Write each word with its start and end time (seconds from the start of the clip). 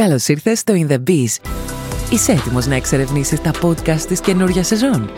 Καλώς 0.00 0.28
ήρθες 0.28 0.58
στο 0.58 0.74
In 0.76 0.92
The 0.92 0.98
Biz. 1.08 1.50
Είσαι 2.12 2.32
έτοιμος 2.32 2.66
να 2.66 2.74
εξερευνήσεις 2.74 3.40
τα 3.40 3.50
podcast 3.62 4.00
της 4.00 4.20
καινούργιας 4.20 4.66
σεζόν; 4.66 5.10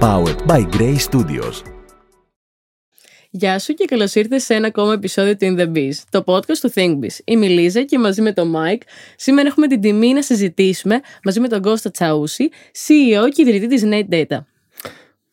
Powered 0.00 0.46
by 0.46 0.68
Grey 0.76 0.96
Studios. 1.10 1.62
Γεια 3.30 3.58
σου 3.58 3.74
και 3.74 3.84
καλώς 3.84 4.14
ήρθες 4.14 4.44
σε 4.44 4.54
ένα 4.54 4.66
ακόμα 4.66 4.92
επεισόδιο 4.92 5.36
του 5.36 5.46
In 5.46 5.60
The 5.60 5.76
Biz, 5.76 5.92
το 6.10 6.24
podcast 6.26 6.56
του 6.60 6.72
ThinkBiz. 6.74 7.18
Είμαι 7.24 7.46
η 7.46 7.48
Λίζα 7.48 7.82
και 7.82 7.98
μαζί 7.98 8.22
με 8.22 8.32
τον 8.32 8.52
Mike 8.56 8.82
σήμερα 9.16 9.48
έχουμε 9.48 9.66
την 9.66 9.80
τιμή 9.80 10.12
να 10.12 10.22
συζητήσουμε 10.22 11.00
μαζί 11.24 11.40
με 11.40 11.48
τον 11.48 11.62
Κώστα 11.62 11.90
Τσαούση, 11.90 12.48
CEO 12.86 13.28
και 13.34 13.42
ιδρυτή 13.42 13.66
της 13.66 13.82
Nate 13.84 14.14
Data. 14.14 14.38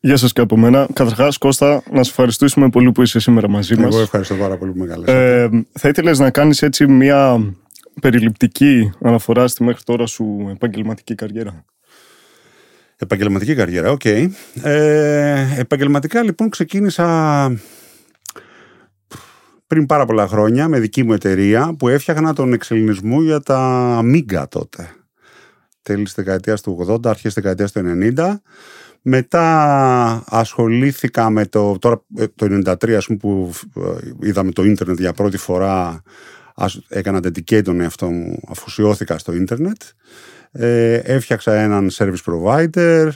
Γεια 0.00 0.16
σας 0.16 0.32
και 0.32 0.40
από 0.40 0.56
μένα. 0.56 0.88
Καταρχάς, 0.92 1.38
Κώστα, 1.38 1.82
να 1.90 2.02
σε 2.02 2.10
ευχαριστήσουμε 2.10 2.68
πολύ 2.68 2.92
που 2.92 3.02
είσαι 3.02 3.18
σήμερα 3.18 3.48
μαζί 3.48 3.76
μας. 3.76 3.94
Εγώ 3.94 4.02
ευχαριστώ 4.02 4.34
πάρα 4.34 4.56
πολύ 4.56 4.72
που 4.72 4.78
με 4.78 5.12
Ε, 5.12 5.48
θα 5.72 5.88
ήθελες 5.88 6.18
να 6.18 6.30
κάνεις 6.30 6.62
έτσι 6.62 6.86
μια 6.86 7.40
περιληπτική 8.00 8.92
αναφορά 9.00 9.48
στη 9.48 9.64
μέχρι 9.64 9.82
τώρα 9.82 10.06
σου 10.06 10.48
επαγγελματική 10.50 11.14
καριέρα. 11.14 11.64
Επαγγελματική 12.96 13.54
καριέρα, 13.54 13.90
OK. 13.90 14.00
Okay. 14.04 14.28
Ε, 14.62 15.60
επαγγελματικά 15.60 16.22
λοιπόν 16.22 16.48
ξεκίνησα 16.48 17.58
πριν 19.66 19.86
πάρα 19.86 20.04
πολλά 20.04 20.26
χρόνια 20.26 20.68
με 20.68 20.78
δική 20.78 21.02
μου 21.02 21.12
εταιρεία 21.12 21.74
που 21.78 21.88
έφτιαχνα 21.88 22.32
τον 22.32 22.52
εξελληνισμό 22.52 23.22
για 23.22 23.40
τα 23.40 24.00
Amiga 24.02 24.44
τότε. 24.48 24.88
Τέλης 25.82 26.04
της 26.04 26.14
δεκαετίας 26.14 26.60
του 26.60 26.86
80, 26.88 27.06
αρχές 27.06 27.34
της 27.34 27.34
δεκαετίας 27.34 27.72
του 27.72 27.80
90 28.16 28.34
μετά 29.06 30.24
ασχολήθηκα 30.26 31.30
με 31.30 31.46
το, 31.46 31.78
τώρα 31.78 32.04
ε, 32.16 32.26
το 32.34 32.46
93 32.66 32.90
ας 32.90 33.06
πούμε, 33.06 33.18
που 33.18 33.52
ε, 33.76 34.28
είδαμε 34.28 34.52
το 34.52 34.64
ίντερνετ 34.64 34.98
για 34.98 35.12
πρώτη 35.12 35.36
φορά 35.36 36.02
έκανα 36.88 37.18
dedicate 37.18 37.62
τον 37.64 37.80
εαυτό 37.80 38.10
μου, 38.10 38.40
αφοσιώθηκα 38.48 39.18
στο 39.18 39.32
ίντερνετ. 39.32 39.82
Ε, 40.52 40.94
έφτιαξα 40.94 41.54
έναν 41.54 41.90
service 41.92 42.22
provider, 42.26 43.08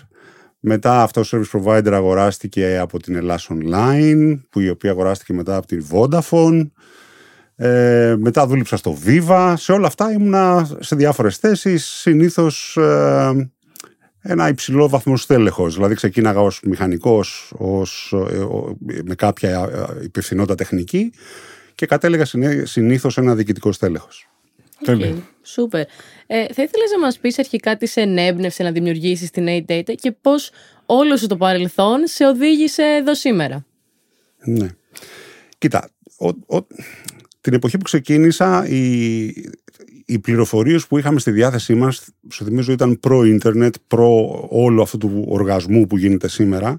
μετά 0.60 1.02
αυτό 1.02 1.20
το 1.20 1.28
service 1.32 1.60
provider 1.60 1.92
αγοράστηκε 1.92 2.78
από 2.80 2.98
την 2.98 3.14
Ελλάς 3.14 3.48
Online, 3.50 4.40
που 4.50 4.60
η 4.60 4.68
οποία 4.68 4.90
αγοράστηκε 4.90 5.32
μετά 5.32 5.56
από 5.56 5.66
την 5.66 5.86
Vodafone. 5.90 6.70
Ε, 7.56 8.16
μετά 8.18 8.46
δούλεψα 8.46 8.76
στο 8.76 8.96
Viva. 9.06 9.54
Σε 9.56 9.72
όλα 9.72 9.86
αυτά 9.86 10.12
ήμουνα 10.12 10.68
σε 10.78 10.96
διάφορες 10.96 11.36
θέσεις, 11.36 11.86
συνήθως 11.86 12.76
ε, 12.76 13.50
ένα 14.20 14.48
υψηλό 14.48 14.88
βαθμό 14.88 15.16
στέλεχος. 15.16 15.74
Δηλαδή, 15.74 15.94
ξεκίναγα 15.94 16.40
ως 16.40 16.60
μηχανικός, 16.64 17.52
ως, 17.56 18.14
ε, 18.30 18.46
με 19.04 19.14
κάποια 19.14 19.70
ε, 20.00 20.04
υπευθυνότητα 20.04 20.54
τεχνική 20.54 21.12
και 21.78 21.86
κατέληγα 21.86 22.24
συνήθως 22.64 23.18
ένα 23.18 23.34
διοικητικό 23.34 23.72
στέλεχος. 23.72 24.28
Okay, 24.86 25.14
super. 25.42 25.80
Ε, 25.80 25.86
θα 26.26 26.62
ήθελες 26.62 26.90
να 26.92 26.98
μας 26.98 27.18
πεις 27.18 27.38
αρχικά 27.38 27.76
τι 27.76 27.86
σε 27.86 28.00
ενέπνευσε 28.00 28.62
να 28.62 28.72
δημιουργήσεις 28.72 29.30
την 29.30 29.46
A-Data 29.48 29.94
και 29.94 30.12
πώς 30.12 30.50
όλο 30.86 31.16
σου 31.16 31.26
το 31.26 31.36
παρελθόν 31.36 32.06
σε 32.06 32.26
οδήγησε 32.26 32.82
εδώ 32.82 33.14
σήμερα; 33.14 33.66
Ναι. 34.44 34.68
Κοίτα, 35.58 35.90
ο, 36.18 36.56
ο, 36.56 36.66
την 37.40 37.52
εποχή 37.52 37.76
που 37.76 37.84
ξεκίνησα 37.84 38.68
η, 38.68 39.24
οι 40.06 40.18
πληροφορίες 40.18 40.86
που 40.86 40.98
είχαμε 40.98 41.20
στη 41.20 41.30
διάθεσή 41.30 41.74
μας, 41.74 42.04
σου 42.30 42.44
θυμίζω 42.44 42.72
ήταν 42.72 43.00
προ-ίντερνετ, 43.00 43.74
προ 43.86 44.46
όλου 44.50 44.82
αυτού 44.82 44.98
του 44.98 45.24
οργασμού 45.28 45.86
που 45.86 45.96
γίνεται 45.96 46.28
σήμερα. 46.28 46.78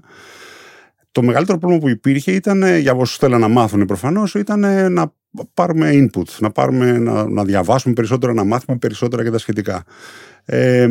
Το 1.12 1.22
μεγαλύτερο 1.22 1.58
πρόβλημα 1.58 1.82
που 1.82 1.88
υπήρχε 1.88 2.32
ήταν, 2.32 2.62
ε, 2.62 2.78
για 2.78 2.92
όσους 2.94 3.16
θέλουν 3.16 3.40
να 3.40 3.48
μάθουν 3.48 3.84
προφανώς, 3.84 4.34
ήταν 4.34 4.64
ε, 4.64 4.88
να 4.88 5.12
πάρουμε 5.54 5.90
input, 5.92 6.28
να, 6.38 6.50
πάρουμε, 6.50 6.98
να, 6.98 7.28
να 7.28 7.44
διαβάσουμε 7.44 7.94
περισσότερα, 7.94 8.32
να 8.32 8.44
μάθουμε 8.44 8.78
περισσότερα 8.78 9.22
και 9.22 9.30
τα 9.30 9.38
σχετικά. 9.38 9.84
Ε, 10.44 10.88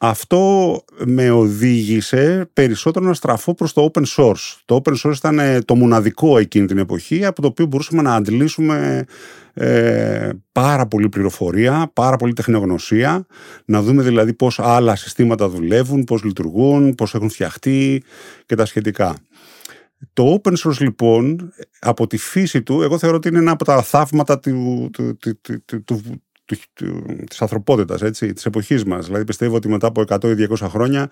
αυτό 0.00 0.84
με 1.04 1.30
οδήγησε 1.30 2.50
περισσότερο 2.52 3.04
να 3.04 3.14
στραφώ 3.14 3.54
προς 3.54 3.72
το 3.72 3.90
open 3.92 4.04
source. 4.16 4.56
Το 4.64 4.82
open 4.84 4.94
source 5.02 5.16
ήταν 5.16 5.38
ε, 5.38 5.60
το 5.60 5.74
μοναδικό 5.74 6.38
εκείνη 6.38 6.66
την 6.66 6.78
εποχή 6.78 7.24
από 7.24 7.40
το 7.40 7.46
οποίο 7.46 7.66
μπορούσαμε 7.66 8.02
να 8.02 8.14
αντλήσουμε 8.14 9.04
ε, 9.54 10.28
πάρα 10.52 10.86
πολύ 10.86 11.08
πληροφορία, 11.08 11.90
πάρα 11.92 12.16
πολύ 12.16 12.32
τεχνογνωσία, 12.32 13.26
να 13.64 13.82
δούμε 13.82 14.02
δηλαδή 14.02 14.32
πώς 14.32 14.58
άλλα 14.58 14.96
συστήματα 14.96 15.48
δουλεύουν, 15.48 16.04
πώς 16.04 16.22
λειτουργούν, 16.22 16.94
πώς 16.94 17.14
έχουν 17.14 17.30
φτιαχτεί 17.30 18.02
και 18.46 18.54
τα 18.54 18.64
σχετικά. 18.64 19.14
Το 20.12 20.40
open 20.42 20.52
source 20.56 20.78
λοιπόν, 20.78 21.52
από 21.80 22.06
τη 22.06 22.16
φύση 22.16 22.62
του, 22.62 22.82
εγώ 22.82 22.98
θεωρώ 22.98 23.16
ότι 23.16 23.28
είναι 23.28 23.38
ένα 23.38 23.50
από 23.50 23.64
τα 23.64 23.82
θαύματα 23.82 24.38
του, 24.38 24.90
του, 24.92 25.18
του, 25.64 25.84
του 25.84 26.02
της 27.28 27.42
ανθρωπότητας, 27.42 28.02
έτσι, 28.02 28.32
της 28.32 28.46
εποχής 28.46 28.84
μας. 28.84 29.06
Δηλαδή 29.06 29.24
πιστεύω 29.24 29.56
ότι 29.56 29.68
μετά 29.68 29.86
από 29.86 30.04
100 30.08 30.24
ή 30.24 30.46
200 30.50 30.66
χρόνια 30.68 31.10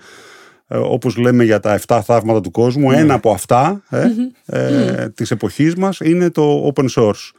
ε, 0.69 0.77
όπως 0.77 1.17
λέμε 1.17 1.45
για 1.45 1.61
τα 1.61 1.81
7 1.87 2.01
θαύματα 2.05 2.41
του 2.41 2.51
κόσμου, 2.51 2.91
ένα 2.91 3.15
από 3.15 3.31
αυτά 3.31 3.83
ε, 3.91 4.09
ε, 4.47 5.09
της 5.09 5.31
εποχής 5.31 5.75
μας 5.75 6.01
είναι 6.01 6.31
το 6.31 6.73
open 6.75 6.89
source. 6.89 7.31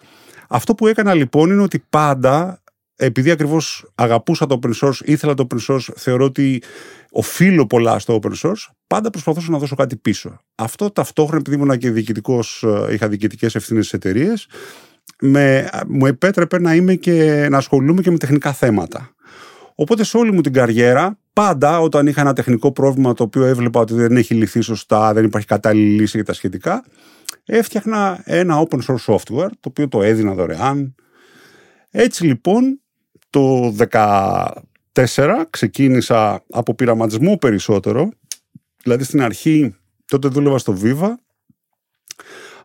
Αυτό 0.50 0.76
που 0.76 0.88
έκανα 0.88 1.14
λοιπόν 1.14 1.50
είναι 1.50 1.62
ότι 1.62 1.84
πάντα, 1.90 2.62
επειδή 3.02 3.32
ακριβώς 3.32 3.92
αγαπούσα 3.96 4.46
το 4.46 4.60
open 4.62 4.72
source, 4.82 5.02
ήθελα 5.04 5.34
το 5.34 5.48
open 5.50 5.58
source, 5.68 5.88
θεωρώ 5.96 6.26
ότι 6.26 6.62
οφείλω 7.12 7.66
πολλά 7.66 8.00
στο 8.00 8.20
open 8.22 8.34
source, 8.42 8.68
πάντα 8.88 9.10
προσπαθούσα 9.10 9.52
να 9.52 9.58
δώσω 9.58 9.76
κάτι 9.76 9.96
πίσω. 9.96 10.40
Αυτό 10.56 10.92
ταυτόχρονα, 10.92 11.38
επειδή 11.38 11.56
ήμουν 11.56 11.78
και 11.78 11.92
διοικητικός, 11.92 12.66
είχα 12.92 13.08
διοικητικές 13.08 13.56
ευθύνες 13.56 13.88
στις 13.88 13.98
εταιρείες, 13.98 14.48
με, 15.22 15.70
μου 15.88 16.06
επέτρεπε 16.06 16.60
να 16.60 16.76
είμαι 16.76 16.96
και 16.96 17.48
να 17.50 17.58
ασχολούμαι 17.58 18.02
και 18.02 18.12
με 18.12 18.18
τεχνικά 18.18 18.54
θέματα. 18.54 19.14
Οπότε 19.76 20.04
σε 20.04 20.18
όλη 20.18 20.31
μου 20.31 20.42
την 20.42 20.54
καριέρα, 20.54 21.20
πάντα 21.34 21.80
όταν 21.80 22.08
είχα 22.08 22.22
ένα 22.22 22.34
τεχνικό 22.34 22.72
πρόβλημα 22.72 23.14
το 23.14 23.24
οποίο 23.24 23.46
έβλεπα 23.46 23.80
ότι 23.80 23.94
δεν 23.94 24.18
έχει 24.18 24.34
λυθεί 24.34 24.62
σωστά, 24.62 25.14
δεν 25.14 25.26
υπάρχει 25.26 25.48
κατάλληλη 25.48 26.00
λύση 26.00 26.18
για 26.18 26.26
τα 26.26 26.34
σχετικά, 26.34 26.86
έφτιαχνα 27.46 28.22
ένα 28.24 28.68
open 28.68 28.80
source 28.88 29.14
software, 29.14 29.50
το 29.60 29.70
οποίο 29.70 29.88
το 29.88 30.04
έδινα 30.04 30.34
δωρεάν. 30.34 30.96
Έτσι 31.92 32.26
λοιπόν, 32.26 32.81
το 33.30 33.76
2014 33.92 35.44
ξεκίνησα 35.50 36.44
από 36.50 36.76
πειραματισμό 36.76 37.38
περισσότερο, 37.38 38.10
δηλαδή 38.84 39.04
στην 39.04 39.22
αρχή 39.22 39.76
τότε 40.06 40.28
δούλευα 40.28 40.58
στο 40.58 40.78
Viva 40.84 41.10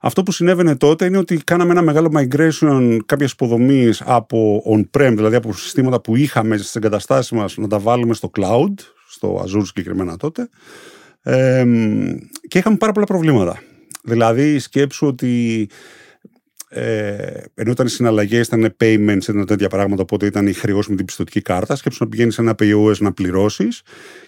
αυτό 0.05 0.23
που 0.23 0.33
συνέβαινε 0.33 0.77
τότε 0.77 1.05
είναι 1.05 1.19
ότι 1.19 1.37
κάναμε 1.37 1.71
ένα 1.71 1.83
μεγάλο 1.83 2.13
migration 2.17 2.99
κάποια 3.07 3.29
υποδομή 3.33 3.91
από 4.01 4.63
on-prem, 4.67 5.13
δηλαδή 5.15 5.37
από 5.37 5.53
συστήματα 5.53 6.01
που 6.01 6.17
είχαμε 6.17 6.57
στις 6.57 6.75
εγκαταστάσεις 6.77 7.31
μας, 7.31 7.57
να 7.57 7.69
τα 7.69 7.79
βάλουμε 7.79 8.15
στο 8.15 8.31
cloud, 8.39 8.75
στο 9.09 9.45
Azure 9.45 9.63
συγκεκριμένα 9.65 10.17
τότε. 10.17 10.49
Ε, 11.23 11.65
και 12.49 12.59
είχαμε 12.59 12.77
πάρα 12.77 12.93
πολλά 12.93 13.07
προβλήματα. 13.07 13.63
Δηλαδή, 14.03 14.59
σκέψου 14.59 15.07
ότι 15.07 15.69
ε, 16.75 17.43
ενώ 17.55 17.71
ήταν 17.71 17.87
οι 17.87 17.91
συναλλαγές, 17.91 18.47
ήταν 18.47 18.77
payments, 18.81 19.29
ήταν 19.29 19.47
τέτοια 19.47 19.69
πράγματα, 19.69 20.03
οπότε 20.03 20.27
ήταν 20.27 20.47
η 20.47 20.53
χρεώση 20.53 20.91
με 20.91 20.97
την 20.97 21.05
πιστοτική 21.05 21.41
κάρτα. 21.41 21.77
Σκέψου 21.77 22.05
να 22.05 22.11
πηγαίνεις 22.11 22.35
σε 22.35 22.41
ένα 22.41 22.55
POS 22.59 22.97
να 22.99 23.12
πληρώσεις 23.12 23.83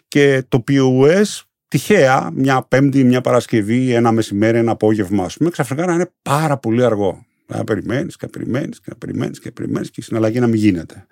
και 0.09 0.43
το 0.49 0.65
POS 0.69 1.43
τυχαία 1.69 2.31
μια 2.35 2.63
Πέμπτη, 2.69 3.05
μια 3.05 3.21
Παρασκευή, 3.21 3.93
ένα 3.93 4.13
μεσημέρι, 4.13 4.59
ένα 4.59 4.71
απόγευμα, 4.71 5.25
ας 5.25 5.37
πούμε, 5.37 5.51
ξαφνικά 5.51 5.87
να 5.87 5.93
είναι 5.93 6.11
πάρα 6.23 6.57
πολύ 6.57 6.85
αργό. 6.85 7.27
Να 7.47 7.65
περιμένεις 7.65 8.17
και 8.17 8.25
να 8.25 8.31
περιμένεις 8.31 8.81
και 8.81 8.91
να 8.91 8.97
περιμένεις 8.97 9.39
και 9.39 9.47
να 9.49 9.53
περιμένεις 9.53 9.91
και 9.91 10.01
η 10.01 10.03
συναλλαγή 10.03 10.41
να 10.41 10.47
μην 10.47 10.61
γίνεται. 10.61 11.07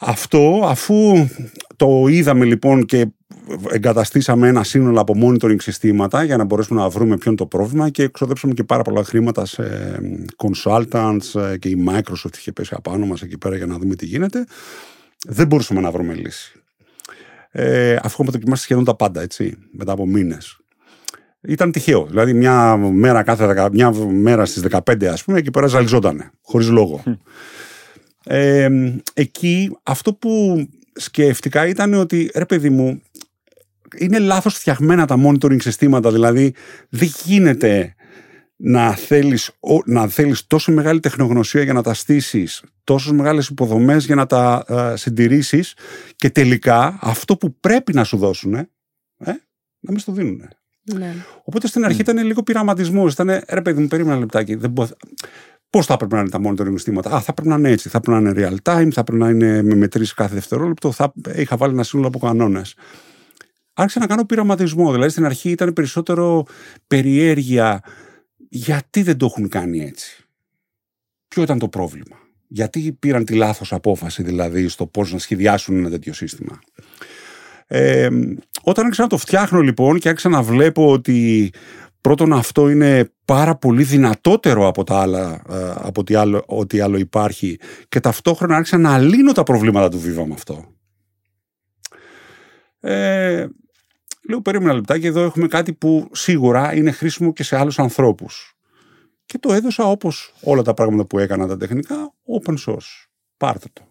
Αυτό 0.00 0.62
αφού 0.64 1.28
το 1.76 2.06
είδαμε 2.08 2.44
λοιπόν 2.44 2.84
και 2.84 3.06
εγκαταστήσαμε 3.70 4.48
ένα 4.48 4.64
σύνολο 4.64 5.00
από 5.00 5.14
monitoring 5.22 5.62
συστήματα 5.62 6.22
για 6.22 6.36
να 6.36 6.44
μπορέσουμε 6.44 6.80
να 6.80 6.88
βρούμε 6.88 7.16
ποιο 7.16 7.30
είναι 7.30 7.40
το 7.40 7.46
πρόβλημα 7.46 7.90
και 7.90 8.02
εξοδέψαμε 8.02 8.52
και 8.52 8.64
πάρα 8.64 8.82
πολλά 8.82 9.04
χρήματα 9.04 9.46
σε 9.46 9.64
consultants 10.36 11.40
ε, 11.40 11.58
και 11.58 11.68
η 11.68 11.84
Microsoft 11.88 12.36
είχε 12.36 12.52
πέσει 12.52 12.74
απάνω 12.76 13.06
μας 13.06 13.22
εκεί 13.22 13.38
πέρα 13.38 13.56
για 13.56 13.66
να 13.66 13.78
δούμε 13.78 13.94
τι 13.94 14.06
γίνεται. 14.06 14.46
Δεν 15.26 15.46
μπορούσαμε 15.46 15.80
να 15.80 15.90
βρούμε 15.90 16.14
λύση 16.14 16.60
ε, 17.50 17.94
αφού 17.94 18.08
έχουμε 18.10 18.30
δοκιμάσει 18.30 18.62
σχεδόν 18.62 18.84
τα 18.84 18.94
πάντα, 18.94 19.20
έτσι, 19.20 19.56
μετά 19.72 19.92
από 19.92 20.06
μήνες. 20.06 20.60
Ήταν 21.40 21.72
τυχαίο. 21.72 22.06
Δηλαδή, 22.06 22.32
μια 22.32 22.76
μέρα, 22.76 23.22
κάθε, 23.22 23.68
μια 23.72 23.92
μέρα 24.10 24.44
στις 24.44 24.64
15, 24.70 25.04
ας 25.04 25.24
πούμε, 25.24 25.38
εκεί 25.38 25.50
πέρα 25.50 25.66
ζαλιζότανε, 25.66 26.30
χωρίς 26.42 26.68
λόγο. 26.68 27.02
Ε, 28.24 28.68
εκεί 29.14 29.76
αυτό 29.82 30.14
που 30.14 30.64
σκέφτηκα 30.92 31.66
ήταν 31.66 31.94
ότι 31.94 32.30
ρε 32.34 32.46
παιδί 32.46 32.70
μου, 32.70 33.02
είναι 33.96 34.18
λάθος 34.18 34.54
φτιαγμένα 34.54 35.06
τα 35.06 35.16
monitoring 35.26 35.62
συστήματα, 35.62 36.12
δηλαδή 36.12 36.54
δεν 36.88 37.12
γίνεται 37.24 37.94
να 38.56 38.94
θέλεις, 38.94 39.50
να 39.84 40.08
θέλεις 40.08 40.46
τόσο 40.46 40.72
μεγάλη 40.72 41.00
τεχνογνωσία 41.00 41.62
για 41.62 41.72
να 41.72 41.82
τα 41.82 41.94
στήσεις, 41.94 42.62
τόσο 42.84 43.14
μεγάλες 43.14 43.48
υποδομές 43.48 44.04
για 44.04 44.14
να 44.14 44.26
τα 44.26 44.64
ε, 44.68 44.96
συντηρήσεις 44.96 45.74
και 46.16 46.30
τελικά 46.30 46.98
αυτό 47.00 47.36
που 47.36 47.54
πρέπει 47.60 47.92
να 47.92 48.04
σου 48.04 48.16
δώσουν, 48.16 48.54
ε, 48.54 48.66
να 49.80 49.90
μην 49.90 49.98
στο 49.98 50.12
δίνουν. 50.12 50.48
Ναι. 50.82 51.14
Οπότε 51.44 51.66
στην 51.66 51.84
αρχή 51.84 52.00
ήταν 52.00 52.26
λίγο 52.26 52.42
πειραματισμός. 52.42 53.12
Ήταν 53.12 53.42
ρε 53.48 53.62
παιδί 53.62 53.80
μου, 53.80 53.88
περίμενα 53.88 54.18
λεπτάκι. 54.18 54.54
Δεν 54.54 54.72
Πώς 55.70 55.86
θα 55.86 55.96
πρέπει 55.96 56.14
να 56.14 56.20
είναι 56.20 56.28
τα 56.28 56.40
monitoring 56.44 56.72
συστήματα; 56.72 57.10
Α, 57.10 57.20
θα 57.20 57.32
πρέπει 57.34 57.48
να 57.48 57.54
είναι 57.56 57.70
έτσι. 57.70 57.88
Θα 57.88 58.00
πρέπει 58.00 58.22
να 58.22 58.30
είναι 58.30 58.48
real 58.48 58.72
time, 58.72 58.88
θα 58.92 59.04
πρέπει 59.04 59.22
να 59.22 59.28
είναι 59.28 59.62
με 59.62 59.74
μετρήσεις 59.74 60.14
κάθε 60.14 60.34
δευτερόλεπτο. 60.34 60.92
Θα... 60.92 61.12
Είχα 61.34 61.56
βάλει 61.56 61.72
ένα 61.72 61.82
σύνολο 61.82 62.08
από 62.08 62.18
κανόνες. 62.18 62.74
Άρχισα 63.72 64.00
να 64.00 64.06
κάνω 64.06 64.24
πειραματισμό. 64.24 64.92
Δηλαδή 64.92 65.10
στην 65.10 65.24
αρχή 65.24 65.50
ήταν 65.50 65.72
περισσότερο 65.72 66.44
περιέργεια. 66.86 67.82
Γιατί 68.48 69.02
δεν 69.02 69.16
το 69.16 69.26
έχουν 69.26 69.48
κάνει 69.48 69.80
έτσι; 69.80 70.24
Ποιο 71.28 71.42
ήταν 71.42 71.58
το 71.58 71.68
πρόβλημα; 71.68 72.16
Γιατί 72.46 72.92
πήραν 72.98 73.24
τη 73.24 73.34
λάθος 73.34 73.72
απόφαση 73.72 74.22
δηλαδή 74.22 74.68
στο 74.68 74.86
πώς 74.86 75.12
να 75.12 75.18
σχεδιάσουν 75.18 75.76
ένα 75.76 75.90
τέτοιο 75.90 76.12
σύστημα; 76.12 76.58
Ε, 77.66 78.08
όταν 78.62 78.84
άρχισα 78.84 79.02
να 79.02 79.08
το 79.08 79.16
φτιάχνω 79.16 79.60
λοιπόν 79.60 79.98
και 79.98 80.08
άρχισα 80.08 80.28
να 80.28 80.42
βλέπω 80.42 80.92
ότι 80.92 81.50
πρώτον 82.00 82.32
αυτό 82.32 82.70
είναι 82.70 83.12
πάρα 83.24 83.56
πολύ 83.56 83.82
δυνατότερο 83.82 84.66
από, 84.66 84.84
τα 84.84 85.00
άλλα, 85.00 85.42
ε, 85.50 85.70
από 85.76 86.00
ό,τι 86.00 86.14
άλλο, 86.14 86.42
ό,τι 86.46 86.80
άλλο 86.80 86.98
υπάρχει 86.98 87.58
και 87.88 88.00
ταυτόχρονα 88.00 88.56
άρχισα 88.56 88.78
να 88.78 88.98
λύνω 88.98 89.32
τα 89.32 89.42
προβλήματα 89.42 89.88
του 89.88 89.98
Viva 89.98 90.24
με 90.26 90.34
αυτό. 90.34 90.64
Ε, 92.80 93.46
λέω 94.28 94.42
περίμενα 94.42 94.72
λεπτάκι 94.72 95.06
εδώ 95.06 95.20
έχουμε 95.20 95.46
κάτι 95.46 95.72
που 95.72 96.08
σίγουρα 96.12 96.74
είναι 96.74 96.90
χρήσιμο 96.90 97.32
και 97.32 97.42
σε 97.42 97.56
άλλους 97.56 97.78
ανθρώπους 97.78 98.54
και 99.30 99.38
το 99.38 99.52
έδωσα 99.52 99.84
όπως 99.84 100.34
όλα 100.42 100.62
τα 100.62 100.74
πράγματα 100.74 101.04
που 101.04 101.18
έκανα 101.18 101.46
τα 101.46 101.56
τεχνικά 101.56 102.14
open 102.40 102.54
source. 102.66 103.06
Πάρτε 103.36 103.66
το. 103.72 103.82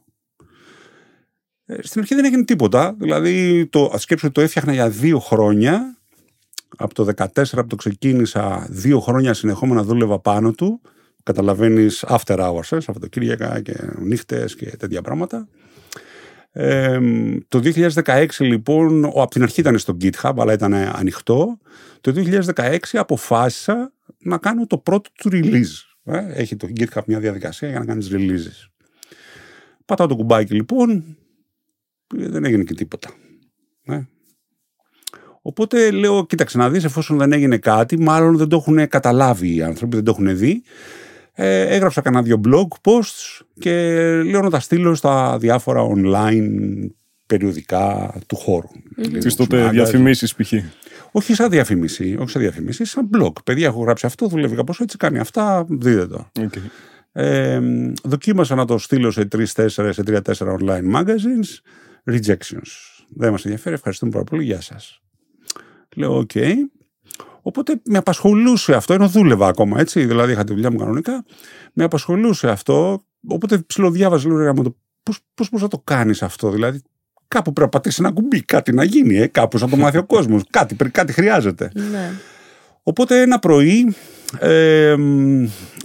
Ε, 1.65 1.81
στην 1.81 2.01
αρχή 2.01 2.15
δεν 2.15 2.25
έγινε 2.25 2.43
τίποτα. 2.43 2.95
Δηλαδή, 2.99 3.67
το, 3.67 3.93
σκέψω 3.97 4.25
ότι 4.25 4.35
το 4.35 4.41
έφτιαχνα 4.41 4.73
για 4.73 4.89
δύο 4.89 5.19
χρόνια. 5.19 5.98
Από 6.77 6.93
το 6.93 7.07
2014 7.17 7.43
που 7.51 7.67
το 7.67 7.75
ξεκίνησα, 7.75 8.67
δύο 8.69 8.99
χρόνια 8.99 9.33
συνεχόμενα 9.33 9.83
δούλευα 9.83 10.19
πάνω 10.19 10.51
του. 10.51 10.81
Καταλαβαίνεις 11.23 12.05
after 12.07 12.37
hours, 12.39 12.71
ε, 12.77 12.79
Σαββατοκύριακα 12.79 13.61
και 13.61 13.75
νύχτες 13.99 14.55
και 14.55 14.65
τέτοια 14.77 15.01
πράγματα. 15.01 15.47
Ε, 16.51 16.99
το 17.47 17.59
2016 17.63 18.25
λοιπόν, 18.39 19.03
ο, 19.03 19.21
από 19.21 19.29
την 19.29 19.43
αρχή 19.43 19.59
ήταν 19.59 19.77
στο 19.77 19.97
GitHub, 20.01 20.33
αλλά 20.37 20.53
ήταν 20.53 20.73
ανοιχτό. 20.73 21.57
Το 22.01 22.13
2016 22.55 22.77
αποφάσισα 22.93 23.93
να 24.19 24.37
κάνω 24.37 24.67
το 24.67 24.77
πρώτο 24.77 25.09
του 25.13 25.29
release. 25.31 25.89
Ε, 26.03 26.33
έχει 26.33 26.55
το 26.55 26.67
GitHub 26.79 27.01
μια 27.05 27.19
διαδικασία 27.19 27.69
για 27.69 27.79
να 27.79 27.85
κάνεις 27.85 28.09
releases. 28.11 28.69
Πατάω 29.85 30.07
το 30.07 30.15
κουμπάκι 30.15 30.53
λοιπόν, 30.53 31.17
δεν 32.07 32.45
έγινε 32.45 32.63
και 32.63 32.73
τίποτα. 32.73 33.09
Ε. 33.83 34.01
Οπότε 35.49 35.91
λέω, 35.91 36.25
κοίταξε 36.25 36.57
να 36.57 36.69
δεις, 36.69 36.83
εφόσον 36.83 37.17
δεν 37.17 37.31
έγινε 37.31 37.57
κάτι, 37.57 37.99
μάλλον 37.99 38.37
δεν 38.37 38.47
το 38.47 38.55
έχουν 38.55 38.87
καταλάβει 38.87 39.55
οι 39.55 39.63
άνθρωποι, 39.63 39.95
δεν 39.95 40.05
το 40.05 40.11
έχουν 40.11 40.37
δει. 40.37 40.63
Ε, 41.33 41.61
έγραψα 41.61 42.01
κανένα 42.01 42.23
δύο 42.23 42.41
blog 42.45 42.67
posts 42.81 43.45
και 43.59 43.71
λέω 44.23 44.41
να 44.41 44.49
τα 44.49 44.59
στείλω 44.59 44.95
στα 44.95 45.37
διάφορα 45.37 45.81
online 45.95 46.89
περιοδικά 47.25 48.13
του 48.27 48.35
χώρου. 48.35 48.67
Τις 49.19 49.35
τότε 49.35 49.69
διαφημίσεις 49.69 50.35
π.χ. 50.35 50.53
Όχι 51.11 51.33
σαν 51.33 51.49
διαφήμιση, 51.49 52.15
όχι 52.19 52.29
σαν 52.29 52.41
διαφήμιση, 52.41 52.85
σαν 52.85 53.09
blog. 53.13 53.33
Παιδιά, 53.43 53.67
έχω 53.67 53.81
γράψει 53.81 54.05
αυτό, 54.05 54.27
δουλεύει 54.27 54.55
κάπως 54.55 54.79
έτσι, 54.79 54.97
κάνει 54.97 55.19
αυτά, 55.19 55.65
δείτε 55.69 56.07
το. 56.07 56.31
Okay. 56.39 56.69
Ε, 57.11 57.59
δοκίμασα 58.03 58.55
να 58.55 58.65
το 58.65 58.77
στείλω 58.77 59.11
σε 59.11 59.27
3-4, 59.35 59.43
σε 59.45 60.03
3-4 60.07 60.21
online 60.33 60.93
magazines. 60.95 61.49
Rejections. 62.11 62.71
Δεν 63.15 63.31
μας 63.31 63.45
ενδιαφέρει, 63.45 63.75
ευχαριστούμε 63.75 64.11
πάρα 64.11 64.23
πολύ, 64.23 64.43
γεια 64.43 64.61
σας. 64.61 65.01
Λέω, 65.99 66.17
OK. 66.17 66.31
Okay. 66.33 66.53
Οπότε 67.41 67.81
με 67.83 67.97
απασχολούσε 67.97 68.73
αυτό, 68.73 68.93
ενώ 68.93 69.07
δούλευα 69.07 69.47
ακόμα 69.47 69.79
έτσι, 69.79 70.05
δηλαδή 70.05 70.31
είχα 70.31 70.43
τη 70.43 70.53
δουλειά 70.53 70.71
μου 70.71 70.77
κανονικά. 70.77 71.25
Με 71.73 71.83
απασχολούσε 71.83 72.49
αυτό, 72.49 73.03
οπότε 73.27 73.57
ψιλοδιάβαζα, 73.57 74.29
λέω, 74.29 74.53
πώς 75.03 75.19
πώς, 75.33 75.61
να 75.61 75.67
το 75.67 75.81
κάνεις 75.83 76.23
αυτό, 76.23 76.49
δηλαδή 76.49 76.81
Κάπου 77.27 77.53
πρέπει 77.53 77.61
να 77.61 77.69
πατήσεις 77.69 77.99
ένα 77.99 78.11
κουμπί, 78.11 78.41
κάτι 78.41 78.73
να 78.73 78.83
γίνει, 78.83 79.17
ε, 79.17 79.27
κάπου 79.27 79.57
να 79.57 79.69
το 79.69 79.77
μάθει 79.77 79.97
ο 79.97 80.03
κόσμος. 80.03 80.43
κάτι, 80.49 80.75
κάτι 80.75 81.13
χρειάζεται. 81.13 81.71
Ναι. 81.73 82.11
Οπότε 82.83 83.21
ένα 83.21 83.39
πρωί 83.39 83.95
ε, 84.39 84.95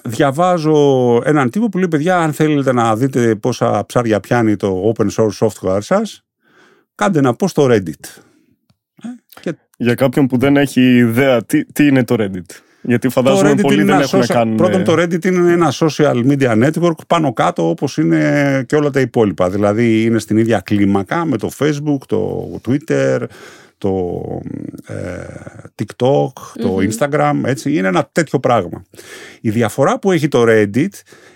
διαβάζω 0.05 1.21
έναν 1.25 1.51
τύπο 1.51 1.69
που 1.69 1.79
λέει: 1.79 1.89
Παιδιά, 1.89 2.19
αν 2.19 2.33
θέλετε 2.33 2.73
να 2.73 2.97
δείτε 2.97 3.35
πόσα 3.35 3.87
ψάρια 3.87 4.21
πιάνει 4.21 4.57
το 4.57 4.93
open 4.97 5.09
source 5.11 5.49
software 5.49 5.79
σας, 5.81 6.25
κάντε 6.95 7.19
ένα 7.19 7.37
post 7.39 7.49
στο 7.49 7.67
Reddit. 7.71 8.05
Ε, 9.03 9.09
και... 9.41 9.57
Για 9.77 9.95
κάποιον 9.95 10.27
που 10.27 10.39
δεν 10.39 10.57
έχει 10.57 10.81
ιδέα, 10.81 11.45
τι, 11.45 11.65
τι 11.65 11.87
είναι 11.87 12.05
το 12.05 12.17
Reddit; 12.19 12.61
Γιατί 12.83 13.09
φαντάζομαι 13.09 13.55
πολλοί 13.55 13.83
δεν 13.83 14.01
έχουν 14.01 14.21
social, 14.21 14.27
κάνει. 14.27 14.55
Πρώτον, 14.57 14.85
το 14.85 14.93
Reddit 14.93 15.25
είναι 15.25 15.53
ένα 15.53 15.73
social 15.73 16.25
media 16.27 16.65
network 16.65 17.07
πάνω 17.07 17.33
κάτω 17.33 17.69
όπως 17.69 17.97
είναι 17.97 18.65
και 18.69 18.77
όλα 18.77 18.91
τα 18.91 19.01
υπόλοιπα. 19.01 19.51
Δηλαδή 19.51 20.03
είναι 20.03 20.19
στην 20.19 20.37
ίδια 20.37 20.61
κλίμακα 20.61 21.25
με 21.25 21.37
το 21.37 21.51
Facebook, 21.59 21.99
το 22.07 22.51
Twitter, 22.69 23.21
το 23.79 24.23
ε, 24.87 24.95
TikTok, 25.75 26.33
το 26.59 26.79
Instagram. 26.91 27.41
Έτσι. 27.45 27.77
Είναι 27.77 27.89
ένα 27.89 28.09
τέτοιο 28.13 28.39
πράγμα. 28.39 28.85
Η 29.41 29.51
διαφορά 29.51 29.99
που 29.99 30.13
έχει 30.13 30.29
το 30.29 30.45
Reddit 30.49 30.93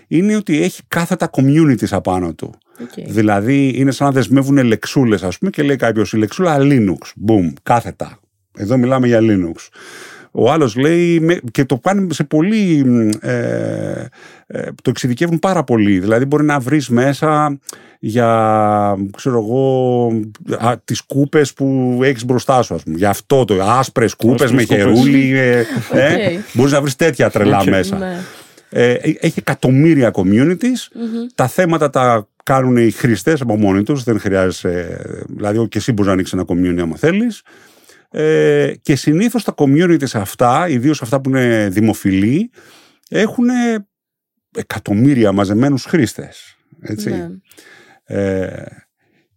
είναι 0.09 0.37
ότι 0.37 0.63
έχει 0.63 0.83
κάθετα 0.89 1.31
communities 1.33 1.91
απάνω 1.91 2.35
του. 2.35 2.55
Okay. 2.81 3.05
Δηλαδή 3.07 3.73
είναι 3.75 3.91
σαν 3.91 4.07
να 4.07 4.13
δεσμεύουν 4.13 4.65
λεξούλες 4.65 5.23
ας 5.23 5.39
πούμε 5.39 5.51
και 5.51 5.63
λέει 5.63 5.77
κάποιος 5.77 6.13
η 6.13 6.17
λεξούλα 6.17 6.57
Linux, 6.61 7.29
boom, 7.29 7.53
κάθετα. 7.63 8.19
Εδώ 8.59 8.77
μιλάμε 8.77 9.07
για 9.07 9.19
Linux. 9.23 9.69
Ο 10.31 10.51
άλλος 10.51 10.77
λέει 10.77 11.41
και 11.51 11.65
το 11.65 11.77
πάνε 11.77 12.07
σε 12.11 12.25
πολύ. 12.25 12.85
Ε, 13.21 14.05
ε, 14.47 14.63
το 14.83 14.91
εξειδικεύουν 14.91 15.39
πάρα 15.39 15.65
πολύ. 15.65 15.99
Δηλαδή, 15.99 16.25
μπορεί 16.25 16.45
να 16.45 16.59
βρεις 16.59 16.89
μέσα 16.89 17.59
για 18.01 18.97
ξέρω 19.17 19.39
εγώ 19.39 20.13
τις 20.85 21.01
κούπες 21.01 21.53
που 21.53 21.99
έχεις 22.03 22.25
μπροστά 22.25 22.63
σου 22.63 22.75
ας 22.75 22.83
πούμε. 22.83 22.97
για 22.97 23.09
αυτό 23.09 23.45
το 23.45 23.63
άσπρες 23.63 24.15
κούπες 24.15 24.53
με 24.53 24.63
χερούλι 24.63 25.37
ε, 25.37 25.67
ε, 25.93 26.39
μπορείς 26.55 26.73
να 26.73 26.81
βρεις 26.81 26.97
τέτοια 26.97 27.31
τρελά 27.31 27.65
μέσα 27.65 27.99
ναι. 27.99 28.17
ε, 28.71 28.93
έχει 28.93 29.35
εκατομμύρια 29.39 30.11
communities 30.15 30.99
τα 31.35 31.49
θέματα 31.49 31.91
τα 31.91 32.29
κάνουν 32.43 32.77
οι 32.77 32.91
χρήστες 32.91 33.41
από 33.41 33.57
μόνοι 33.57 33.83
τους 33.83 34.03
δεν 34.03 34.21
χρειάζεσαι 34.21 35.01
δηλαδή 35.29 35.69
και 35.69 35.79
εσύ 35.79 35.93
μπορείς 35.93 36.07
να 36.07 36.13
ανοίξεις 36.13 36.39
ένα 36.39 36.45
community 36.49 36.81
άμα 36.81 36.97
θέλεις 36.97 37.43
ε, 38.11 38.73
και 38.83 38.97
συνήθως 38.97 39.45
τα 39.45 39.55
communities 39.57 40.13
αυτά, 40.13 40.69
ιδίως 40.69 41.03
αυτά 41.03 41.21
που 41.21 41.29
είναι 41.29 41.69
δημοφιλή, 41.71 42.51
έχουν 43.09 43.47
εκατομμύρια 44.57 45.33
μαζεμένους 45.33 45.85
χρήστες. 45.85 46.57
Έτσι. 46.81 47.11
Ναι. 47.11 47.29
Ε, 48.05 48.65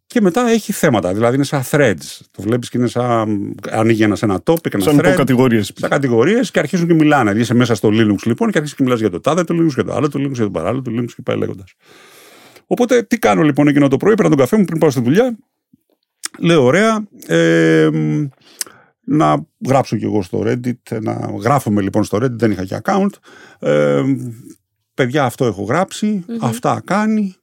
και 0.05 0.21
μετά 0.21 0.49
έχει 0.49 0.71
θέματα, 0.71 1.13
δηλαδή 1.13 1.35
είναι 1.35 1.43
σαν 1.43 1.61
threads. 1.71 2.19
Το 2.31 2.41
βλέπεις 2.41 2.69
και 2.69 2.77
είναι 2.77 2.87
σαν. 2.87 3.55
Ανοίγει 3.69 4.03
ένα, 4.03 4.17
ένα 4.21 4.41
topic, 4.45 4.73
ένα 4.73 4.83
σαν 4.83 4.99
thread. 4.99 5.13
κατηγορίες. 5.15 5.71
Σαν 5.75 5.89
κατηγορίες 5.89 6.51
και 6.51 6.59
αρχίζουν 6.59 6.87
και 6.87 6.93
μιλάνε. 6.93 7.31
Είσαι 7.31 7.53
μέσα 7.53 7.75
στο 7.75 7.89
Linux 7.89 8.23
λοιπόν 8.23 8.51
και 8.51 8.57
αρχίζεις 8.57 8.75
και 8.75 8.83
μιλάς 8.83 8.99
για 8.99 9.09
το 9.09 9.19
τάδε 9.19 9.43
το 9.43 9.55
Linux, 9.55 9.73
για 9.73 9.83
το 9.83 9.93
άλλο 9.93 10.09
το 10.09 10.19
Linux, 10.19 10.31
για 10.33 10.43
το 10.43 10.51
παράλληλο 10.51 10.81
το 10.81 10.91
Linux 10.91 11.11
και 11.15 11.21
πάει 11.21 11.37
λέγοντας. 11.37 11.73
Οπότε 12.65 13.03
τι 13.03 13.19
κάνω 13.19 13.41
λοιπόν 13.41 13.67
εκείνο 13.67 13.87
το 13.87 13.97
πρωί, 13.97 14.13
πέρα 14.13 14.29
τον 14.29 14.37
καφέ 14.37 14.57
μου 14.57 14.65
πριν 14.65 14.79
πάω 14.79 14.89
στη 14.89 15.01
δουλειά. 15.01 15.37
Λέω 16.39 16.63
ωραία. 16.63 17.07
Ε, 17.27 17.89
να 19.11 19.45
γράψω 19.67 19.97
κι 19.97 20.03
εγώ 20.03 20.21
στο 20.21 20.43
Reddit, 20.45 21.01
να 21.01 21.31
γράφουμε 21.41 21.81
λοιπόν 21.81 22.03
στο 22.03 22.17
Reddit, 22.17 22.31
δεν 22.31 22.51
είχα 22.51 22.65
και 22.65 22.81
account. 22.83 23.09
Ε, 23.59 24.03
παιδιά, 24.93 25.23
αυτό 25.23 25.45
έχω 25.45 25.67
αυτά 26.41 26.81
κάνει, 26.85 27.35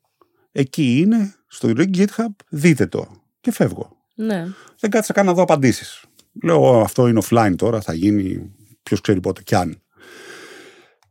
εκεί 0.52 0.98
είναι, 0.98 1.34
στο 1.46 1.68
GitHub, 1.76 2.34
δείτε 2.48 2.86
το. 2.86 3.06
Και 3.40 3.52
φεύγω. 3.52 3.96
Ναι. 4.14 4.46
Δεν 4.78 4.90
κάτσα 4.90 5.12
καν 5.12 5.26
να 5.26 5.32
δω 5.32 5.42
απαντήσεις. 5.42 6.04
Λέω, 6.42 6.80
αυτό 6.80 7.08
είναι 7.08 7.20
offline 7.24 7.54
τώρα, 7.56 7.80
θα 7.80 7.94
γίνει, 7.94 8.52
ποιος 8.82 9.00
ξέρει 9.00 9.20
πότε 9.20 9.42
κι 9.42 9.54
αν. 9.54 9.82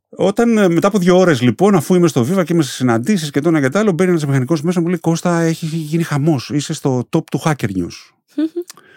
Όταν 0.10 0.58
ε, 0.58 0.68
μετά 0.70 0.88
από 0.88 0.98
δύο 0.98 1.18
ώρες 1.18 1.42
λοιπόν, 1.42 1.76
αφού 1.76 1.96
είμαι 1.96 2.08
στο 2.08 2.22
Viva 2.22 2.44
και 2.46 2.54
είμαι 2.54 2.64
σε 2.64 2.72
συναντήσεις 2.72 3.32
και 3.32 3.40
το 3.40 3.50
ένα 3.50 3.62
και 3.62 3.70
το 3.70 3.80
άλλο, 3.80 3.92
μπαίνει 3.92 4.10
ένας 4.10 4.26
μηχανικός 4.26 4.62
μέσα 4.62 4.82
μου 4.82 4.88
λέει 4.88 4.98
Κώστα, 4.98 5.40
έχει 5.40 5.66
γίνει 5.66 6.04
χαμός. 6.04 6.50
Είσαι 6.50 6.74
στο 6.74 7.08
top 7.12 7.24
του 7.32 7.42
Hacker 7.44 7.70
News. 7.76 7.98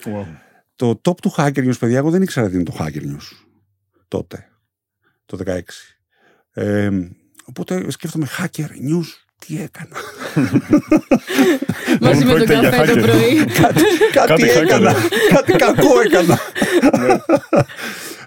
wow. 0.04 0.50
Το 0.80 1.00
top 1.04 1.16
του 1.22 1.34
Hacker 1.37 1.68
News, 1.68 1.78
παιδιά, 1.78 1.99
εγώ 1.99 2.10
δεν 2.10 2.22
ήξερα 2.22 2.49
τι 2.49 2.54
είναι 2.54 2.62
το 2.62 2.76
Hacker 2.78 3.02
News 3.02 3.37
τότε, 4.08 4.49
το 5.26 5.38
16. 5.46 5.50
Ε, 6.52 6.90
οπότε 7.44 7.90
σκέφτομαι 7.90 8.26
Hacker 8.38 8.64
News, 8.64 9.06
τι 9.38 9.60
έκανα; 9.62 9.96
Μαζί 12.00 12.25
με 12.25 12.32
τον 12.32 12.46
καφέ 12.62 12.94
το 12.94 13.00
πρωί. 13.00 13.44
κάτι, 14.12 14.49
έκανα. 14.49 14.94
κάτι 15.34 15.52
κακό 15.52 16.00
έκανα. 16.04 16.38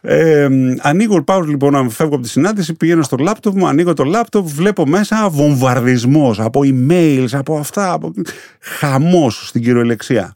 Ε, 0.01 0.47
ανοίγω, 0.79 1.23
πάω 1.23 1.41
λοιπόν 1.41 1.71
να 1.71 1.89
φεύγω 1.89 2.13
από 2.15 2.23
τη 2.23 2.29
συνάντηση, 2.29 2.73
πηγαίνω 2.73 3.03
στο 3.03 3.15
λάπτοπ 3.19 3.55
μου, 3.55 3.67
ανοίγω 3.67 3.93
το 3.93 4.03
λάπτοπ, 4.03 4.47
βλέπω 4.47 4.85
μέσα 4.85 5.29
βομβαρδισμός 5.29 6.39
από 6.39 6.61
emails, 6.63 7.27
από 7.31 7.57
αυτά, 7.57 7.91
από... 7.91 8.13
χαμός 8.59 9.47
στην 9.47 9.61
κυριολεξία. 9.61 10.35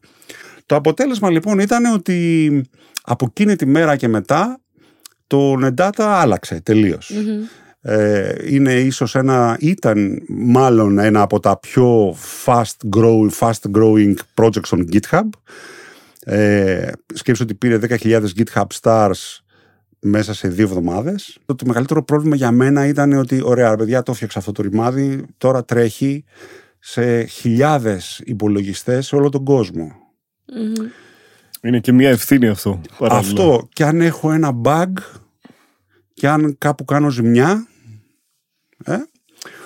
Το 0.67 0.75
αποτέλεσμα 0.75 1.29
λοιπόν 1.29 1.59
ήταν 1.59 1.85
ότι 1.85 2.61
από 3.03 3.25
εκείνη 3.29 3.55
τη 3.55 3.65
μέρα 3.65 3.95
και 3.95 4.07
μετά 4.07 4.59
το 5.27 5.53
Nedata 5.65 5.91
άλλαξε 5.97 6.61
τελείως. 6.61 7.11
Ε, 7.81 8.35
είναι 8.45 8.73
ίσως 8.73 9.15
ένα, 9.15 9.57
ήταν 9.59 10.21
μάλλον 10.27 10.99
ένα 10.99 11.21
από 11.21 11.39
τα 11.39 11.59
πιο 11.59 12.15
fast 12.45 12.95
growing, 12.95 13.29
fast 13.39 13.71
growing 13.75 14.13
projects 14.35 14.69
on 14.69 14.83
GitHub. 14.91 15.29
Ε, 16.23 16.91
σκέψου 17.13 17.43
ότι 17.43 17.55
πήρε 17.55 17.79
10.000 18.01 18.25
GitHub 18.37 18.65
stars 18.81 19.41
μέσα 19.99 20.33
σε 20.33 20.47
δύο 20.47 20.65
εβδομάδες. 20.65 21.37
Το, 21.45 21.55
το 21.55 21.65
μεγαλύτερο 21.65 22.03
πρόβλημα 22.03 22.35
για 22.35 22.51
μένα 22.51 22.87
ήταν 22.87 23.13
ότι 23.13 23.41
ωραία 23.43 23.75
παιδιά 23.75 24.03
το 24.03 24.11
έφτιαξα 24.11 24.39
αυτό 24.39 24.51
το 24.51 24.61
ρημάδι, 24.61 25.25
τώρα 25.37 25.65
τρέχει 25.65 26.23
σε 26.79 27.23
χιλιάδες 27.23 28.21
υπολογιστές 28.25 29.05
σε 29.05 29.15
όλο 29.15 29.29
τον 29.29 29.43
κόσμο. 29.43 30.06
Είναι 31.61 31.79
και 31.79 31.91
μια 31.91 32.09
ευθύνη 32.09 32.47
αυτό. 32.47 32.81
παράλληλα. 32.97 33.29
Αυτό 33.29 33.67
και 33.73 33.83
αν 33.83 34.01
έχω 34.01 34.31
ένα 34.31 34.61
bug 34.63 34.91
και 36.13 36.27
αν 36.27 36.57
κάπου 36.57 36.85
κάνω 36.85 37.09
ζημιά. 37.09 37.67
Ε; 38.83 38.95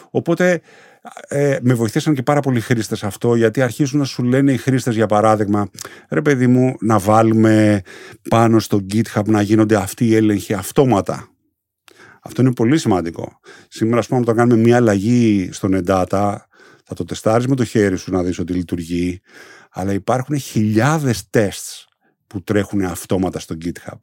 Οπότε 0.09 0.61
ε, 1.27 1.57
με 1.61 1.73
βοηθήσαν 1.73 2.13
και 2.13 2.23
πάρα 2.23 2.39
πολλοί 2.39 2.59
χρήστες 2.59 3.03
αυτό, 3.03 3.35
γιατί 3.35 3.61
αρχίζουν 3.61 3.99
να 3.99 4.05
σου 4.05 4.23
λένε 4.23 4.51
οι 4.51 4.57
χρήστες, 4.57 4.95
για 4.95 5.05
παράδειγμα, 5.05 5.69
ρε 6.09 6.21
παιδί 6.21 6.47
μου, 6.47 6.75
να 6.79 6.99
βάλουμε 6.99 7.81
πάνω 8.29 8.59
στο 8.59 8.85
GitHub 8.93 9.25
να 9.25 9.41
γίνονται 9.41 9.75
αυτοί 9.75 10.05
οι 10.05 10.15
έλεγχοι 10.15 10.53
αυτόματα. 10.53 11.29
Αυτό 12.21 12.41
είναι 12.41 12.53
πολύ 12.53 12.77
σημαντικό. 12.77 13.39
Σήμερα, 13.67 13.99
ας 13.99 14.07
πούμε, 14.07 14.19
όταν 14.19 14.35
κάνουμε 14.35 14.61
μια 14.61 14.75
αλλαγή 14.75 15.49
στο 15.51 15.69
NetData, 15.71 16.35
θα 16.85 16.95
το 16.95 17.05
τεστάρεις 17.05 17.47
με 17.47 17.55
το 17.55 17.63
χέρι 17.63 17.97
σου 17.97 18.11
να 18.11 18.23
δεις 18.23 18.39
ότι 18.39 18.53
λειτουργεί, 18.53 19.21
αλλά 19.71 19.93
υπάρχουν 19.93 20.39
χιλιάδες 20.39 21.23
tests 21.31 21.85
που 22.27 22.43
τρέχουν 22.43 22.81
αυτόματα 22.81 23.39
στο 23.39 23.55
GitHub. 23.65 23.99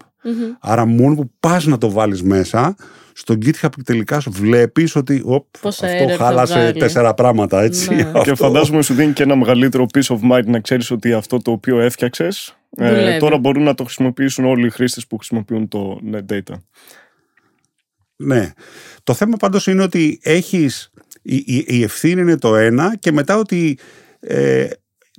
Άρα 0.60 0.84
μόνο 0.84 1.14
που 1.14 1.30
πας 1.40 1.64
να 1.66 1.78
το 1.78 1.90
βάλεις 1.90 2.22
μέσα, 2.22 2.74
στο 3.12 3.34
GitHub 3.44 3.68
τελικά 3.84 4.20
σου 4.20 4.30
βλέπεις 4.30 4.96
ότι 4.96 5.22
οπ, 5.24 5.46
Πόσα 5.60 5.86
αυτό 5.86 6.04
error 6.04 6.08
θα 6.08 6.24
χάλασε 6.24 6.54
βγάλει. 6.54 6.78
τέσσερα 6.78 7.14
πράγματα, 7.14 7.62
έτσι. 7.62 7.94
Ναι. 7.94 8.02
Αυτό. 8.14 8.20
Και 8.22 8.34
φαντάζομαι 8.34 8.82
σου 8.82 8.94
δίνει 8.94 9.12
και 9.12 9.22
ένα 9.22 9.36
μεγαλύτερο 9.36 9.86
peace 9.92 10.16
of 10.16 10.18
mind 10.32 10.44
να 10.44 10.60
ξέρεις 10.60 10.90
ότι 10.90 11.12
αυτό 11.12 11.38
το 11.38 11.50
οποίο 11.50 11.80
έφτιαξες 11.80 12.56
ε, 12.76 12.88
Δουλεύει. 12.88 13.18
τώρα 13.18 13.38
μπορούν 13.38 13.62
να 13.62 13.74
το 13.74 13.84
χρησιμοποιήσουν 13.84 14.44
όλοι 14.44 14.66
οι 14.66 14.70
χρήστες 14.70 15.06
που 15.06 15.16
χρησιμοποιούν 15.16 15.68
το 15.68 16.00
NetData. 16.12 16.54
Ναι. 18.16 18.52
Το 19.02 19.14
θέμα 19.14 19.36
πάντως 19.36 19.66
είναι 19.66 19.82
ότι 19.82 20.18
έχεις, 20.22 20.90
η, 21.22 21.36
η, 21.46 21.64
η 21.66 21.82
ευθύνη 21.82 22.20
είναι 22.20 22.36
το 22.38 22.56
ένα 22.56 22.96
και 22.96 23.12
μετά 23.12 23.36
ότι 23.36 23.78
ε, 24.20 24.68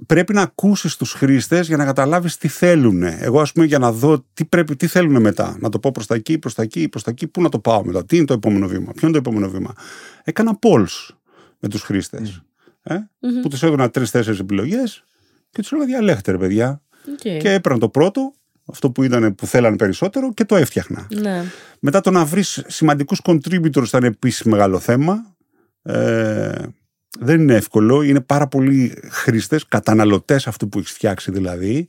πρέπει 0.06 0.34
να 0.34 0.42
ακούσεις 0.42 0.96
τους 0.96 1.12
χρήστες 1.12 1.68
για 1.68 1.78
να 1.78 1.86
καταλάβεις 1.86 2.38
τι 2.38 2.48
θέλουν. 2.48 3.04
Εγώ 3.04 3.42
ας 3.42 3.52
πούμε 3.52 3.66
για 3.66 3.80
να 3.80 3.92
δω 3.92 4.26
τι, 4.34 4.46
πρέπει, 4.46 4.76
τι 4.76 4.88
θέλουν 4.88 5.22
μετά. 5.22 5.58
Να 5.60 5.70
το 5.70 5.80
πω 5.80 5.92
προς 5.92 6.06
τα 6.06 6.16
εκεί, 6.16 6.38
προς 6.38 6.54
τα 6.54 6.62
εκεί, 6.62 6.90
προς 6.90 7.04
τα 7.04 7.12
εκεί, 7.12 7.28
πού 7.28 7.42
να 7.42 7.50
το 7.50 7.60
πάω 7.60 7.86
μετά. 7.86 8.06
Τι 8.06 8.16
είναι 8.16 8.26
το 8.26 8.34
επόμενο 8.34 8.68
βήμα, 8.68 8.92
ποιο 8.92 9.08
είναι 9.08 9.22
το 9.22 9.30
επόμενο 9.30 9.52
βήμα. 9.52 9.74
Έκανα 10.24 10.60
polls 10.62 11.16
με 11.60 11.70
τους 11.70 11.82
χρήστες. 11.82 12.42
Ε, 12.84 12.96
Που 13.42 13.48
τους 13.50 13.64
έδωνα 13.64 13.90
τρεις-τέσσερις 13.90 14.40
επιλογές 14.40 15.04
και 15.50 15.62
τους 15.62 15.72
έλεγα 15.72 15.88
διαλέχτε 15.88 16.32
ρε 16.32 16.38
παιδιά. 16.38 16.82
Οκ. 17.12 17.18
Και 17.18 17.54
έπαιρνα 17.54 17.78
το 17.78 17.90
πρώτο, 17.90 18.34
αυτό 18.66 18.92
που, 18.92 19.04
ήταν, 19.04 19.36
που 19.36 19.46
θέλανε 19.46 19.76
περισσότερο 19.76 20.34
και 20.34 20.46
το 20.46 20.56
έφτιαχνα. 20.56 21.08
Ναι. 21.22 21.44
Μετά 21.80 22.02
το 22.02 22.12
να 22.12 22.26
βρεις 22.26 22.64
σημαντικούς 22.68 23.22
contributors 23.24 23.86
ήταν 23.86 24.04
επίσης 24.04 24.44
μεγάλο 24.44 24.80
θέμα. 24.80 25.36
Ε, 25.82 26.52
δεν 27.20 27.42
είναι 27.42 27.54
εύκολο. 27.54 28.02
Είναι 28.02 28.22
πάρα 28.22 28.48
πολλοί 28.48 28.94
χρήστες, 29.10 29.68
καταναλωτές 29.68 30.48
αυτού 30.48 30.70
που 30.70 30.80
έχεις 30.80 30.92
φτιάξει 30.92 31.32
δηλαδή. 31.32 31.88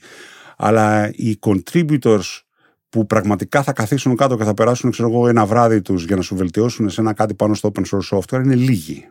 Αλλά 0.57 1.11
οι 1.15 1.39
contributors 1.41 2.41
που 2.89 3.07
πραγματικά 3.07 3.63
θα 3.63 3.73
καθίσουν 3.73 4.17
κάτω 4.17 4.37
και 4.37 4.45
θα 4.45 4.55
περάσουν 4.55 4.91
ξέρω 4.91 5.09
εγώ, 5.09 5.29
ένα 5.29 5.47
βράδυ 5.47 5.83
τους 5.83 6.05
για 6.05 6.17
να 6.17 6.23
σου 6.23 6.37
βελτιώσουν 6.37 6.91
σε 6.91 7.01
ένα 7.01 7.13
κάτι 7.13 7.35
πάνω 7.35 7.55
στο 7.55 7.73
open 7.75 7.83
source 7.91 8.19
software 8.19 8.43
είναι 8.45 8.55
λίγοι. 8.55 9.09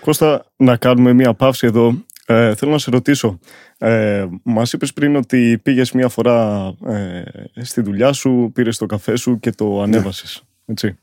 Κώστα, 0.00 0.44
να 0.56 0.76
κάνουμε 0.76 1.12
μία 1.12 1.34
παύση 1.34 1.66
εδώ. 1.66 2.04
Ε, 2.26 2.54
θέλω 2.54 2.70
να 2.70 2.78
σε 2.78 2.90
ρωτήσω. 2.90 3.38
Ε, 3.78 4.26
μας 4.42 4.72
είπες 4.72 4.92
πριν 4.92 5.16
ότι 5.16 5.60
πήγες 5.62 5.92
μία 5.92 6.08
φορά 6.08 6.66
ε, 6.86 7.22
στη 7.62 7.80
δουλειά 7.80 8.12
σου, 8.12 8.50
πήρες 8.54 8.78
το 8.78 8.86
καφέ 8.86 9.16
σου 9.16 9.38
και 9.38 9.50
το 9.50 9.82
ανέβασες. 9.82 10.42
Έτσι. 10.66 10.98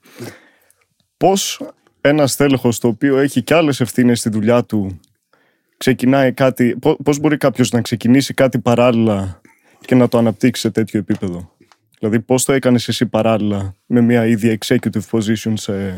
Πώς 1.17 1.61
ένας 2.01 2.36
τέλεχος 2.36 2.79
το 2.79 2.88
οποίο 2.88 3.17
έχει 3.17 3.43
και 3.43 3.53
άλλες 3.53 3.79
ευθύνες 3.81 4.20
στη 4.20 4.29
δουλειά 4.29 4.63
του 4.63 5.00
ξεκινάει 5.77 6.34
κάτι, 6.34 6.75
πό- 6.79 6.98
πώς 7.03 7.20
μπορεί 7.20 7.38
κάποιος 7.38 7.72
να 7.72 7.81
ξεκινήσει 7.81 8.34
κάτι 8.34 8.60
παράλληλα 8.60 9.41
και 9.79 9.96
να 9.96 10.08
το 10.08 10.17
αναπτύξει 10.17 10.62
σε 10.62 10.72
τέτοιο 10.72 11.00
επίπεδο; 11.00 11.51
Δηλαδή 12.00 12.20
πώς 12.20 12.46
το 12.46 12.53
έκανες 12.53 12.88
εσύ 12.88 13.05
παράλληλα 13.05 13.75
με 13.86 14.01
μια 14.01 14.25
ίδια 14.25 14.58
executive 14.62 15.01
position 15.12 15.53
σε, 15.53 15.96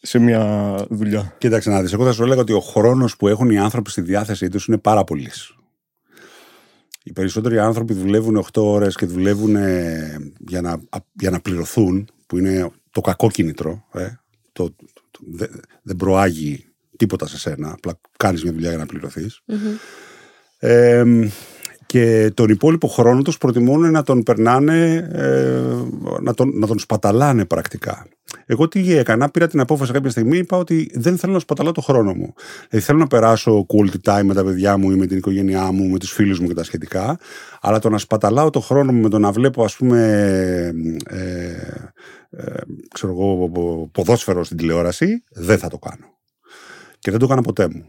σε 0.00 0.18
μια 0.18 0.74
δουλειά; 0.90 1.34
Κοίταξε 1.38 1.70
να 1.70 1.82
δεις, 1.82 1.92
εγώ 1.92 2.04
θα 2.04 2.12
σου 2.12 2.22
έλεγα 2.22 2.40
ότι 2.40 2.52
ο 2.52 2.60
χρόνος 2.60 3.16
που 3.16 3.28
έχουν 3.28 3.50
οι 3.50 3.58
άνθρωποι 3.58 3.90
στη 3.90 4.00
διάθεσή 4.00 4.48
τους 4.48 4.66
είναι 4.66 4.78
πάρα 4.78 5.04
πολύ. 5.04 5.30
Οι 7.02 7.12
περισσότεροι 7.12 7.58
άνθρωποι 7.58 7.94
δουλεύουν 7.94 8.44
8 8.52 8.62
ώρες 8.62 8.96
και 8.96 9.06
δουλεύουν 9.06 9.56
ε, 9.56 10.16
για, 10.38 10.60
να, 10.60 10.70
α- 10.70 11.04
για 11.12 11.30
να 11.30 11.40
πληρωθούν, 11.40 12.08
που 12.26 12.38
είναι 12.38 12.70
το 12.90 13.00
κακό 13.00 13.30
κίνητρο. 13.30 13.84
Ε, 13.92 14.06
το, 14.52 14.74
το- 15.18 15.26
δε- 15.36 15.46
δεν 15.82 15.96
προάγει 15.96 16.64
τίποτα 16.96 17.26
σε 17.26 17.38
σένα, 17.38 17.72
απλά 17.72 18.00
κάνεις 18.16 18.42
μια 18.42 18.52
δουλειά 18.52 18.68
για 18.68 18.78
να 18.78 18.86
πληρωθείς. 18.86 19.42
Ε, 20.58 21.04
και 21.86 22.30
τον 22.34 22.48
υπόλοιπο 22.48 22.88
χρόνο 22.88 23.22
τους 23.22 23.38
προτιμούν 23.38 23.90
να 23.90 24.02
τον 24.02 24.22
περνάνε, 24.22 25.08
ε, 25.12 25.60
να, 26.20 26.34
τον, 26.34 26.50
να 26.58 26.66
τον 26.66 26.78
σπαταλάνε 26.78 27.44
πρακτικά. 27.44 28.06
Εγώ 28.46 28.68
τι 28.68 28.92
έκανα, 28.96 29.30
πήρα 29.30 29.46
την 29.46 29.60
απόφαση 29.60 29.92
κάποια 29.92 30.10
στιγμή, 30.10 30.38
είπα 30.38 30.56
ότι 30.56 30.90
δεν 30.94 31.18
θέλω 31.18 31.32
να 31.32 31.38
σπαταλάω 31.38 31.72
το 31.72 31.80
χρόνο 31.80 32.14
μου. 32.14 32.34
Δηλαδή 32.68 32.86
θέλω 32.86 32.98
να 32.98 33.06
περάσω 33.06 33.66
quality 33.68 34.12
time 34.12 34.22
με 34.24 34.34
τα 34.34 34.44
παιδιά 34.44 34.76
μου 34.76 34.90
ή 34.90 34.94
με 34.96 35.06
την 35.06 35.16
οικογένειά 35.16 35.72
μου, 35.72 35.88
με 35.88 35.98
τους 35.98 36.12
φίλους 36.12 36.40
μου 36.40 36.46
και 36.48 36.54
τα 36.54 36.64
σχετικά, 36.64 37.18
αλλά 37.60 37.78
το 37.78 37.88
να 37.88 37.98
σπαταλάω 37.98 38.50
το 38.50 38.60
χρόνο 38.60 38.92
μου 38.92 39.00
με 39.00 39.08
το 39.08 39.18
να 39.18 39.32
βλέπω 39.32 39.64
ας 39.64 39.76
πούμε 39.76 40.00
ε, 41.06 41.52
ε, 42.30 42.54
ξέρω 42.94 43.12
εγώ, 43.12 43.48
πο- 43.50 43.88
ποδόσφαιρο 43.92 44.44
στην 44.44 44.56
τηλεόραση, 44.56 45.22
δεν 45.30 45.58
θα 45.58 45.68
το 45.68 45.78
κάνω. 45.78 46.06
Και 46.98 47.10
δεν 47.10 47.18
το 47.20 47.24
έκανα 47.26 47.40
ποτέ 47.42 47.68
μου. 47.68 47.86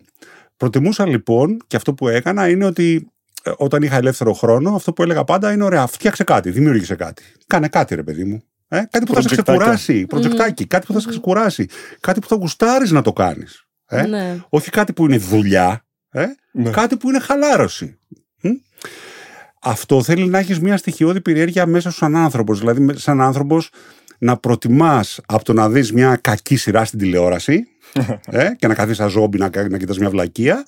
Προτιμούσα 0.58 1.08
λοιπόν 1.08 1.58
και 1.68 1.76
αυτό 1.76 1.94
που 1.94 2.08
έκανα 2.08 2.50
είναι 2.50 2.66
ότι 2.66 3.12
ε, 3.44 3.52
όταν 3.58 3.82
είχα 3.82 3.96
ελεύθερο 3.96 4.34
χρόνο, 4.34 4.76
αυτό 4.76 4.94
που 4.94 5.04
έλεγα 5.04 5.24
πάντα 5.24 5.52
είναι 5.54 5.64
ωραία, 5.64 5.88
φτιάξε 5.88 6.24
κάτι, 6.24 6.50
δημιούργησε 6.52 6.96
κάτι. 6.96 7.24
Κάνε 7.48 7.68
κάτι, 7.68 7.96
ρε 7.96 8.04
παιδί 8.04 8.24
μου. 8.24 8.44
Ε, 8.68 8.84
κάτι 8.90 9.06
που 9.06 9.14
θα 9.14 9.22
σε 9.22 9.28
Προτζεκτάκια. 9.28 9.54
ξεκουράσει. 9.64 10.06
Προτζεκτάκι, 10.06 10.66
κάτι 10.68 10.86
που 10.86 10.94
θα 10.94 11.00
σε 11.00 11.10
ξεκουράσει. 11.10 11.68
Κάτι 12.00 12.20
που 12.20 12.28
θα 12.28 12.36
γουστάρεις 12.36 12.92
να 12.92 13.02
το 13.02 13.14
κάνεις. 13.14 13.64
Ε; 13.86 14.06
Ναι. 14.06 14.40
Όχι 14.50 14.70
κάτι 14.70 14.94
που 14.94 15.06
είναι 15.06 15.18
δουλειά. 15.18 15.86
Ε; 16.10 16.26
Ναι. 16.52 16.70
Κάτι 16.70 16.98
που 16.98 17.10
είναι 17.10 17.20
χαλάρωση. 17.20 18.00
Μ; 18.42 18.50
Αυτό 19.62 20.04
θέλει 20.04 20.26
να 20.28 20.38
έχεις 20.38 20.60
μια 20.60 20.78
στοιχειώδη 20.78 21.22
περιέργεια 21.22 21.66
μέσα 21.66 21.90
σου 21.90 21.98
σαν 21.98 22.16
άνθρωπο. 22.16 22.54
Δηλαδή, 22.54 22.80
με- 22.82 22.98
σαν 22.98 23.22
άνθρωπος 23.22 23.70
να 24.20 24.38
προτιμάς 24.38 25.20
από 25.26 25.44
το 25.44 25.54
να 25.54 25.70
δεις 25.70 25.92
μια 25.94 26.16
κακή 26.22 26.56
σειρά 26.56 26.86
στην 26.86 27.00
τηλεόραση 27.00 27.68
ε, 28.32 28.50
και 28.58 28.68
να 28.68 28.74
καθίσεις 28.74 28.98
σαν 28.98 29.10
ζόμπι 29.10 29.38
να, 29.38 29.50
κα- 29.50 29.70
να 29.70 29.78
κοιτάς 29.78 29.98
μια 29.98 30.10
βλακεία, 30.10 30.66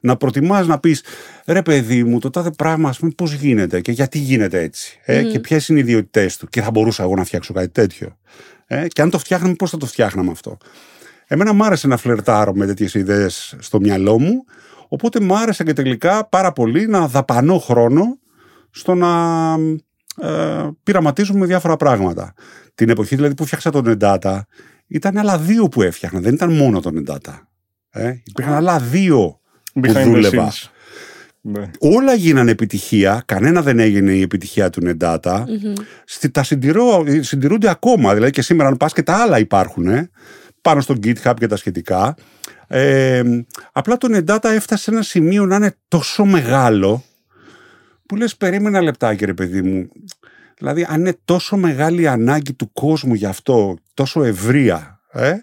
να 0.00 0.16
προτιμάς 0.16 0.66
να 0.66 0.78
πεις 0.78 1.02
ρε 1.46 1.62
παιδί 1.62 2.04
μου, 2.04 2.18
το 2.18 2.30
τάδε 2.30 2.50
πράγμα, 2.50 2.88
ας 2.88 2.98
πούμε, 2.98 3.10
πώς 3.16 3.32
γίνεται 3.32 3.80
και 3.80 3.92
γιατί 3.92 4.18
γίνεται 4.18 4.60
έτσι. 4.62 5.00
Ε, 5.04 5.22
Και 5.22 5.38
ποιες 5.40 5.68
είναι 5.68 5.78
οι 5.78 5.82
ιδιότητές 5.82 6.36
του. 6.36 6.46
Και 6.48 6.62
θα 6.62 6.70
μπορούσα 6.70 7.02
εγώ 7.02 7.14
να 7.14 7.24
φτιάξω 7.24 7.52
κάτι 7.52 7.68
τέτοιο. 7.68 8.18
Ε, 8.66 8.86
και 8.88 9.02
αν 9.02 9.10
το 9.10 9.18
φτιάχναμε, 9.18 9.54
πώς 9.54 9.70
θα 9.70 9.76
το 9.76 9.86
φτιάχναμε 9.86 10.30
αυτό. 10.30 10.58
Εμένα 11.26 11.52
μ' 11.52 11.62
άρεσε 11.62 11.86
να 11.86 11.96
φλερτάρω 11.96 12.52
με 12.54 12.66
τέτοιες 12.66 12.94
ιδέες 12.94 13.56
στο 13.58 13.80
μυαλό 13.80 14.18
μου. 14.20 14.44
Οπότε 14.88 15.20
μ' 15.20 15.32
άρεσε 15.34 15.64
και 15.64 15.72
τελικά 15.72 16.28
πάρα 16.28 16.52
πολύ 16.52 16.86
να 16.86 17.08
δαπανώ 17.08 17.58
χρόνο 17.58 18.18
στο 18.70 18.94
να 18.94 19.08
ε, 20.22 20.68
πειραματίζουμε 20.82 21.38
με 21.38 21.46
διάφορα 21.46 21.76
πράγματα. 21.76 22.34
Την 22.74 22.88
εποχή 22.88 23.14
δηλαδή 23.16 23.34
που 23.34 23.44
φτιάξα 23.44 23.70
τον 23.70 23.96
Endata, 24.00 24.40
ήταν 24.86 25.18
άλλα 25.18 25.38
δύο 25.38 25.68
που 25.68 25.82
έφτιαχνα, 25.82 26.20
δεν 26.20 26.34
ήταν 26.34 26.52
μόνο 26.52 26.80
τον 26.80 27.04
Endata. 27.06 27.38
Ε, 27.90 28.14
υπήρχαν 28.24 28.54
άλλα 28.54 28.78
δύο 28.78 29.40
που 29.72 29.80
Behind 29.84 29.96
the 29.96 30.04
δούλευα. 30.04 30.50
scenes. 30.52 30.68
Ναι. 31.40 31.70
Όλα 31.78 32.14
γίνανε 32.14 32.50
επιτυχία, 32.50 33.22
κανένα 33.26 33.62
δεν 33.62 33.78
έγινε 33.78 34.12
η 34.12 34.20
επιτυχία 34.20 34.70
του 34.70 34.82
Nedata. 34.84 35.42
Στη- 36.04 36.30
Τα 36.30 36.42
συντηρώ, 36.42 37.04
συντηρούνται 37.20 37.70
ακόμα, 37.70 38.14
δηλαδή 38.14 38.30
και 38.32 38.42
σήμερα 38.42 38.68
αν 38.68 38.76
πας 38.76 38.92
και 38.92 39.02
τα 39.02 39.14
άλλα 39.16 39.38
υπάρχουν, 39.38 39.86
ε, 39.86 40.10
πάνω 40.60 40.80
στο 40.80 40.94
GitHub 41.02 41.34
και 41.38 41.46
τα 41.46 41.56
σχετικά. 41.56 42.14
Ε, 42.66 43.22
απλά 43.72 43.96
το 43.96 44.08
Nedata 44.16 44.44
έφτασε 44.50 44.82
σε 44.82 44.90
ένα 44.90 45.02
σημείο 45.02 45.46
να 45.46 45.56
είναι 45.56 45.76
τόσο 45.88 46.24
μεγάλο 46.24 47.04
που 48.06 48.16
λες 48.16 48.36
περίμενα 48.36 48.80
λεπτάκι 48.80 49.24
ρε 49.24 49.34
παιδί 49.34 49.62
μου. 49.62 49.88
Δηλαδή 50.58 50.86
αν 50.88 51.00
είναι 51.00 51.16
τόσο 51.24 51.56
μεγάλη 51.56 52.02
η 52.02 52.06
ανάγκη 52.06 52.54
του 52.54 52.72
κόσμου 52.72 53.14
γι' 53.14 53.26
αυτό, 53.26 53.76
τόσο 53.94 54.22
ευρεία, 54.22 55.00
ε, 55.12 55.34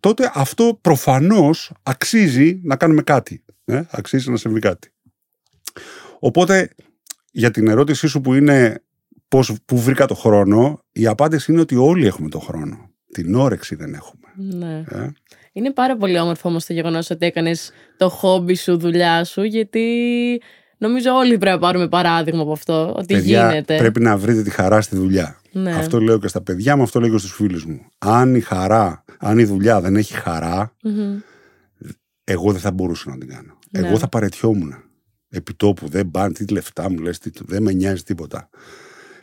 τότε 0.00 0.30
αυτό 0.34 0.78
προφανώς 0.80 1.72
αξίζει 1.82 2.60
να 2.62 2.76
κάνουμε 2.76 3.02
κάτι. 3.02 3.44
Ε, 3.64 3.82
αξίζει 3.90 4.30
να 4.30 4.36
συμβεί 4.36 4.60
κάτι. 4.60 4.90
Οπότε, 6.18 6.70
για 7.30 7.50
την 7.50 7.68
ερώτησή 7.68 8.06
σου 8.06 8.20
που 8.20 8.34
είναι 8.34 8.82
πώς, 9.28 9.56
που 9.64 9.78
βρήκα 9.78 10.06
το 10.06 10.14
χρόνο, 10.14 10.80
η 10.92 11.06
απάντηση 11.06 11.52
είναι 11.52 11.60
ότι 11.60 11.76
όλοι 11.76 12.06
έχουμε 12.06 12.28
το 12.28 12.38
χρόνο. 12.38 12.90
Την 13.12 13.34
όρεξη 13.34 13.74
δεν 13.74 13.94
έχουμε. 13.94 14.56
Ναι. 14.56 14.84
Ε. 14.88 15.12
Είναι 15.52 15.72
πάρα 15.72 15.96
πολύ 15.96 16.18
όμορφο 16.18 16.48
όμως 16.48 16.66
το 16.66 16.72
γεγονός 16.72 17.10
ότι 17.10 17.26
έκανες 17.26 17.70
το 17.96 18.08
χόμπι 18.08 18.54
σου, 18.54 18.78
δουλειά 18.78 19.24
σου, 19.24 19.42
γιατί 19.42 20.42
νομίζω 20.78 21.10
όλοι 21.12 21.38
πρέπει 21.38 21.54
να 21.54 21.58
πάρουμε 21.58 21.88
παράδειγμα 21.88 22.42
από 22.42 22.52
αυτό. 22.52 22.94
Ότι 22.96 23.14
Παιδιά, 23.14 23.48
γίνεται. 23.48 23.76
πρέπει 23.76 24.00
να 24.00 24.16
βρείτε 24.16 24.42
τη 24.42 24.50
χαρά 24.50 24.80
στη 24.80 24.96
δουλειά. 24.96 25.40
Ναι. 25.52 25.72
Αυτό 25.72 26.00
λέω 26.00 26.18
και 26.18 26.28
στα 26.28 26.42
παιδιά 26.42 26.76
μου, 26.76 26.82
αυτό 26.82 27.00
λέω 27.00 27.10
και 27.10 27.18
στους 27.18 27.32
φίλους 27.32 27.64
μου. 27.64 27.80
Αν 27.98 28.34
η 28.34 28.40
χαρά, 28.40 29.04
αν 29.18 29.38
η 29.38 29.44
δουλειά 29.44 29.80
δεν 29.80 29.96
έχει 29.96 30.14
χαρά, 30.14 30.74
Μμμ. 30.82 31.18
εγώ 32.24 32.52
δεν 32.52 32.60
θα 32.60 32.70
μπορούσα 32.72 33.10
να 33.10 33.18
την 33.18 33.28
κάνω. 33.28 33.58
Ναι. 33.70 33.88
Εγώ 33.88 33.98
θα 33.98 34.08
παρετιόμουν. 34.08 34.74
Επιτόπου, 35.28 35.88
δεν 35.88 36.10
πάνε, 36.10 36.32
τι 36.32 36.46
λεφτά 36.46 36.90
μου 36.90 36.98
λες, 36.98 37.18
τι, 37.18 37.30
δεν 37.44 37.62
με 37.62 37.72
νοιάζει 37.72 38.02
τίποτα. 38.02 38.48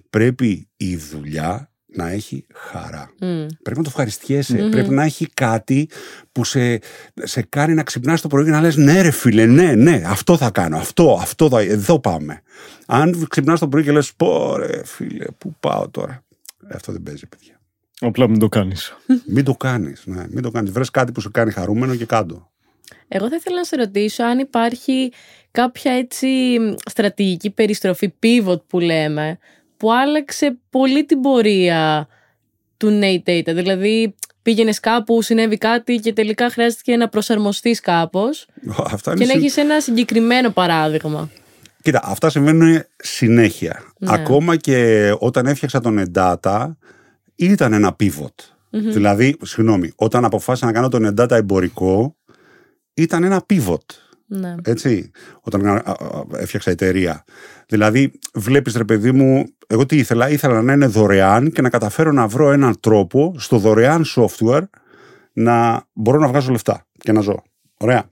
Πρέπει 0.10 0.70
η 0.78 0.98
δουλειά 0.98 1.73
να 1.96 2.10
έχει 2.10 2.46
χαρά. 2.54 3.12
Μμ. 3.20 3.46
Πρέπει 3.64 3.78
να 3.78 3.84
το 3.84 3.90
ευχαριστιέσαι. 3.90 4.62
Μμμ. 4.62 4.70
Πρέπει 4.70 4.90
να 4.90 5.04
έχει 5.04 5.28
κάτι 5.34 5.90
που 6.32 6.44
σε, 6.44 6.80
σε 7.14 7.42
κάνει 7.50 7.74
να 7.74 7.84
ξυπνάς 7.84 8.22
το 8.22 8.28
πρωί 8.28 8.44
και 8.44 8.52
να 8.52 8.62
λες 8.62 8.76
ναι 8.76 9.02
ρε 9.02 9.12
φίλε, 9.12 9.46
ναι, 9.46 9.76
ναι, 9.76 10.04
αυτό 10.06 10.38
θα 10.38 10.50
κάνω, 10.50 10.78
αυτό, 10.78 11.18
αυτό 11.22 11.50
θα, 11.50 11.62
εδώ 11.62 12.00
πάμε. 12.00 12.42
Αν 12.86 13.28
ξυπνάς 13.30 13.60
το 13.60 13.68
πρωί 13.68 13.84
και 13.84 13.92
λες 13.92 14.14
πω 14.14 14.56
ρε 14.58 14.86
φίλε, 14.86 15.26
πού 15.38 15.56
πάω 15.60 15.90
τώρα. 15.90 16.24
Αυτό 16.74 16.92
δεν 16.92 17.04
παίζει 17.04 17.28
παιδιά. 17.28 17.60
Απλά 18.00 18.30
μην 18.30 18.40
το 18.40 18.50
κάνεις. 18.50 18.94
μην 19.26 19.44
το 19.44 19.56
κάνεις, 19.56 20.04
ναι, 20.06 20.26
μην 20.30 20.42
το 20.42 20.52
κάνεις. 20.52 20.72
Βρες 20.72 20.92
κάτι 20.92 21.12
που 21.12 21.22
σε 21.22 21.30
κάνει 21.30 21.52
χαρούμενο 21.52 21.96
και 21.96 22.06
κάτω. 22.06 22.52
Εγώ 23.08 23.30
θα 23.30 23.36
ήθελα 23.36 23.56
να 23.56 23.64
σε 23.64 23.76
ρωτήσω 23.76 24.24
αν 24.24 24.40
υπάρχει 24.40 25.12
κάποια 25.52 25.92
έτσι 25.92 26.28
στρατηγική 26.86 27.50
περιστροφή 27.50 28.14
pivot 28.24 28.62
που 28.68 28.80
λέμε 28.80 29.38
που 29.84 29.94
άλλαξε 29.94 30.58
πολύ 30.70 31.06
την 31.06 31.22
πορεία 31.22 32.08
του 32.78 33.00
Nate 33.02 33.30
Data. 33.30 33.44
Δηλαδή 33.54 34.16
πήγαινες 34.42 34.80
κάπου, 34.80 35.22
συνέβη 35.22 35.58
κάτι 35.58 35.96
και 35.96 36.14
τελικά 36.14 36.50
χρειάστηκε 36.50 36.98
να 36.98 37.10
προσαρμοστείς 37.10 37.80
κάπως 37.80 38.48
Αυτά 38.92 39.12
είναι 39.12 39.20
και 39.20 39.26
να 39.26 39.32
συ- 39.32 39.40
έχεις 39.42 39.58
ένα 39.58 39.80
συγκεκριμένο 39.80 40.50
παράδειγμα. 40.50 41.30
Κοίτα, 41.82 42.02
αυτά 42.04 42.30
συμβαίνουν 42.30 42.84
συνέχεια. 42.96 43.84
Ναι. 44.00 44.14
Ακόμα 44.14 44.56
και 44.56 45.12
όταν 45.20 45.46
έφτιαξα 45.46 45.80
τον 45.80 46.04
Endata, 46.06 46.72
ήταν 47.36 47.74
ένα 47.74 47.96
pivot. 48.00 48.36
Δηλαδή, 48.70 49.38
συγγνώμη, 49.42 49.92
όταν 49.96 50.26
αποφάσισα 50.26 50.66
να 50.66 50.72
κάνω 50.72 50.90
τον 50.90 51.08
Endata 51.08 51.32
εμπορικό, 51.32 52.16
ήταν 52.94 53.24
ένα 53.24 53.46
pivot. 53.54 53.86
Ναι. 54.40 54.56
Έτσι, 54.64 55.12
όταν 55.42 55.66
α, 55.66 55.74
α, 55.74 55.94
έφτιαξα 56.38 56.72
εταιρεία. 56.72 57.24
Δηλαδή, 57.68 58.12
βλέπεις 58.34 58.76
ρε 58.76 58.84
παιδί 58.84 59.12
μου, 59.12 59.46
εγώ 59.68 59.86
τι 59.86 59.98
ήθελα, 59.98 60.30
ήθελα 60.30 60.62
να 60.62 60.74
είναι 60.74 60.86
δωρεάν 60.86 61.52
και 61.52 61.62
να 61.62 61.70
καταφέρω 61.70 62.12
να 62.12 62.28
βρω 62.28 62.52
έναν 62.52 62.80
τρόπο 62.80 63.36
στο 63.38 63.58
δωρεάν 63.58 64.04
software 64.16 64.64
να 65.34 65.86
μπορώ 65.94 66.20
να 66.20 66.28
βγάζω 66.28 66.52
λεφτά 66.52 66.88
και 66.98 67.12
να 67.12 67.22
ζω. 67.22 67.44
Ωραία. 67.78 68.04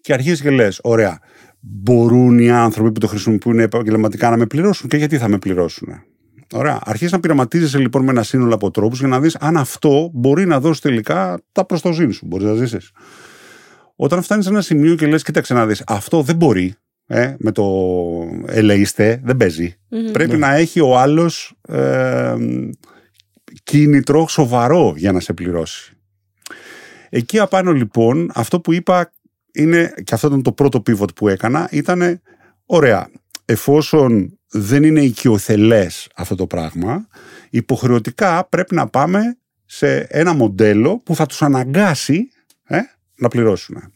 Και 0.00 0.12
αρχίζεις 0.12 0.40
και 0.40 0.50
λες, 0.50 0.80
ωραία, 0.82 1.18
μπορούν 1.60 2.38
οι 2.38 2.50
άνθρωποι 2.50 2.92
που 2.92 3.00
το 3.00 3.06
χρησιμοποιούν 3.06 3.58
επαγγελματικά 3.58 4.30
να 4.30 4.36
με 4.36 4.46
πληρώσουν 4.46 4.88
και 4.88 4.96
γιατί 4.96 5.18
θα 5.18 5.28
με 5.28 5.38
πληρώσουν. 5.38 5.88
Ωραία. 6.52 6.80
Αρχίζεις 6.84 7.12
να 7.12 7.20
πειραματίζεσαι 7.20 7.78
λοιπόν 7.78 8.04
με 8.04 8.10
ένα 8.10 8.22
σύνολο 8.22 8.54
από 8.54 8.70
τρόπους 8.70 8.98
για 8.98 9.08
να 9.08 9.20
δεις 9.20 9.36
αν 9.36 9.56
αυτό 9.56 10.10
μπορεί 10.12 10.46
να 10.46 10.60
δώσει 10.60 10.80
τελικά 10.80 11.40
τα 11.52 11.64
προστοζήν 11.64 12.12
σου. 12.12 12.26
Μπορείς 12.26 12.46
να 12.46 12.54
ζήσεις. 12.54 12.90
Όταν 13.96 14.22
φτάνεις 14.22 14.44
σε 14.44 14.50
ένα 14.50 14.60
σημείο 14.60 14.94
και 14.94 15.06
λες, 15.06 15.22
κοίταξε 15.22 15.54
να 15.54 15.66
δεις, 15.66 15.82
αυτό 15.86 16.22
δεν 16.22 16.36
μπορεί. 16.36 16.74
Ε, 17.06 17.34
με 17.38 17.52
το 17.52 17.64
ελεήστε, 18.46 19.20
δεν 19.24 19.36
παίζει. 19.36 19.76
Μμμ. 19.88 20.10
Πρέπει 20.10 20.36
να 20.36 20.54
έχει 20.54 20.80
ο 20.80 20.98
άλλος 20.98 21.54
ε, 21.68 22.34
κίνητρο 23.62 24.28
σοβαρό 24.28 24.94
για 24.96 25.12
να 25.12 25.20
σε 25.20 25.32
πληρώσει. 25.32 25.92
Εκεί 27.08 27.38
απάνω 27.38 27.72
λοιπόν, 27.72 28.30
αυτό 28.34 28.60
που 28.60 28.72
είπα 28.72 29.12
είναι, 29.52 29.94
και 30.04 30.14
αυτό 30.14 30.26
ήταν 30.26 30.42
το 30.42 30.52
πρώτο 30.52 30.82
pivot 30.86 31.14
που 31.14 31.28
έκανα, 31.28 31.68
ήταν 31.70 32.20
ωραία. 32.66 33.10
Εφόσον 33.44 34.38
δεν 34.48 34.82
είναι 34.82 35.00
οικειοθελές 35.00 36.08
αυτό 36.14 36.34
το 36.34 36.46
πράγμα, 36.46 37.08
υποχρεωτικά 37.50 38.46
πρέπει 38.48 38.74
να 38.74 38.88
πάμε 38.88 39.38
σε 39.64 39.96
ένα 39.96 40.32
μοντέλο 40.32 40.98
που 40.98 41.14
θα 41.14 41.26
τους 41.26 41.42
αναγκάσει 41.42 42.28
ε, 42.64 42.78
να 43.16 43.28
πληρώσουν. 43.28 43.92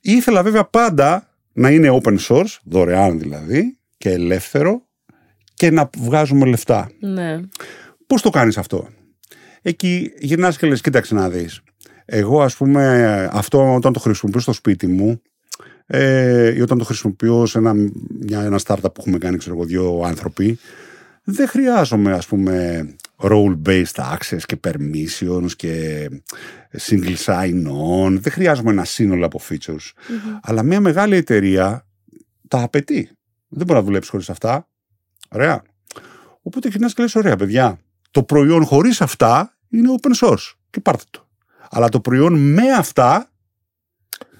Ήθελα 0.00 0.42
βέβαια 0.42 0.64
πάντα 0.64 1.28
να 1.52 1.70
είναι 1.70 2.00
open 2.02 2.18
source, 2.18 2.56
δωρεάν 2.64 3.18
δηλαδή, 3.18 3.78
και 3.98 4.10
ελεύθερο 4.10 4.82
και 5.54 5.70
να 5.70 5.90
βγάζουμε 5.98 6.46
λεφτά. 6.46 6.90
Ναι. 7.00 7.40
Πώς 8.06 8.22
το 8.22 8.30
κάνεις 8.30 8.58
αυτό; 8.58 8.88
Εκεί 9.62 10.12
γυρνάς 10.18 10.58
και 10.58 10.66
λες, 10.66 10.80
κοίταξε 10.80 11.14
να 11.14 11.30
δεις. 11.30 11.60
Εγώ 12.04 12.42
ας 12.42 12.56
πούμε 12.56 13.28
αυτό 13.32 13.74
όταν 13.74 13.92
το 13.92 13.98
χρησιμοποιώ 13.98 14.40
στο 14.40 14.52
σπίτι 14.52 14.86
μου 14.86 15.22
ε, 15.86 16.54
ή 16.54 16.60
όταν 16.60 16.78
το 16.78 16.84
χρησιμοποιώ 16.84 17.46
σε 17.46 17.58
ένα, 17.58 17.74
μια, 18.20 18.42
ένα 18.42 18.60
startup 18.66 18.80
που 18.82 19.00
έχουμε 19.00 19.18
κάνει 19.18 19.36
ξέρω 19.36 19.54
εγώ 19.54 19.64
δύο 19.64 20.02
άνθρωποι 20.04 20.58
δεν 21.24 21.48
χρειάζομαι 21.48 22.12
ας 22.12 22.26
πούμε 22.26 22.86
role-based 23.20 24.14
access 24.16 24.40
και 24.46 24.60
permissions 24.68 25.50
και 25.56 26.08
single 26.88 27.16
sign-on 27.24 28.16
δεν 28.20 28.32
χρειάζομαι 28.32 28.70
ένα 28.70 28.84
σύνολο 28.84 29.26
από 29.26 29.40
features 29.48 29.90
αλλά 30.42 30.62
μια 30.62 30.80
μεγάλη 30.80 31.16
εταιρεία 31.16 31.86
τα 32.48 32.62
απαιτεί 32.62 33.10
δεν 33.48 33.66
μπορεί 33.66 33.78
να 33.78 33.84
δουλέψει 33.84 34.10
χωρίς 34.10 34.30
αυτά 34.30 34.68
ωραία 35.30 35.62
οπότε 36.42 36.68
γυρνάς 36.68 36.94
και 36.94 37.02
λες 37.02 37.14
ωραία 37.14 37.36
παιδιά 37.36 37.78
το 38.10 38.22
προϊόν 38.22 38.64
χωρίς 38.64 39.00
αυτά 39.00 39.56
είναι 39.68 39.88
open 40.00 40.26
source 40.26 40.52
και 40.70 40.80
πάρτε 40.80 41.04
το 41.10 41.28
αλλά 41.70 41.88
το 41.88 42.00
προϊόν 42.00 42.52
με 42.52 42.72
αυτά 42.72 43.30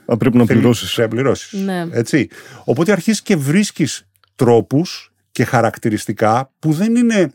Θα 0.07 0.17
πρέπει 0.17 0.37
να 0.37 0.45
θέλει- 0.45 0.59
πληρώσεις. 0.59 0.95
πρέπει 0.95 1.09
να 1.11 1.15
πληρώσεις. 1.23 1.53
Ναι. 1.61 1.87
Έτσι. 1.91 2.29
Οπότε 2.65 2.93
αρχίζεις 2.93 3.23
και 3.23 3.37
βρίσκεις 3.37 4.09
τρόπους 4.35 5.13
και 5.33 5.45
χαρακτηριστικά 5.45 6.53
που 6.59 6.73
δεν 6.73 6.97
είναι 6.97 7.31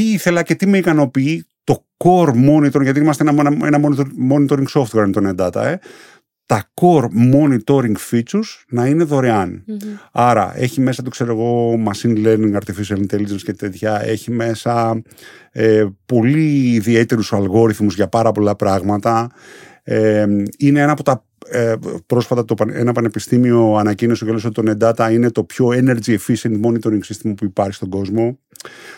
τι 0.00 0.12
ήθελα 0.12 0.42
και 0.42 0.54
τι 0.54 0.66
με 0.66 0.78
ικανοποιεί 0.78 1.46
το 1.64 1.86
core 2.04 2.32
monitoring, 2.48 2.82
γιατί 2.82 3.00
είμαστε 3.00 3.28
ένα, 3.28 3.50
ένα 3.56 3.66
ένα 3.66 3.80
monitor- 3.82 4.32
monitoring 4.32 4.66
software 4.72 5.06
είναι 5.06 5.10
το 5.10 5.28
NetData, 5.28 5.64
ε. 5.64 5.76
τα 6.46 6.70
core 6.80 7.06
monitoring 7.34 7.94
features 8.10 8.64
να 8.68 8.86
είναι 8.86 9.04
δωρεάν. 9.04 9.64
Μμμ. 9.66 9.78
Άρα 10.12 10.52
έχει 10.56 10.80
μέσα 10.80 11.02
του, 11.02 11.10
ξέρω 11.10 11.32
εγώ, 11.32 11.74
machine 11.74 12.26
learning, 12.26 12.54
artificial 12.54 12.96
intelligence 12.96 13.42
και 13.44 13.52
τέτοια. 13.52 14.02
Έχει 14.04 14.30
μέσα 14.30 15.02
ε, 15.50 15.86
πολύ 16.06 16.70
ιδιαίτερους 16.72 17.32
αλγόριθμους 17.32 17.94
για 17.94 18.08
πάρα 18.08 18.32
πολλά 18.32 18.56
πράγματα. 18.56 19.30
Ε, 19.82 20.26
είναι 20.58 20.80
ένα 20.80 20.92
από 20.92 21.02
τα 21.02 21.24
ε, 21.46 21.74
πρόσφατα 22.06 22.44
το, 22.44 22.54
πανε- 22.54 22.76
ένα 22.76 22.92
πανεπιστήμιο 22.92 23.74
ανακοίνωσε 23.76 24.24
και 24.24 24.30
ότι 24.30 24.50
το 24.50 24.62
NetData 24.66 25.08
είναι 25.12 25.30
το 25.30 25.44
πιο 25.44 25.68
energy 25.68 26.16
efficient 26.18 26.60
monitoring 26.64 27.00
system 27.00 27.34
που 27.36 27.44
υπάρχει 27.44 27.72
στον 27.72 27.88
κόσμο. 27.88 28.38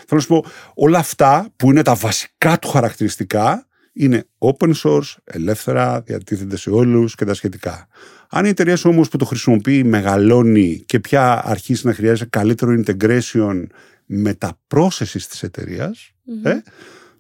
Θέλω 0.07 0.09
να 0.09 0.21
σου 0.21 0.29
πω, 0.29 0.45
όλα 0.75 0.99
αυτά 0.99 1.49
που 1.57 1.71
είναι 1.71 1.83
τα 1.83 1.95
βασικά 1.95 2.59
του 2.59 2.69
χαρακτηριστικά 2.69 3.67
είναι 3.93 4.25
open 4.39 4.73
source, 4.83 5.15
ελεύθερα, 5.25 6.01
διατίθενται 6.01 6.57
σε 6.57 6.71
όλους 6.71 7.15
και 7.15 7.25
τα 7.25 7.35
σχετικά. 7.35 7.89
Αν 8.31 8.45
η 8.45 8.49
εταιρεία 8.49 8.77
σου 8.77 8.91
όμως 8.91 9.09
που 9.09 9.17
το 9.17 9.25
χρησιμοποιεί 9.25 9.85
μεγαλώνει 9.85 10.83
και 10.87 11.01
πια 11.01 11.43
αρχίσει 11.45 11.87
να 11.87 11.95
χρειάζεται 11.95 12.29
καλύτερο 12.31 12.83
integration 12.85 13.67
με 14.07 14.35
τα 14.35 14.59
processes 14.75 15.23
της 15.29 15.43
εταιρείας, 15.43 16.13
ε, 16.43 16.57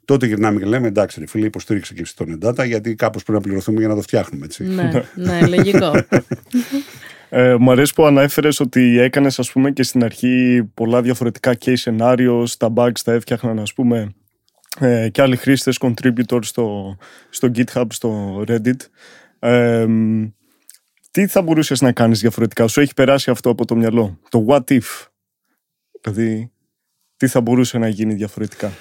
τότε 0.04 0.26
γυρνάμε 0.26 0.58
και 0.58 0.66
λέμε 0.66 0.86
εντάξει 0.86 1.20
ρε 1.20 1.26
φίλε 1.26 1.46
υποστήριξε 1.46 1.94
και 1.94 2.00
εσύ 2.00 2.16
τον 2.16 2.38
Endata 2.38 2.66
γιατί 2.66 2.94
κάπως 2.94 3.22
πρέπει 3.22 3.38
να 3.38 3.44
πληρωθούμε 3.44 3.78
για 3.78 3.88
να 3.88 3.94
το 3.94 4.00
φτιάχνουμε 4.00 4.44
έτσι. 4.44 4.64
ναι, 4.64 4.90
ναι, 5.14 5.46
λογικό. 5.46 5.92
Ε, 7.34 7.56
μ' 7.58 7.70
αρέσει 7.70 7.94
που 7.94 8.04
ανέφερες 8.04 8.60
ότι 8.60 8.98
έκανες, 8.98 9.38
ας 9.38 9.52
πούμε, 9.52 9.70
και 9.70 9.82
στην 9.82 10.04
αρχή 10.04 10.62
πολλά 10.74 11.02
διαφορετικά 11.02 11.56
case 11.64 11.76
scenarios. 11.84 12.44
Τα 12.58 12.72
bugs 12.74 13.00
τα 13.04 13.12
έφτιαχναν, 13.12 13.58
ας 13.58 13.74
πούμε, 13.74 14.14
ε, 14.78 15.08
και 15.08 15.22
άλλοι 15.22 15.36
χρήστες, 15.36 15.78
contributors 15.80 16.44
στο, 16.44 16.96
στο 17.30 17.50
GitHub, 17.54 17.86
στο 17.88 18.42
Reddit. 18.48 18.80
Ε, 19.38 19.86
μ, 19.86 20.24
τι 21.10 21.26
θα 21.26 21.42
μπορούσες 21.42 21.80
να 21.80 21.92
κάνεις 21.92 22.20
διαφορετικά, 22.20 22.66
σου 22.66 22.80
έχει 22.80 22.94
περάσει 22.94 23.30
αυτό 23.30 23.50
από 23.50 23.64
το 23.64 23.76
μυαλό; 23.76 24.18
Το 24.28 24.46
what 24.48 24.64
if; 24.68 25.06
Δηλαδή, 26.00 26.50
τι 27.16 27.26
θα 27.26 27.40
μπορούσε 27.40 27.78
να 27.78 27.88
γίνει 27.88 28.14
διαφορετικά; 28.14 28.72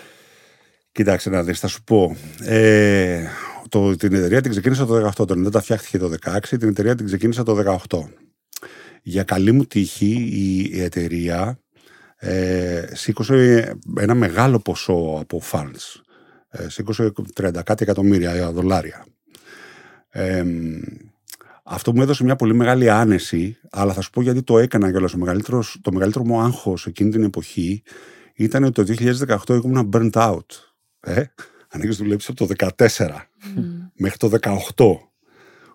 Κοιτάξτε 0.91 1.30
να 1.30 1.43
δεις, 1.43 1.60
θα 1.60 1.67
σου 1.67 1.84
πω. 1.84 2.15
Ε, 2.43 3.23
το, 3.69 3.95
την 3.95 4.13
εταιρεία 4.13 4.41
την 4.41 4.51
ξεκίνησα 4.51 4.86
το 4.86 5.08
18, 5.08 5.27
το 5.27 5.36
Endata 5.38 5.62
φτιάχτηκε 5.62 5.97
το 5.97 6.13
16, 6.25 6.39
την 6.49 6.67
εταιρεία 6.67 6.95
την 6.95 7.06
ξεκίνησα 7.06 7.43
το 7.43 7.77
18. 7.89 7.99
Για 9.01 9.23
καλή 9.23 9.51
μου 9.51 9.65
τύχη 9.65 10.30
η, 10.32 10.69
η 10.77 10.82
εταιρεία 10.82 11.60
ε, 12.17 12.86
σήκωσε 12.91 13.71
ένα 13.99 14.13
μεγάλο 14.13 14.60
ποσό 14.60 15.17
από 15.19 15.41
funds. 15.51 16.01
Ε, 16.49 16.69
σήκωσε 16.69 17.13
30 17.41 17.60
κάτι 17.63 17.84
εκατομμύρια 17.84 18.51
δολάρια. 18.51 19.06
Ε, 20.10 20.43
αυτό 21.63 21.93
μου 21.93 22.01
έδωσε 22.01 22.23
μια 22.23 22.36
πολύ 22.36 22.54
μεγάλη 22.54 22.89
άνεση, 22.89 23.58
αλλά 23.69 23.93
θα 23.93 24.01
σου 24.01 24.10
πω 24.10 24.21
γιατί 24.21 24.43
το 24.43 24.58
έκανα 24.58 24.91
κιόλας. 24.91 25.12
Το 25.12 25.17
μεγαλύτερος, 25.17 25.80
το 25.82 25.91
μεγαλύτερο 25.91 26.25
μου 26.25 26.39
άγχος 26.39 26.86
εκείνη 26.86 27.10
την 27.10 27.23
εποχή 27.23 27.84
ήταν 28.36 28.63
ότι 28.63 28.95
το 28.95 29.13
2018 29.47 29.63
ήμουν 29.63 29.89
burnt 29.93 30.12
out. 30.12 30.70
Ε; 31.01 31.23
αν 31.67 31.81
έχει 31.81 31.95
δουλέψει 31.95 32.31
από 32.31 32.47
το 32.47 32.71
14 32.87 33.27
μέχρι 33.95 34.17
το 34.17 34.29
18, 34.41 35.09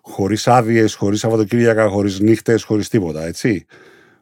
χωρίς 0.01 0.47
άδειες, 0.47 0.95
χωρίς 0.95 1.19
Σαββατοκύριακα, 1.19 1.89
χωρίς 1.89 2.19
νύχτες, 2.19 2.63
χωρίς 2.63 2.89
τίποτα, 2.89 3.25
έτσι. 3.25 3.65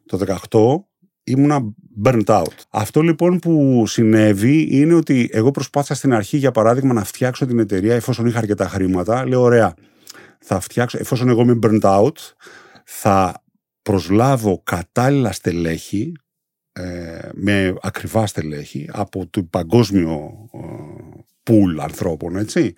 Το 0.05 0.17
18 0.17 0.85
ήμουνα 1.23 1.73
burnt 2.03 2.25
out. 2.25 2.53
Αυτό 2.69 3.01
λοιπόν 3.01 3.39
που 3.39 3.83
συνέβη 3.87 4.67
είναι 4.71 4.93
ότι 4.93 5.29
εγώ 5.31 5.51
προσπάθησα 5.51 5.93
στην 5.93 6.13
αρχή, 6.13 6.37
για 6.37 6.51
παράδειγμα, 6.51 6.93
να 6.93 7.03
φτιάξω 7.03 7.45
την 7.45 7.59
εταιρεία 7.59 7.95
εφόσον 7.95 8.25
είχα 8.25 8.37
αρκετά 8.37 8.67
χρήματα. 8.67 9.27
Λέω, 9.27 9.41
ωραία, 9.41 9.73
θα 10.39 10.59
φτιάξω, 10.59 10.97
εφόσον 10.97 11.29
εγώ 11.29 11.41
είμαι 11.41 11.59
burnt 11.63 11.81
out, 11.81 12.17
θα 12.83 13.43
προσλάβω 13.81 14.61
κατάλληλα 14.63 15.31
στελέχη, 15.31 16.11
ε, 16.11 16.24
με 17.33 17.75
ακριβά 17.81 18.27
στελέχη, 18.27 18.89
από 18.91 19.27
το 19.29 19.43
παγκόσμιο 19.43 20.31
ε, 20.53 20.59
pool 21.43 21.79
ανθρώπων, 21.81 22.35
έτσι, 22.35 22.73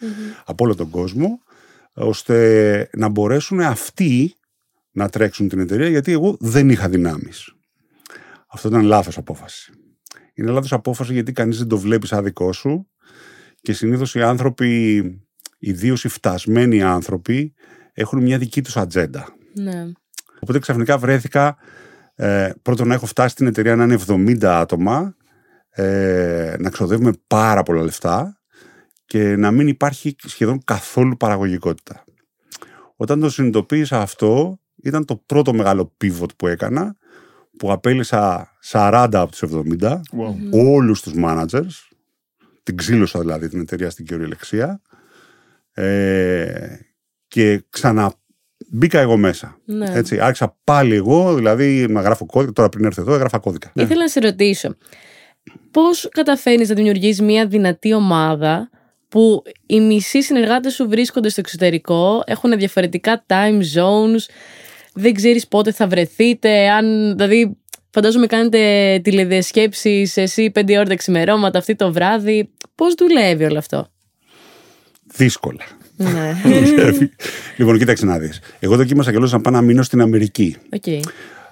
από 0.45 0.63
όλο 0.65 0.75
τον 0.75 0.89
κόσμο, 0.89 1.39
ώστε 1.93 2.89
να 2.93 3.09
μπορέσουν 3.09 3.59
αυτοί 3.59 4.35
να 4.91 5.09
τρέξουν 5.09 5.47
την 5.47 5.59
εταιρεία, 5.59 5.89
γιατί 5.89 6.11
εγώ 6.11 6.37
δεν 6.39 6.69
είχα 6.69 6.89
δυνάμεις. 6.89 7.55
Αυτό 8.47 8.67
ήταν 8.67 8.81
λάθος 8.81 9.17
απόφαση. 9.17 9.71
Είναι 10.33 10.51
λάθος 10.51 10.73
απόφαση 10.73 11.13
γιατί 11.13 11.31
κανείς 11.31 11.57
δεν 11.57 11.67
το 11.67 11.77
βλέπει 11.77 12.07
σαν 12.07 12.23
δικό 12.23 12.53
σου 12.53 12.87
και 13.61 13.73
συνήθως 13.73 14.15
οι 14.15 14.21
άνθρωποι, 14.21 15.03
ιδίως 15.57 16.03
οι 16.03 16.07
φτασμένοι 16.07 16.81
άνθρωποι, 16.81 17.53
έχουν 17.93 18.21
μια 18.21 18.37
δική 18.37 18.61
τους 18.61 18.77
ατζέντα. 18.77 19.35
Ναι. 19.53 19.91
Οπότε 20.39 20.59
ξαφνικά 20.59 20.97
βρέθηκα 20.97 21.57
ε, 22.19 22.51
πρώτον 22.61 22.87
να 22.87 22.93
έχω 22.93 23.05
φτάσει 23.05 23.29
στην 23.29 23.47
εταιρεία 23.47 23.75
να 23.75 23.83
είναι 23.83 23.97
70 24.07 24.43
άτομα, 24.43 25.15
ε, 25.69 26.55
να 26.59 26.69
ξοδεύουμε 26.69 27.11
πάρα 27.27 27.63
πολλά 27.63 27.81
λεφτά 27.81 28.41
και 29.05 29.35
να 29.35 29.51
μην 29.51 29.67
υπάρχει 29.67 30.15
σχεδόν 30.25 30.63
καθόλου 30.63 31.17
παραγωγικότητα. 31.17 32.03
Όταν 32.95 33.19
το 33.19 33.29
συνειδητοποίησα 33.29 34.01
αυτό, 34.01 34.59
ήταν 34.83 35.05
το 35.05 35.15
πρώτο 35.25 35.53
μεγάλο 35.53 35.95
pivot 36.03 36.35
που 36.37 36.47
έκανα, 36.47 36.95
που 37.57 37.71
απέλησα 37.71 38.51
40 38.71 39.09
από 39.13 39.31
τους 39.31 39.41
70, 39.41 40.01
Wow. 40.11 40.35
όλους 40.51 41.01
τους 41.01 41.13
managers, 41.17 41.87
την 42.63 42.77
ξύλωσα 42.77 43.19
δηλαδή 43.19 43.49
την 43.49 43.59
εταιρεία 43.59 43.89
στην 43.89 44.05
κυριολεξία, 44.05 44.81
ε, 45.71 46.77
και 47.27 47.63
ξαναμπήκα 48.57 48.99
εγώ 48.99 49.17
μέσα. 49.17 49.59
Ναι. 49.65 49.91
Έτσι, 49.93 50.19
άρχισα 50.19 50.57
πάλι 50.63 50.95
εγώ, 50.95 51.35
δηλαδή 51.35 51.85
να 51.89 52.01
γράφω 52.01 52.25
κώδικα. 52.25 52.51
Τώρα 52.51 52.69
πριν 52.69 52.85
έρθω 52.85 53.01
εδώ, 53.01 53.13
έγραφα 53.13 53.39
κώδικα. 53.39 53.71
Ήθελα 53.75 54.01
να 54.01 54.07
σε 54.07 54.19
ρωτήσω, 54.19 54.75
πώς 55.71 56.09
καταφέρνεις 56.11 56.69
να 56.69 56.75
δημιουργείς 56.75 57.21
μια 57.21 57.47
δυνατή 57.47 57.93
ομάδα 57.93 58.69
που 59.09 59.43
οι 59.65 59.79
μισοί 59.79 60.21
συνεργάτες 60.21 60.73
σου 60.73 60.87
βρίσκονται 60.89 61.29
στο 61.29 61.39
εξωτερικό, 61.39 62.23
έχουν 62.25 62.57
διαφορετικά 62.57 63.25
time 63.27 63.59
zones, 63.75 64.25
δεν 64.93 65.13
ξέρεις 65.13 65.47
πότε 65.47 65.71
θα 65.71 65.87
βρεθείτε, 65.87 66.69
αν, 66.69 67.15
δηλαδή 67.15 67.57
φαντάζομαι 67.89 68.25
κάνετε 68.25 68.99
τηλεδιασκέψεις 69.03 70.17
εσύ 70.17 70.51
πέντε 70.51 70.77
ώρα 70.77 70.87
τα 70.87 70.95
ξημερώματα 70.95 71.59
αυτή 71.59 71.75
το 71.75 71.91
βράδυ. 71.91 72.49
Πώς 72.75 72.93
δουλεύει 72.93 73.43
όλο 73.43 73.57
αυτό; 73.57 73.87
Δύσκολα. 75.03 75.63
Ναι, 75.97 76.41
Δουλεύει. 76.65 77.11
λοιπόν, 77.57 77.77
κοίταξε 77.77 78.05
να 78.05 78.19
δεις. 78.19 78.39
Εγώ 78.59 78.75
δοκίμασα 78.75 79.11
κιόλας 79.11 79.31
να 79.31 79.41
πάω 79.41 79.53
να 79.53 79.61
μείνω 79.61 79.83
στην 79.83 80.01
Αμερική. 80.01 80.55
οκ. 80.73 80.83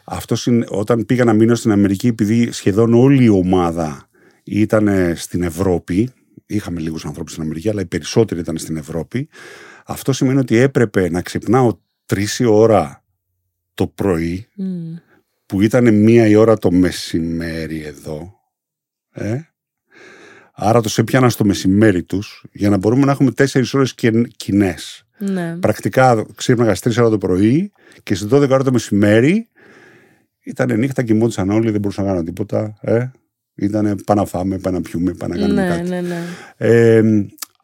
Αυτός 0.03 0.45
είναι, 0.45 0.65
όταν 0.69 1.05
πήγα 1.05 1.23
να 1.23 1.34
μείνω 1.34 1.55
στην 1.55 1.71
Αμερική, 1.71 2.08
επειδή 2.08 2.51
σχεδόν 2.51 2.93
όλη 2.93 3.23
η 3.23 3.29
ομάδα 3.29 4.08
ήταν 4.43 5.13
στην 5.15 5.43
Ευρώπη, 5.43 6.10
είχαμε 6.45 6.79
λίγους 6.79 7.05
ανθρώπους 7.05 7.31
στην 7.31 7.43
Αμερική, 7.43 7.69
αλλά 7.69 7.81
οι 7.81 7.86
περισσότεροι 7.86 8.39
ήταν 8.39 8.58
στην 8.58 8.77
Ευρώπη. 8.77 9.29
Αυτό 9.86 10.13
σημαίνει 10.13 10.39
ότι 10.39 10.55
έπρεπε 10.58 11.10
να 11.10 11.21
ξυπνάω 11.21 11.79
τρεις 12.05 12.39
η 12.39 12.45
ώρα 12.45 13.03
το 13.73 13.88
πρωί, 13.88 14.47
Μμ. 14.55 14.95
που 15.45 15.62
ήταν 15.62 15.93
μία 15.93 16.27
η 16.27 16.36
ώρα 16.36 16.58
το 16.58 16.71
μεσημέρι 16.71 17.84
εδώ. 17.84 18.34
Ε; 19.12 19.39
Άρα 20.58 20.82
τους 20.82 20.98
έπιανα 20.98 21.30
στο 21.30 21.46
μεσημέρι 21.46 22.04
τους 22.04 22.46
για 22.52 22.70
να 22.70 22.78
μπορούμε 22.78 23.06
να 23.06 23.12
έχουμε 23.12 23.32
τέσσερις 23.32 23.74
ώρες 23.74 23.96
κοινές. 24.36 25.06
Ναι. 25.18 25.56
Πρακτικά 25.60 26.26
ξύπναγα 26.36 26.76
στις 26.76 26.98
3 26.98 27.02
ώρα 27.02 27.10
το 27.10 27.18
πρωί 27.18 27.72
και 28.04 28.15
στις 28.15 28.28
12 28.32 28.50
ώρα 28.50 28.63
το 28.63 28.72
μεσημέρι 28.72 29.48
ήταν 30.44 30.80
νύχτα, 30.80 31.04
κοιμόντουσαν 31.04 31.50
όλοι, 31.50 31.72
δεν 31.72 31.80
μπορούσα 31.82 32.02
να 32.02 32.08
κάνω 32.08 32.24
τίποτα. 32.24 32.78
Ε; 32.82 33.06
Ήταν 33.56 34.02
πάμε 34.06 34.22
να 34.22 34.28
φάμε, 34.28 34.58
πάμε 34.58 34.78
να 34.78 34.82
πιούμε, 34.84 35.13
πάμε 35.13 35.36
να 35.36 35.41
κάνουμε 35.41 35.62
Ναι, 35.62 35.68
κάτι. 35.76 35.89
ναι, 35.89 36.02
ναι. 36.02 36.18
Ε, 36.58 37.02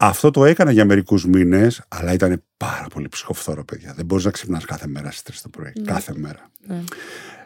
αυτό 0.03 0.31
το 0.31 0.45
έκανα 0.45 0.71
για 0.71 0.85
μερικούς 0.85 1.25
μήνες, 1.25 1.81
αλλά 1.87 2.13
ήταν 2.13 2.43
πάρα 2.57 2.87
πολύ 2.93 3.07
ψυχοφθόρο, 3.07 3.63
παιδιά. 3.63 3.93
Δεν 3.95 4.05
μπορείς 4.05 4.25
να 4.25 4.31
ξυπνάς 4.31 4.65
κάθε 4.65 4.87
μέρα 4.87 5.11
στις 5.11 5.21
3 5.21 5.41
το 5.41 5.49
πρωί. 5.49 5.71
Κάθε 5.85 6.13
μέρα. 6.15 6.49
Ναι. 6.67 6.83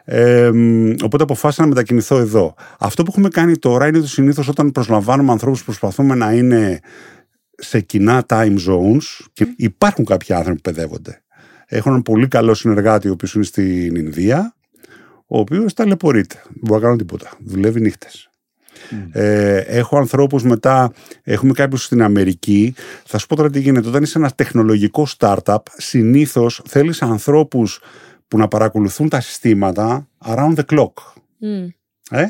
Ε, 0.04 0.50
μ, 0.52 0.94
οπότε 1.02 1.22
αποφάσισα 1.22 1.62
να 1.62 1.68
μετακινηθώ 1.68 2.16
εδώ. 2.16 2.54
Αυτό 2.78 3.02
που 3.02 3.10
έχουμε 3.10 3.28
κάνει 3.28 3.56
τώρα 3.56 3.86
είναι 3.86 3.98
ότι 3.98 4.08
συνήθως 4.08 4.48
όταν 4.48 4.72
προσλαμβάνουμε 4.72 5.32
ανθρώπους 5.32 5.64
προσπαθούμε 5.64 6.14
να 6.14 6.32
είναι 6.32 6.80
σε 7.56 7.80
κοινά 7.80 8.24
time 8.28 8.56
zones 8.68 9.26
και 9.32 9.54
υπάρχουν 9.56 10.04
κάποιοι 10.04 10.34
άνθρωποι 10.34 10.60
που 10.60 10.72
παιδεύονται. 10.72 11.22
Έχω 11.66 11.88
έναν 11.88 12.02
πολύ 12.02 12.28
καλό 12.28 12.54
συνεργάτη 12.54 13.08
ο 13.08 13.12
οποίος 13.12 13.34
είναι 13.34 13.44
στην 13.44 13.94
Ινδία, 13.94 14.54
ο 15.26 15.38
οποίος 15.38 15.74
ταλαιπωρείται. 15.74 16.42
Δεν 16.44 16.60
μπορεί 16.60 16.80
να 16.80 16.86
κάνω 16.86 16.96
τίποτα. 16.96 17.30
Δουλεύει 17.44 17.80
νύχτες. 17.80 18.30
Ε, 19.12 19.56
έχω 19.56 19.98
ανθρώπους 19.98 20.42
μετά, 20.42 20.92
έχουμε 21.22 21.52
κάποιους 21.52 21.84
στην 21.84 22.02
Αμερική. 22.02 22.74
Θα 23.04 23.18
σου 23.18 23.26
πω 23.26 23.36
τώρα 23.36 23.50
τι 23.50 23.60
γίνεται. 23.60 23.88
Όταν 23.88 24.02
είσαι 24.02 24.18
ένα 24.18 24.30
τεχνολογικό 24.30 25.06
startup, 25.18 25.56
συνήθως 25.76 26.62
θέλεις 26.68 27.02
ανθρώπους 27.02 27.80
που 28.28 28.38
να 28.38 28.48
παρακολουθούν 28.48 29.08
τα 29.08 29.20
συστήματα 29.20 30.08
around 30.26 30.54
the 30.54 30.64
clock. 30.72 30.92
Μμ. 31.38 31.66
Ε; 32.10 32.24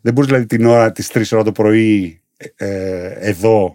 Δεν 0.00 0.12
μπορείς 0.12 0.30
δηλαδή 0.30 0.46
την 0.46 0.66
ώρα 0.66 0.92
της 0.92 1.10
3 1.12 1.22
ώρα 1.32 1.42
το 1.44 1.52
πρωί 1.52 2.20
ε, 2.56 3.06
εδώ 3.18 3.74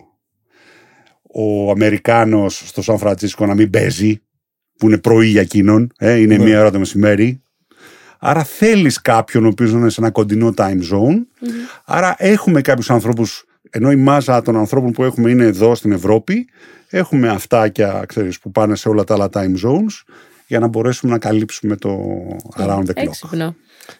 ο 1.34 1.71
Αμερικάνος 1.71 2.63
στο 2.65 2.82
Σαν 2.82 2.97
Φραντσίσκο 2.97 3.45
να 3.45 3.53
μην 3.55 3.69
παίζει 3.69 4.21
που 4.77 4.88
είναι 4.88 4.97
πρωί 4.97 5.27
για 5.27 5.41
εκείνον, 5.41 5.91
ε, 5.97 6.13
είναι 6.15 6.38
Ναι. 6.38 6.43
μία 6.43 6.60
ώρα 6.60 6.71
το 6.71 6.79
μεσημέρι. 6.79 7.41
Άρα 8.19 8.43
θέλεις 8.43 9.01
κάποιον 9.01 9.45
ο 9.45 9.47
οποίος 9.47 9.73
να 9.73 9.79
είναι 9.79 9.89
σε 9.89 10.01
ένα 10.01 10.12
κοντινό 10.12 10.53
time 10.58 10.82
zone. 10.91 11.25
Άρα 11.86 12.15
έχουμε 12.17 12.62
κάποιους 12.62 12.89
ανθρώπους, 12.89 13.45
ενώ 13.69 13.91
η 13.91 13.95
μάζα 13.95 14.41
των 14.41 14.55
ανθρώπων 14.55 14.91
που 14.91 15.03
έχουμε 15.03 15.29
είναι 15.29 15.43
εδώ 15.43 15.75
στην 15.75 15.91
Ευρώπη, 15.91 16.47
έχουμε 16.89 17.29
αυτάκια 17.29 18.03
ξέρεις, 18.08 18.39
που 18.39 18.51
πάνε 18.51 18.75
σε 18.75 18.89
όλα 18.89 19.03
τα 19.03 19.13
άλλα 19.13 19.29
time 19.34 19.65
zones 19.65 20.13
για 20.47 20.60
να 20.60 20.67
μπορέσουμε 20.67 21.12
να 21.12 21.17
καλύψουμε 21.17 21.75
το 21.75 21.99
around 22.58 22.84
the 22.86 22.93
clock. 22.93 23.08
Έξυπνο. 23.08 23.55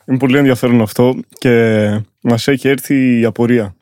Είναι 0.05 0.17
πολύ 0.17 0.38
ενδιαφέρον 0.38 0.82
αυτό 0.82 1.19
και 1.38 1.86
μας 2.21 2.47
έχει 2.47 2.67
έρθει 2.67 3.19
η 3.19 3.25
απορία. 3.25 3.73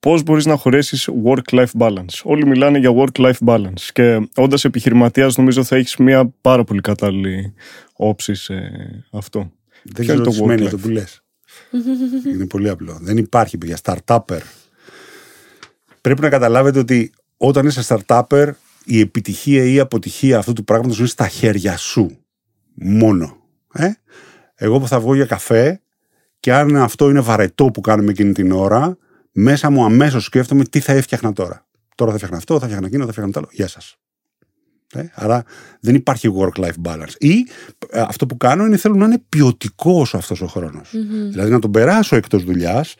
Πώς 0.00 0.22
μπορείς 0.22 0.46
να 0.46 0.56
χωρέσεις 0.56 1.08
work-life 1.24 1.78
balance; 1.78 2.20
Όλοι 2.22 2.46
μιλάνε 2.46 2.78
για 2.78 2.90
work-life 2.94 3.46
balance 3.46 3.82
και 3.92 4.28
όντας 4.36 4.64
επιχειρηματίας 4.64 5.36
νομίζω 5.36 5.64
θα 5.64 5.76
έχεις 5.76 5.96
μια 5.96 6.32
πάρα 6.40 6.64
πολύ 6.64 6.80
κατάλληλη 6.80 7.54
όψη 8.08 8.34
σε 8.34 8.54
αυτό. 9.10 9.52
Δεν 9.82 9.92
Ποιο 9.94 10.02
ξέρω 10.04 10.18
είναι 10.18 10.22
τι 10.22 10.30
το 10.30 10.36
σημαίνει 10.36 10.62
work 10.62 10.64
αυτό 10.64 10.78
που 10.78 10.88
λες. 10.88 11.22
είναι 12.32 12.46
πολύ 12.46 12.68
απλό. 12.68 12.98
Δεν 13.00 13.16
υπάρχει 13.16 13.58
παιδιά 13.58 13.78
startupper. 13.82 14.40
Πρέπει 16.00 16.20
να 16.20 16.28
καταλάβετε 16.28 16.78
ότι 16.78 17.12
όταν 17.36 17.66
είσαι 17.66 17.82
startupper 17.88 18.50
η 18.84 19.00
επιτυχία 19.00 19.64
ή 19.64 19.74
η 19.74 19.78
αποτυχία 19.78 20.38
αυτού 20.38 20.52
του 20.52 20.64
πράγματος 20.64 20.98
είναι 20.98 21.06
στα 21.08 21.28
χέρια 21.28 21.76
σου. 21.76 22.16
Μόνο. 22.74 23.36
Ε; 23.72 23.90
Εγώ 24.54 24.78
που 24.80 24.88
θα 24.88 25.00
βγω 25.00 25.14
για 25.14 25.26
καφέ 25.26 25.80
και 26.40 26.52
αν 26.54 26.76
αυτό 26.76 27.10
είναι 27.10 27.20
βαρετό 27.20 27.70
που 27.70 27.80
κάνουμε 27.80 28.10
εκείνη 28.10 28.32
την 28.32 28.52
ώρα, 28.52 28.96
μέσα 29.32 29.70
μου 29.70 29.84
αμέσως 29.84 30.24
σκέφτομαι 30.24 30.64
τι 30.64 30.80
θα 30.80 30.92
έφτιαχνα 30.92 31.32
τώρα. 31.32 31.66
Τώρα 31.94 32.10
θα 32.10 32.16
φτιάχνα 32.16 32.36
αυτό, 32.36 32.58
θα 32.58 32.64
φτιάχνα 32.64 32.86
εκείνο, 32.86 33.04
θα 33.04 33.10
φτιάχνα 33.10 33.32
το 33.32 33.38
άλλο. 33.38 33.48
Γεια 33.52 33.68
σας. 33.68 33.96
Ε, 34.94 35.04
άρα 35.14 35.44
δεν 35.80 35.94
υπάρχει 35.94 36.28
work-life 36.38 36.88
balance. 36.88 37.14
Ή 37.18 37.46
ε, 37.90 38.00
αυτό 38.00 38.26
που 38.26 38.36
κάνω 38.36 38.64
είναι 38.64 38.76
θέλω 38.76 38.94
να 38.94 39.04
είναι 39.04 39.22
ποιοτικό 39.28 40.06
αυτός 40.12 40.40
ο 40.40 40.46
χρόνος. 40.46 40.90
Δηλαδή 41.30 41.50
να 41.50 41.58
τον 41.58 41.70
περάσω 41.70 42.16
εκτός 42.16 42.44
δουλειάς, 42.44 42.94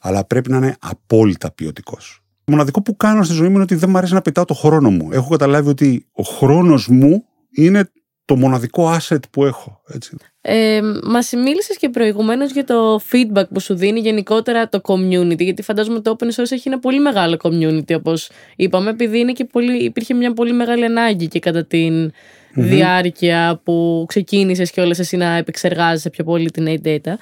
αλλά 0.00 0.24
πρέπει 0.24 0.50
να 0.50 0.56
είναι 0.56 0.76
απόλυτα 0.80 1.50
ποιοτικός. 1.50 2.20
Το 2.44 2.52
μοναδικό 2.52 2.82
που 2.82 2.96
κάνω 2.96 3.22
στη 3.22 3.34
ζωή 3.34 3.48
μου 3.48 3.54
είναι 3.54 3.62
ότι 3.62 3.74
δεν 3.74 3.90
μου 3.90 3.98
αρέσει 3.98 4.14
να 4.14 4.22
πετάω 4.22 4.44
το 4.44 4.54
χρόνο 4.54 4.90
μου. 4.90 5.08
Έχω 5.12 5.30
καταλάβει 5.30 5.68
ότι 5.68 6.06
ο 6.12 6.22
χρόνος 6.22 6.88
μου 6.88 7.24
είναι 7.50 7.90
το 8.26 8.36
μοναδικό 8.36 8.96
asset 8.96 9.20
που 9.30 9.44
έχω. 9.44 9.80
Έτσι. 9.86 10.16
Ε, 10.40 10.80
Μα 11.02 11.18
μίλησε 11.42 11.74
και 11.78 11.88
προηγουμένως 11.88 12.52
για 12.52 12.64
το 12.64 13.00
feedback 13.12 13.48
που 13.52 13.60
σου 13.60 13.74
δίνει 13.74 14.00
γενικότερα 14.00 14.68
το 14.68 14.80
community. 14.82 15.38
Γιατί 15.38 15.62
φαντάζομαι 15.62 16.00
το 16.00 16.16
open 16.18 16.24
source 16.24 16.50
έχει 16.50 16.68
ένα 16.68 16.78
πολύ 16.78 17.00
μεγάλο 17.00 17.36
community, 17.42 17.94
όπως 17.96 18.30
είπαμε, 18.56 18.90
επειδή 18.90 19.18
είναι 19.18 19.32
και 19.32 19.44
πολύ, 19.44 19.84
υπήρχε 19.84 20.14
μια 20.14 20.32
πολύ 20.32 20.52
μεγάλη 20.52 20.84
ανάγκη 20.84 21.28
και 21.28 21.38
κατά 21.38 21.64
τη 21.64 22.10
διάρκεια 22.54 23.60
που 23.64 24.04
ξεκίνησες 24.08 24.70
και 24.70 24.80
όλες 24.80 24.98
εσύ 24.98 25.16
να 25.16 25.36
επεξεργάζεσαι 25.36 26.10
πιο 26.10 26.24
πολύ 26.24 26.50
την 26.50 26.66
A-Data. 26.68 27.12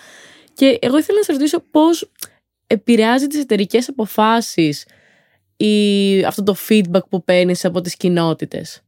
Και 0.55 0.79
εγώ 0.81 0.99
ήθελα 0.99 1.19
να 1.19 1.25
σε 1.25 1.33
ρωτήσω 1.33 1.65
πώς 1.71 2.11
επηρεάζει 2.67 3.27
τις 3.27 3.41
εταιρικές 3.41 3.89
αποφάσεις 3.89 4.87
ή 5.57 6.25
αυτό 6.25 6.43
το 6.43 6.57
feedback 6.69 7.09
που 7.09 7.25
παίρνεις 7.25 7.65
από 7.65 7.81
τις 7.81 7.97
κοινότητες. 7.97 8.83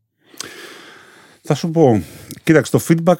Θα 1.47 1.55
σου 1.55 1.71
πω, 1.71 2.03
κοίταξε, 2.45 2.73
το 2.73 2.81
feedback 2.89 3.15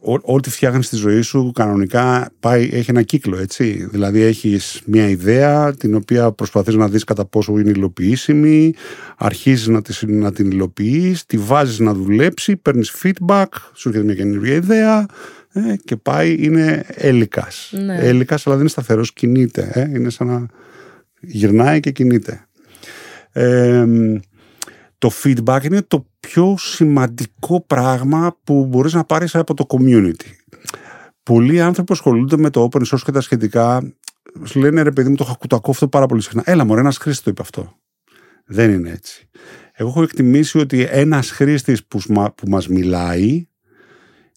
ό- 0.00 0.34
ό,τι 0.34 0.50
φτιάχνεις 0.50 0.86
στη 0.86 0.96
ζωή 0.96 1.20
σου 1.20 1.52
κανονικά 1.54 2.30
πάει, 2.40 2.68
έχει 2.72 2.90
ένα 2.90 3.02
κύκλο, 3.02 3.38
έτσι. 3.38 3.88
Δηλαδή 3.90 4.20
έχεις 4.20 4.80
μια 4.86 5.08
ιδέα 5.08 5.74
την 5.74 5.94
οποία 5.94 6.32
προσπαθείς 6.32 6.74
να 6.74 6.88
δεις 6.88 7.04
κατά 7.04 7.24
πόσο 7.24 7.58
είναι 7.58 7.70
υλοποιήσιμη, 7.70 8.74
αρχίζεις 9.16 9.66
να, 9.66 9.82
τη- 9.82 10.06
να 10.06 10.32
την 10.32 10.50
υλοποιείς, 10.50 11.26
τη 11.26 11.36
βάζεις 11.38 11.78
να 11.78 11.94
δουλέψει, 11.94 12.56
παίρνεις 12.56 12.92
feedback, 13.02 13.46
σου 13.74 13.88
έρχεται 13.88 14.06
μια 14.06 14.14
καινούργια 14.14 14.54
ιδέα 14.54 15.06
ε, 15.52 15.74
και 15.84 15.96
πάει, 15.96 16.36
είναι 16.38 16.84
έλικας. 16.88 17.72
Ναι. 17.84 17.98
Έλικας, 18.00 18.46
αλλά 18.46 18.54
δεν 18.56 18.64
είναι 18.64 18.72
σταθερός, 18.74 19.12
κινείται. 19.12 19.70
Ε, 19.74 19.80
είναι 19.98 20.10
σαν 20.10 20.26
να 20.26 20.46
γυρνάει 21.20 21.80
και 21.80 21.90
κινείται. 21.90 22.46
Ε, 23.32 23.84
το 25.04 25.10
feedback 25.22 25.64
είναι 25.64 25.82
το 25.82 26.06
πιο 26.20 26.54
σημαντικό 26.58 27.60
πράγμα 27.66 28.38
που 28.44 28.66
μπορείς 28.66 28.92
να 28.92 29.04
πάρεις 29.04 29.34
από 29.34 29.54
το 29.54 29.64
community. 29.68 30.30
Πολλοί 31.22 31.60
άνθρωποι 31.60 31.86
που 31.88 31.92
ασχολούνται 31.94 32.36
με 32.36 32.50
το 32.50 32.68
open 32.72 32.80
source 32.86 33.00
και 33.04 33.12
τα 33.12 33.20
σχετικά 33.20 33.92
σου 34.44 34.58
λένε 34.58 34.82
ρε 34.82 34.90
παιδί 34.92 35.08
μου 35.08 35.14
το, 35.16 35.24
έχω- 35.28 35.46
το 35.48 35.56
ακούω 35.56 35.72
αυτό 35.72 35.88
πάρα 35.88 36.06
πολύ 36.06 36.22
συχνά. 36.22 36.42
Έλα 36.46 36.64
μωρέ 36.64 36.80
ένας 36.80 36.96
χρήστης 36.96 37.24
το 37.24 37.30
είπε 37.30 37.42
αυτό. 37.42 37.76
Δεν 38.46 38.70
είναι 38.72 38.90
έτσι. 38.90 39.28
Εγώ 39.72 39.88
έχω 39.88 40.02
εκτιμήσει 40.02 40.58
ότι 40.58 40.86
ένας 40.90 41.30
χρήστης 41.30 41.84
που, 41.86 42.00
σμα- 42.00 42.32
που 42.34 42.48
μας 42.48 42.68
μιλάει 42.68 43.46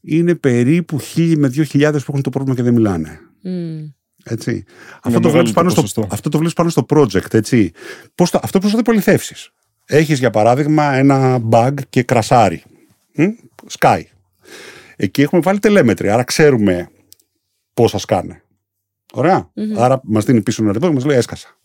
είναι 0.01 0.35
περίπου 0.35 0.99
χίλιοι 0.99 1.35
με 1.37 1.47
δύο 1.47 1.63
χιλιάδες 1.63 2.01
που 2.03 2.11
έχουν 2.11 2.23
το 2.23 2.29
πρόβλημα 2.29 2.55
και 2.55 2.63
δεν 2.63 2.73
μιλάνε. 2.73 3.19
Μμ. 3.43 3.77
Έτσι. 4.23 4.63
Αυτό, 5.03 5.19
το 5.19 5.27
μεγάλο 5.27 5.31
βλέπεις 5.31 5.49
το 5.51 5.53
πάνω 5.59 5.69
στο, 5.69 5.81
ποσοστό. 5.81 6.07
αυτό 6.11 6.29
το 6.29 6.37
βλέπεις 6.37 6.55
πάνω 6.55 6.69
στο 6.69 6.85
project. 6.89 7.33
Έτσι. 7.33 7.71
Πώς 8.15 8.29
το, 8.31 8.39
αυτό 8.43 8.59
πώς 8.59 8.71
θα 8.71 8.77
το 8.77 8.81
πολυθεύσεις. 8.83 9.51
Έχεις 9.89 10.19
για 10.19 10.29
παράδειγμα 10.29 10.93
ένα 10.93 11.41
bug 11.49 11.73
και 11.89 12.03
κρασάρι. 12.03 12.63
Μ; 13.15 13.23
Sky. 13.79 14.01
Εκεί 14.95 15.21
έχουμε 15.21 15.41
βάλει 15.41 15.59
τελέμετρη, 15.59 16.09
άρα 16.09 16.23
ξέρουμε 16.23 16.89
πόσα 17.73 17.97
σκάνε. 17.97 18.41
Ωραία. 19.13 19.51
Άρα 19.75 19.99
μας 20.03 20.25
δίνει 20.25 20.41
πίσω 20.41 20.63
ένα 20.63 20.71
ρεπό 20.71 20.87
και 20.87 20.93
μας 20.93 21.05
λέει 21.05 21.17
έσκασα. 21.17 21.57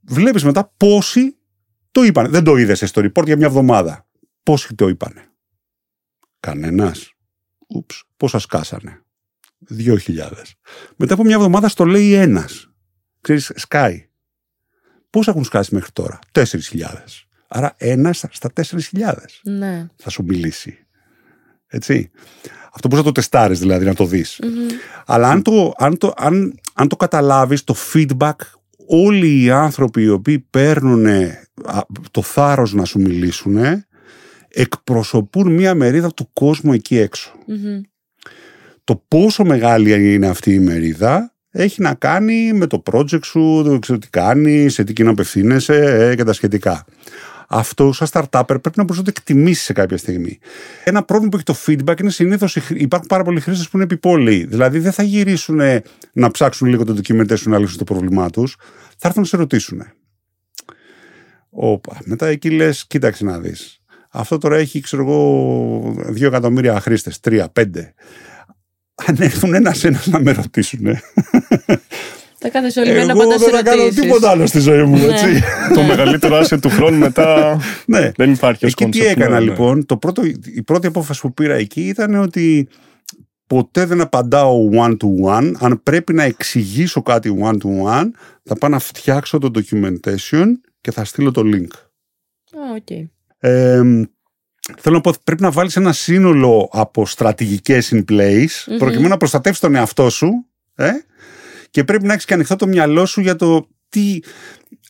Βλέπεις 0.00 0.44
μετά 0.44 0.72
πόσοι 0.76 1.36
το 1.90 2.02
είπαν. 2.02 2.30
Δεν 2.30 2.44
το 2.44 2.56
είδες 2.56 2.82
στο 2.86 3.02
report 3.04 3.24
για 3.24 3.36
μια 3.36 3.46
εβδομάδα. 3.46 4.06
Πόσοι 4.42 4.74
το 4.74 4.88
είπανε. 4.88 5.24
Κανένας. 6.40 7.12
Ούψ. 7.66 8.04
Πόσα 8.16 8.38
σκάσανε. 8.38 9.02
2.000. 9.68 10.56
Μετά 10.96 11.14
από 11.14 11.24
μια 11.24 11.34
εβδομάδα 11.34 11.68
στο 11.68 11.84
λέει 11.84 12.12
ένας. 12.12 12.70
Ξέρεις, 13.20 13.52
Sky. 13.68 14.07
Πώς 15.10 15.28
έχουν 15.28 15.44
σκάσει 15.44 15.74
μέχρι 15.74 15.92
τώρα; 15.92 16.18
4.000. 16.32 17.24
Άρα 17.48 17.74
ένας 17.76 18.24
στα 18.30 18.50
4.000 18.52 19.40
Ναι. 19.42 19.86
θα 19.96 20.10
σου 20.10 20.24
μιλήσει. 20.24 20.78
Έτσι. 21.66 22.10
Αυτό 22.72 22.88
πώς 22.88 22.98
να 22.98 23.04
το 23.04 23.12
τεστάρεις 23.12 23.58
δηλαδή, 23.58 23.84
να 23.84 23.94
το 23.94 24.04
δεις. 24.04 24.38
Μμμ. 24.42 24.66
Αλλά 25.06 25.28
αν 25.28 25.42
το, 25.42 25.72
αν, 25.76 25.98
το, 25.98 26.12
αν, 26.16 26.60
αν 26.74 26.88
το 26.88 26.96
καταλάβεις, 26.96 27.64
το 27.64 27.74
feedback, 27.92 28.34
όλοι 28.86 29.42
οι 29.42 29.50
άνθρωποι 29.50 30.02
οι 30.02 30.08
οποίοι 30.08 30.38
παίρνουν 30.38 31.06
το 32.10 32.22
θάρρος 32.22 32.72
να 32.74 32.84
σου 32.84 33.00
μιλήσουν, 33.00 33.58
εκπροσωπούν 34.48 35.52
μία 35.54 35.74
μερίδα 35.74 36.14
του 36.14 36.30
κόσμου 36.32 36.72
εκεί 36.72 36.96
έξω. 36.96 37.32
Μμμ. 37.46 37.80
Το 38.84 39.04
πόσο 39.08 39.44
μεγάλη 39.44 40.14
είναι 40.14 40.26
αυτή 40.26 40.52
η 40.54 40.58
μερίδα 40.58 41.34
έχει 41.62 41.82
να 41.82 41.94
κάνει 41.94 42.52
με 42.52 42.66
το 42.66 42.82
project 42.92 43.24
σου, 43.24 43.62
το 43.64 43.78
ξέρω 43.78 43.98
τι 43.98 44.10
κάνει, 44.10 44.68
σε 44.68 44.84
τι 44.84 44.92
κοινό 44.92 45.10
απευθύνεσαι 45.10 46.08
ε, 46.10 46.14
και 46.14 46.24
τα 46.24 46.32
σχετικά. 46.32 46.84
Αυτό 47.48 47.92
σαν 47.92 48.08
startupper 48.12 48.44
πρέπει 48.46 48.72
να 48.74 48.82
μπορείς 48.82 48.96
να 48.96 49.02
το 49.02 49.12
εκτιμήσεις 49.16 49.64
σε 49.64 49.72
κάποια 49.72 49.96
στιγμή. 49.96 50.38
Ένα 50.84 51.02
πρόβλημα 51.02 51.30
που 51.30 51.36
έχει 51.36 51.44
το 51.44 51.56
feedback 51.66 52.00
είναι 52.00 52.10
συνήθως 52.10 52.56
υπάρχουν 52.56 53.08
πάρα 53.08 53.22
πολλοί 53.22 53.40
χρήστες 53.40 53.68
που 53.68 53.76
είναι 53.76 53.84
επιπόλαιοι. 53.84 54.44
Δηλαδή 54.44 54.78
δεν 54.78 54.92
θα 54.92 55.02
γυρίσουν 55.02 55.60
να 56.12 56.30
ψάξουν 56.30 56.68
λίγο 56.68 56.84
το 56.84 56.96
documentation 56.96 57.42
να 57.42 57.58
λύσουν 57.58 57.78
το 57.78 57.84
πρόβλημά 57.84 58.30
τους, 58.30 58.56
θα 58.98 59.08
έρθουν 59.08 59.22
να 59.22 59.28
σε 59.28 59.36
ρωτήσουν. 59.36 59.82
Όπα. 61.50 61.98
Μετά 62.04 62.26
εκεί 62.26 62.50
λες, 62.50 62.86
κοίταξε 62.86 63.24
να 63.24 63.38
δεις. 63.38 63.80
Αυτό 64.10 64.38
τώρα 64.38 64.56
έχει, 64.56 64.80
ξέρω 64.80 65.02
εγώ, 65.02 65.94
δύο 66.06 66.26
εκατομμύρια 66.26 66.80
χρήστες, 66.80 67.20
τρία, 67.20 67.48
πέντε. 67.48 67.94
Αν 69.06 69.16
έρθουν 69.18 69.54
ένα-ένα 69.54 70.02
να 70.04 70.20
με 70.20 70.32
ρωτήσουν. 70.32 70.86
Θα 72.40 72.48
κάθεσαι 72.48 72.80
όλη 72.80 72.90
μέρα 72.92 73.04
να 73.04 73.10
Εγώ 73.12 73.20
απαντάς 73.20 73.40
δεν 73.40 73.50
θα 73.50 73.62
κάνω 73.62 73.80
ερωτήσεις. 73.82 74.02
τίποτα 74.02 74.30
άλλο 74.30 74.46
στη 74.46 74.58
ζωή 74.58 74.82
μου, 74.82 74.96
Ναι. 74.96 75.04
έτσι. 75.04 75.42
το 75.74 75.82
μεγαλύτερο 75.82 76.40
asset 76.40 76.58
του 76.60 76.68
χρόνου 76.68 76.98
μετά 76.98 77.58
ναι. 77.86 78.10
δεν 78.16 78.32
υπάρχει 78.32 78.66
ως 78.66 78.72
Εκεί 78.72 78.88
τι 78.88 78.98
concept, 79.02 79.06
έκανα 79.10 79.28
ναι, 79.38 79.44
ναι. 79.44 79.50
λοιπόν, 79.50 79.86
το 79.86 79.96
πρώτο, 79.96 80.22
η 80.54 80.62
πρώτη 80.62 80.86
απόφαση 80.86 81.20
που 81.20 81.34
πήρα 81.34 81.54
εκεί 81.54 81.80
ήταν 81.80 82.14
ότι 82.14 82.68
ποτέ 83.46 83.84
δεν 83.86 84.00
απαντάω 84.00 84.68
one 84.72 84.96
to 84.96 85.36
one. 85.36 85.52
Αν 85.58 85.80
πρέπει 85.82 86.12
να 86.12 86.22
εξηγήσω 86.22 87.02
κάτι 87.02 87.36
one 87.42 87.54
to 87.56 87.84
one, 87.92 88.06
θα 88.44 88.56
πάω 88.58 88.70
να 88.70 88.78
φτιάξω 88.78 89.38
το 89.38 89.50
documentation 89.54 90.44
και 90.80 90.90
θα 90.90 91.04
στείλω 91.04 91.30
το 91.30 91.42
link. 91.44 91.68
Α, 92.52 92.74
οκ. 92.76 92.90
Ε, 93.38 93.80
θέλω 94.78 94.94
να 94.94 95.00
πω 95.00 95.08
ότι 95.08 95.18
πρέπει 95.24 95.42
να 95.42 95.50
βάλεις 95.50 95.76
ένα 95.76 95.92
σύνολο 95.92 96.68
από 96.72 97.06
στρατηγικές 97.06 97.92
in 97.94 98.04
place 98.12 98.46
Μμμ. 98.66 98.76
προκειμένου 98.76 99.08
να 99.08 99.16
προστατεύσεις 99.16 99.60
τον 99.60 99.74
εαυτό 99.74 100.10
σου 100.10 100.46
ε, 100.74 100.90
και 101.70 101.84
πρέπει 101.84 102.06
να 102.06 102.12
έχεις 102.12 102.24
και 102.24 102.34
ανοιχτό 102.34 102.56
το 102.56 102.66
μυαλό 102.66 103.06
σου 103.06 103.20
για 103.20 103.36
το 103.36 103.68
τι 103.88 104.18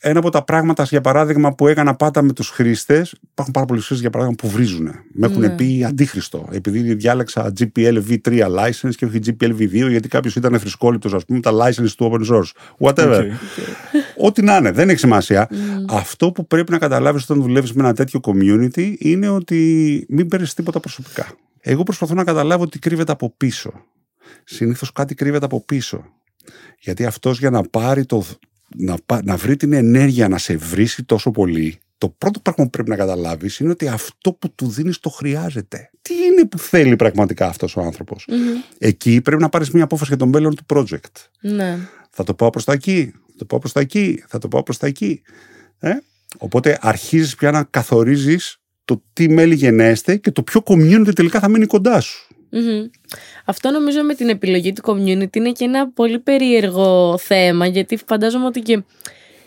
ένα 0.00 0.18
από 0.18 0.30
τα 0.30 0.44
πράγματα 0.44 0.82
για 0.82 1.00
παράδειγμα 1.00 1.54
που 1.54 1.66
έκανα 1.68 1.94
πάντα 1.94 2.22
με 2.22 2.32
τους 2.32 2.48
χρήστες 2.48 3.14
υπάρχουν 3.30 3.52
πάρα 3.54 3.66
πολλοί 3.66 3.78
χρήστες 3.78 4.00
για 4.00 4.11
παράδειγμα 4.11 4.38
που 4.42 4.48
βρίζουν 4.56 4.90
με 5.12 5.26
έχουν 5.26 5.40
Ναι. 5.40 5.50
πει 5.50 5.84
αντίχρηστο 5.84 6.48
επειδή 6.52 6.94
διάλεξα 6.94 7.52
GPL 7.58 8.02
v3 8.08 8.40
license 8.58 8.90
και 8.96 9.04
όχι 9.04 9.18
GPL 9.26 9.50
v2 9.58 9.88
γιατί 9.88 10.08
κάποιος 10.08 10.37
ήταν 10.37 10.58
θρησκόληπτος 10.61 11.14
ας 11.14 11.24
πούμε 11.24 11.40
τα 11.40 11.50
license 11.52 11.90
του 11.96 12.11
open 12.12 12.34
source 12.34 12.50
whatever 12.78 13.22
OK. 13.24 14.27
Ό,τι 14.26 14.42
να 14.42 14.56
είναι, 14.56 14.70
δεν 14.70 14.88
έχει 14.88 14.98
σημασία. 14.98 15.48
Μμ. 15.50 15.84
Αυτό 15.88 16.32
που 16.32 16.46
πρέπει 16.46 16.70
να 16.70 16.78
καταλάβεις 16.78 17.22
όταν 17.22 17.42
δουλεύεις 17.42 17.72
με 17.72 17.82
ένα 17.82 17.94
τέτοιο 17.94 18.20
community 18.22 18.94
είναι 18.98 19.28
ότι 19.28 20.06
μην 20.08 20.28
παίρνεις 20.28 20.54
τίποτα 20.54 20.80
προσωπικά. 20.80 21.26
Εγώ 21.61 21.82
προσπαθώ 21.82 22.14
να 22.14 22.24
καταλάβω 22.24 22.68
τι 22.68 22.78
κρύβεται 22.78 23.12
από 23.12 23.34
πίσω. 23.37 23.72
Συνήθως 24.44 24.92
κάτι 24.92 25.14
κρύβεται 25.14 25.44
από 25.44 25.64
πίσω. 25.64 26.04
Γιατί 26.80 27.04
αυτός 27.04 27.38
για 27.38 27.50
να 27.50 27.62
πάρει 27.62 28.04
το, 28.04 28.24
να, 28.76 28.96
πά- 29.07 29.24
να 29.24 29.37
βρει 29.37 29.57
την 29.57 29.72
ενέργεια 29.72 30.28
να 30.28 30.38
σε 30.38 30.57
βρίσει 30.57 31.04
τόσο 31.04 31.31
πολύ, 31.31 31.78
το 31.98 32.09
πρώτο 32.09 32.40
πράγμα 32.40 32.64
που 32.64 32.70
πρέπει 32.70 32.88
να 32.88 32.96
καταλάβεις 32.96 33.59
είναι 33.59 33.70
ότι 33.70 33.88
αυτό 33.88 34.33
που 34.33 34.54
του 34.54 34.68
δίνεις 34.68 34.98
το 34.98 35.11
χρειάζεται. 35.11 35.90
Τι 36.02 36.14
είναι 36.14 36.46
που 36.46 36.59
θέλει 36.59 36.96
πραγματικά 36.96 37.46
αυτός 37.46 37.76
ο 37.76 37.81
άνθρωπος; 37.81 38.24
Μμμ. 38.28 38.37
Εκεί 38.78 39.20
πρέπει 39.20 39.42
να 39.42 39.48
πάρεις 39.48 39.70
μια 39.70 39.85
απόφαση 39.85 40.09
για 40.09 40.18
τον 40.18 40.28
μέλλον 40.28 40.54
του 40.54 40.64
project. 40.74 41.28
Ναι. 41.40 41.78
Θα 42.11 42.24
το 42.24 42.35
πάω 42.35 42.50
προς 42.50 42.64
τα 42.64 42.72
εκεί, 42.72 43.12
θα 43.26 43.35
το 43.38 43.44
πάω 43.44 43.59
προς 43.59 43.72
τα 43.72 43.81
εκεί, 43.81 44.24
θα 44.28 44.38
το 44.38 44.48
πάω 44.48 44.62
προς 44.62 44.78
τα 44.78 44.87
εκεί. 44.87 45.22
Ε; 45.78 45.92
Οπότε 46.38 46.78
αρχίζεις 46.81 47.35
πια 47.35 47.50
να 47.50 47.62
καθορίζεις 47.62 48.61
το 48.85 49.02
τι 49.12 49.28
μέλη 49.28 49.54
γενέστε 49.54 50.16
και 50.16 50.31
το 50.31 50.42
ποιο 50.42 50.62
community 50.64 51.14
τελικά 51.14 51.40
θα 51.40 51.48
μείνει 51.48 51.66
κοντά 51.66 52.00
σου. 52.00 52.28
Μμμ. 52.50 52.87
Αυτό 53.44 53.70
νομίζω 53.70 54.02
με 54.02 54.14
την 54.14 54.28
επιλογή 54.28 54.72
του 54.72 54.82
community 54.84 55.37
είναι 55.37 55.52
και 55.52 55.64
ένα 55.64 55.90
πολύ 55.90 56.18
περίεργο 56.18 57.18
θέμα 57.18 57.66
γιατί 57.66 57.96
φαντάζομαι 58.06 58.46
ότι 58.46 58.61
και 58.61 58.82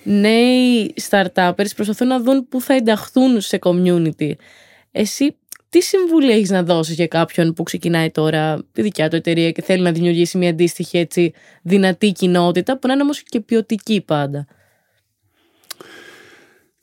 νέοι 0.04 0.94
startuppers 1.10 1.76
προσπαθούν 1.76 2.08
να 2.08 2.20
δουν 2.22 2.48
πού 2.48 2.62
θα 2.62 2.74
ενταχθούν 2.74 3.42
σε 3.42 3.60
community. 3.62 4.32
Εσύ 4.92 5.36
τι 5.70 5.82
συμβουλή 5.82 6.32
έχεις 6.32 6.50
να 6.50 6.64
δώσεις 6.64 6.96
για 6.96 7.08
κάποιον 7.08 7.54
που 7.54 7.64
ξεκινάει 7.64 8.12
τώρα 8.12 8.64
τη 8.74 8.82
δικιά 8.82 9.10
του 9.10 9.16
εταιρεία 9.16 9.52
και 9.52 9.62
θέλει 9.62 9.82
να 9.82 9.92
δημιουργήσει 9.92 10.38
μια 10.38 10.50
αντίστοιχη 10.50 10.98
έτσι 10.98 11.34
δυνατή 11.62 12.12
κοινότητα 12.12 12.78
που 12.78 12.88
να 12.88 12.94
είναι 12.94 13.02
όμως 13.02 13.24
και 13.24 13.40
ποιοτική 13.40 14.02
πάντα; 14.02 14.48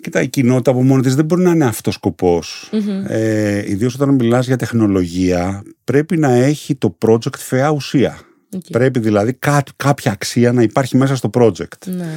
Κοίτα, 0.02 0.22
η 0.22 0.28
κοινότητα 0.28 0.70
από 0.70 0.82
μόνη 0.82 1.02
της 1.02 1.14
δεν 1.14 1.24
μπορεί 1.24 1.42
να 1.42 1.50
είναι 1.50 1.64
αυτός 1.64 1.94
σκοπός. 1.94 2.68
Ε, 3.08 3.70
ιδίως 3.70 3.94
όταν 3.94 4.14
μιλάς 4.14 4.46
για 4.46 4.56
τεχνολογία, 4.56 5.62
πρέπει 5.84 6.16
να 6.16 6.32
έχει 6.32 6.74
το 6.74 6.96
project 7.06 7.36
φαιά 7.38 7.70
ουσία. 7.70 8.18
Οκ. 8.56 8.62
Πρέπει 8.70 8.98
δηλαδή 9.00 9.32
κά- 9.32 9.70
κάποια 9.76 10.12
αξία 10.12 10.52
να 10.52 10.62
υπάρχει 10.62 10.96
μέσα 10.96 11.16
στο 11.16 11.30
project. 11.32 11.86
Ναι. 11.86 12.14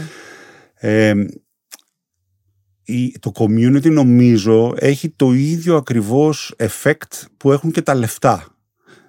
Ε, 0.73 1.13
η- 2.83 3.19
το 3.19 3.31
community 3.35 3.91
νομίζω 3.91 4.73
έχει 4.77 5.09
το 5.09 5.33
ίδιο 5.33 5.75
ακριβώς 5.75 6.55
effect 6.57 7.21
που 7.37 7.51
έχουν 7.51 7.71
και 7.71 7.81
τα 7.81 7.95
λεφτά. 7.95 8.45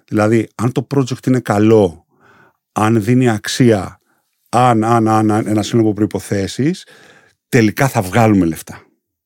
Δηλαδή, 0.07 0.47
αν 0.55 0.71
το 0.71 0.87
project 0.95 1.27
είναι 1.27 1.39
καλό, 1.39 2.05
αν 2.71 3.03
δίνει 3.03 3.29
αξία, 3.29 3.99
αν, 4.49 4.83
αν, 4.83 5.07
αν, 5.07 5.31
αν 5.31 5.47
ένα 5.47 5.63
σύνολο 5.63 5.85
από 5.87 5.95
προϋποθέσεις, 5.95 6.85
τελικά 7.53 7.87
θα 7.87 8.01
βγάλουμε 8.01 8.45
λεφτά. 8.45 8.81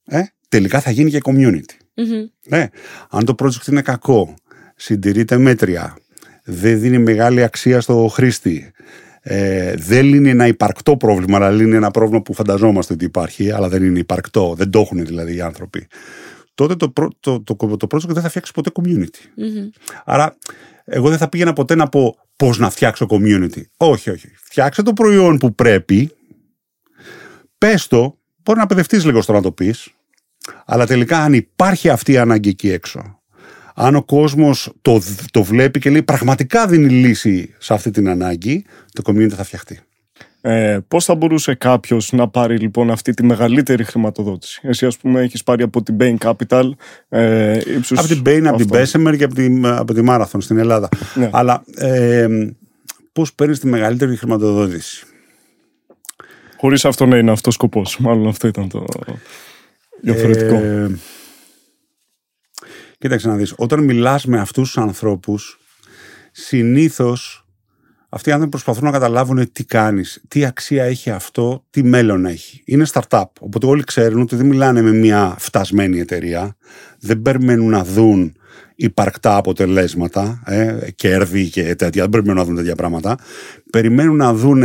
Ε; 0.06 0.22
Τελικά 0.50 0.80
θα 0.82 0.92
γίνει 0.92 1.10
και 1.10 1.20
community. 1.24 1.76
Μμμ. 1.96 2.26
Ναι. 2.48 2.68
Αν 3.10 3.26
το 3.26 3.36
project 3.40 3.68
είναι 3.68 3.82
κακό, 3.82 4.34
συντηρείται 4.76 5.38
μέτρια, 5.38 5.98
δεν 6.44 6.80
δίνει 6.80 6.98
μεγάλη 6.98 7.44
αξία 7.44 7.82
στο 7.82 8.08
χρήστη, 8.08 8.72
Ε, 9.22 9.74
δεν 9.78 10.06
λύνει 10.06 10.30
ένα 10.30 10.48
υπαρκτό 10.48 10.98
πρόβλημα, 10.98 11.36
αλλά 11.38 11.50
λύνει 11.52 11.76
ένα 11.76 11.92
πρόβλημα 11.92 12.22
που 12.22 12.34
φανταζόμαστε 12.34 12.94
ότι 12.94 13.06
υπάρχει, 13.06 13.52
αλλά 13.52 13.70
δεν 13.70 13.84
είναι 13.84 14.00
υπαρκτό. 14.00 14.54
Δεν 14.58 14.70
το 14.70 14.80
έχουν 14.80 15.06
δηλαδή 15.06 15.36
οι 15.36 15.42
άνθρωποι. 15.42 15.88
Τότε 16.56 16.76
το, 16.76 16.90
πρω- 16.90 17.12
το, 17.20 17.42
το, 17.42 17.56
το, 17.56 17.78
το 17.78 17.88
project 17.92 18.08
δεν 18.14 18.22
θα 18.22 18.30
φτιάξει 18.30 18.52
ποτέ 18.52 18.70
community. 18.74 19.22
Μμμ. 19.36 19.70
Άρα, 20.06 20.38
εγώ 20.86 21.10
δεν 21.10 21.18
θα 21.18 21.30
πήγαινα 21.30 21.54
ποτέ 21.54 21.76
να 21.76 21.90
πω 21.90 22.16
πώς 22.36 22.58
να 22.60 22.70
φτιάξω 22.70 23.06
community. 23.10 23.62
Όχι, 23.78 24.10
όχι. 24.10 24.28
Φτιάξε 24.36 24.82
το 24.82 24.94
προϊόν 24.94 25.38
που 25.38 25.56
πρέπει. 25.56 26.12
Πες 27.58 27.88
το. 27.88 28.18
Μπορεί 28.44 28.60
να 28.60 28.66
παιδευτείς 28.66 29.06
λίγο 29.06 29.22
στο 29.22 29.34
να 29.34 29.42
το 29.42 29.52
πεις. 29.52 29.88
Αλλά 30.66 30.86
τελικά, 30.86 31.20
αν 31.20 31.34
υπάρχει 31.34 31.90
αυτή 31.90 32.12
η 32.12 32.18
ανάγκη 32.18 32.50
εκεί 32.50 32.72
έξω, 32.72 33.20
αν 33.76 33.96
ο 33.96 34.04
κόσμος 34.04 34.74
το, 34.82 35.02
το 35.32 35.44
βλέπει 35.44 35.80
και 35.80 35.90
λέει 35.90 36.04
πραγματικά 36.04 36.68
δίνει 36.68 36.90
λύση 36.90 37.54
σε 37.58 37.74
αυτή 37.74 37.92
την 37.92 38.10
ανάγκη, 38.10 38.66
το 38.94 39.02
community 39.06 39.34
θα 39.36 39.44
φτιαχτεί. 39.44 39.80
Ε, 40.42 40.80
Πώς 40.88 41.06
θα 41.06 41.16
μπορούσε 41.16 41.54
κάποιος 41.54 42.12
να 42.12 42.28
πάρει 42.28 42.58
λοιπόν 42.58 42.92
αυτή 42.92 43.14
τη 43.14 43.24
μεγαλύτερη 43.24 43.84
χρηματοδότηση; 43.84 44.60
Εσύ, 44.64 44.86
ας 44.86 44.98
πούμε, 44.98 45.22
έχεις 45.22 45.44
πάρει 45.44 45.64
από 45.64 45.84
την 45.84 45.98
Bain 46.00 46.16
Capital. 46.18 46.70
Ε, 47.10 47.60
ύψους 47.76 48.00
Από 48.00 48.08
την 48.08 48.22
Bain, 48.26 48.44
από 48.46 48.58
την 48.58 48.76
αυτό. 48.76 49.00
Bessemer 49.02 49.18
και 49.18 49.24
από 49.24 49.36
την, 49.36 49.66
από 49.66 49.94
τη 49.94 50.02
Marathon 50.08 50.38
στην 50.38 50.58
Ελλάδα. 50.58 50.90
Ναι. 51.16 51.30
Αλλά 51.34 51.64
ε, 51.76 52.28
πώς 53.12 53.34
παίρνεις 53.34 53.60
τη 53.60 53.68
μεγαλύτερη 53.68 54.16
χρηματοδότηση; 54.16 55.06
Χωρίς 56.58 56.86
αυτό 56.86 57.06
να 57.06 57.18
είναι 57.18 57.32
αυτός 57.32 57.54
σκοπός. 57.54 57.98
Μάλλον 58.00 58.28
αυτό 58.28 58.48
ήταν 58.48 58.70
το 58.70 58.86
διαφορετικό. 60.02 60.56
Ε, 60.56 60.98
κοίταξε 62.98 63.28
να 63.28 63.36
δεις, 63.36 63.54
όταν 63.58 63.84
μιλάς 63.84 64.26
με 64.26 64.40
αυτούς 64.40 64.72
τους 64.72 64.78
ανθρώπους, 64.78 65.60
συνήθως 66.32 67.48
αυτοί 68.10 68.30
οι 68.30 68.32
άνθρωποι 68.32 68.52
προσπαθούν 68.52 68.84
να 68.84 68.92
καταλάβουν 68.92 69.52
τι 69.52 69.66
κάνεις, 69.66 70.24
τι 70.28 70.46
αξία 70.46 70.84
έχει 70.84 71.10
αυτό, 71.10 71.66
τι 71.70 71.84
μέλλον 71.84 72.26
έχει. 72.26 72.62
Είναι 72.66 72.86
startup, 72.94 73.26
οπότε 73.40 73.66
όλοι 73.66 73.84
ξέρουν 73.84 74.22
ότι 74.22 74.36
δεν 74.36 74.46
μιλάνε 74.46 74.82
με 74.82 74.92
μια 74.92 75.36
φτασμένη 75.40 76.00
εταιρεία, 76.00 76.58
δεν 77.00 77.22
περιμένουν 77.22 77.70
να 77.70 77.84
δουν 77.84 78.36
υπαρκτά 78.76 79.36
αποτελέσματα, 79.36 80.44
ε, 80.46 80.92
κέρδη 80.96 81.50
και 81.50 81.76
τέτοια, 81.76 82.02
δεν 82.02 82.10
περιμένουν 82.10 82.38
να 82.38 82.46
δουν 82.46 82.56
τέτοια 82.56 82.76
πράγματα. 82.76 83.18
Περιμένουν 83.72 84.16
να 84.16 84.34
δουν 84.34 84.64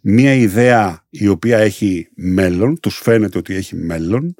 μια 0.00 0.34
ιδέα 0.34 1.04
η 1.10 1.28
οποία 1.28 1.58
έχει 1.58 2.08
μέλλον, 2.14 2.80
τους 2.80 2.96
φαίνεται 2.96 3.38
ότι 3.38 3.54
έχει 3.54 3.76
μέλλον 3.76 4.34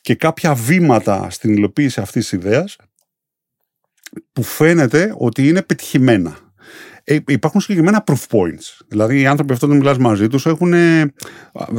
και 0.00 0.14
κάποια 0.14 0.54
βήματα 0.54 1.30
στην 1.30 1.52
υλοποίηση 1.52 2.00
αυτής 2.00 2.28
της 2.28 2.32
ιδέας 2.32 2.76
που 4.32 4.42
φαίνεται 4.42 5.14
ότι 5.18 5.48
είναι 5.48 5.62
πετυχημένα. 5.62 6.36
Ε, 7.04 7.18
υπάρχουν 7.26 7.60
συγκεκριμένα 7.60 8.04
proof 8.06 8.26
points. 8.30 8.84
Δηλαδή, 8.88 9.20
οι 9.20 9.26
άνθρωποι 9.26 9.52
αυτό 9.52 9.66
όταν 9.66 9.78
μιλάς 9.78 9.98
μαζί 9.98 10.26
τους 10.28 10.46
έχουν. 10.46 10.72
ε, 10.72 11.14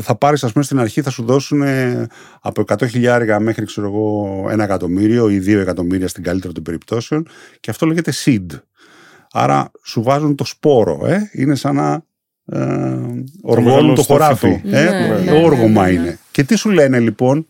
Θα 0.01 0.15
πάρεις, 0.17 0.43
ας 0.43 0.51
πούμε, 0.51 0.63
στην 0.63 0.79
αρχή 0.79 1.01
θα 1.01 1.09
σου 1.09 1.23
δώσουν 1.23 1.61
ε, 1.61 2.07
από 2.41 2.63
100 2.67 2.87
χιλιάρικα 2.87 3.39
μέχρι, 3.39 3.65
ξέρω 3.65 3.87
εγώ, 3.87 4.45
ένα 4.49 4.63
εκατομμύριο 4.63 5.29
ή 5.29 5.39
δύο 5.39 5.59
εκατομμύρια 5.59 6.07
στην 6.07 6.23
καλύτερη 6.23 6.53
των 6.53 6.63
περιπτώσεων 6.63 7.27
και 7.59 7.69
αυτό 7.69 7.85
λέγεται 7.85 8.13
seed. 8.25 8.45
Άρα 9.31 9.71
σου 9.85 10.03
βάζουν 10.03 10.35
το 10.35 10.45
σπόρο, 10.45 11.05
ε; 11.05 11.29
είναι 11.33 11.55
σαν 11.55 11.75
να 11.75 12.05
ε, 12.51 12.59
οργώνουν 13.41 13.73
μεγάλο 13.73 13.93
το 13.93 14.01
στο 14.03 14.13
χωράφι. 14.13 14.59
φυτό. 14.63 14.77
Ε; 14.77 14.83
Ναι, 14.89 15.31
ναι, 15.31 15.31
Όργωμα 15.43 15.85
ναι, 15.85 15.91
ναι, 15.91 15.97
ναι. 15.97 16.03
είναι. 16.03 16.19
Και 16.31 16.43
τι 16.43 16.55
σου 16.55 16.69
λένε 16.69 16.99
λοιπόν, 16.99 17.47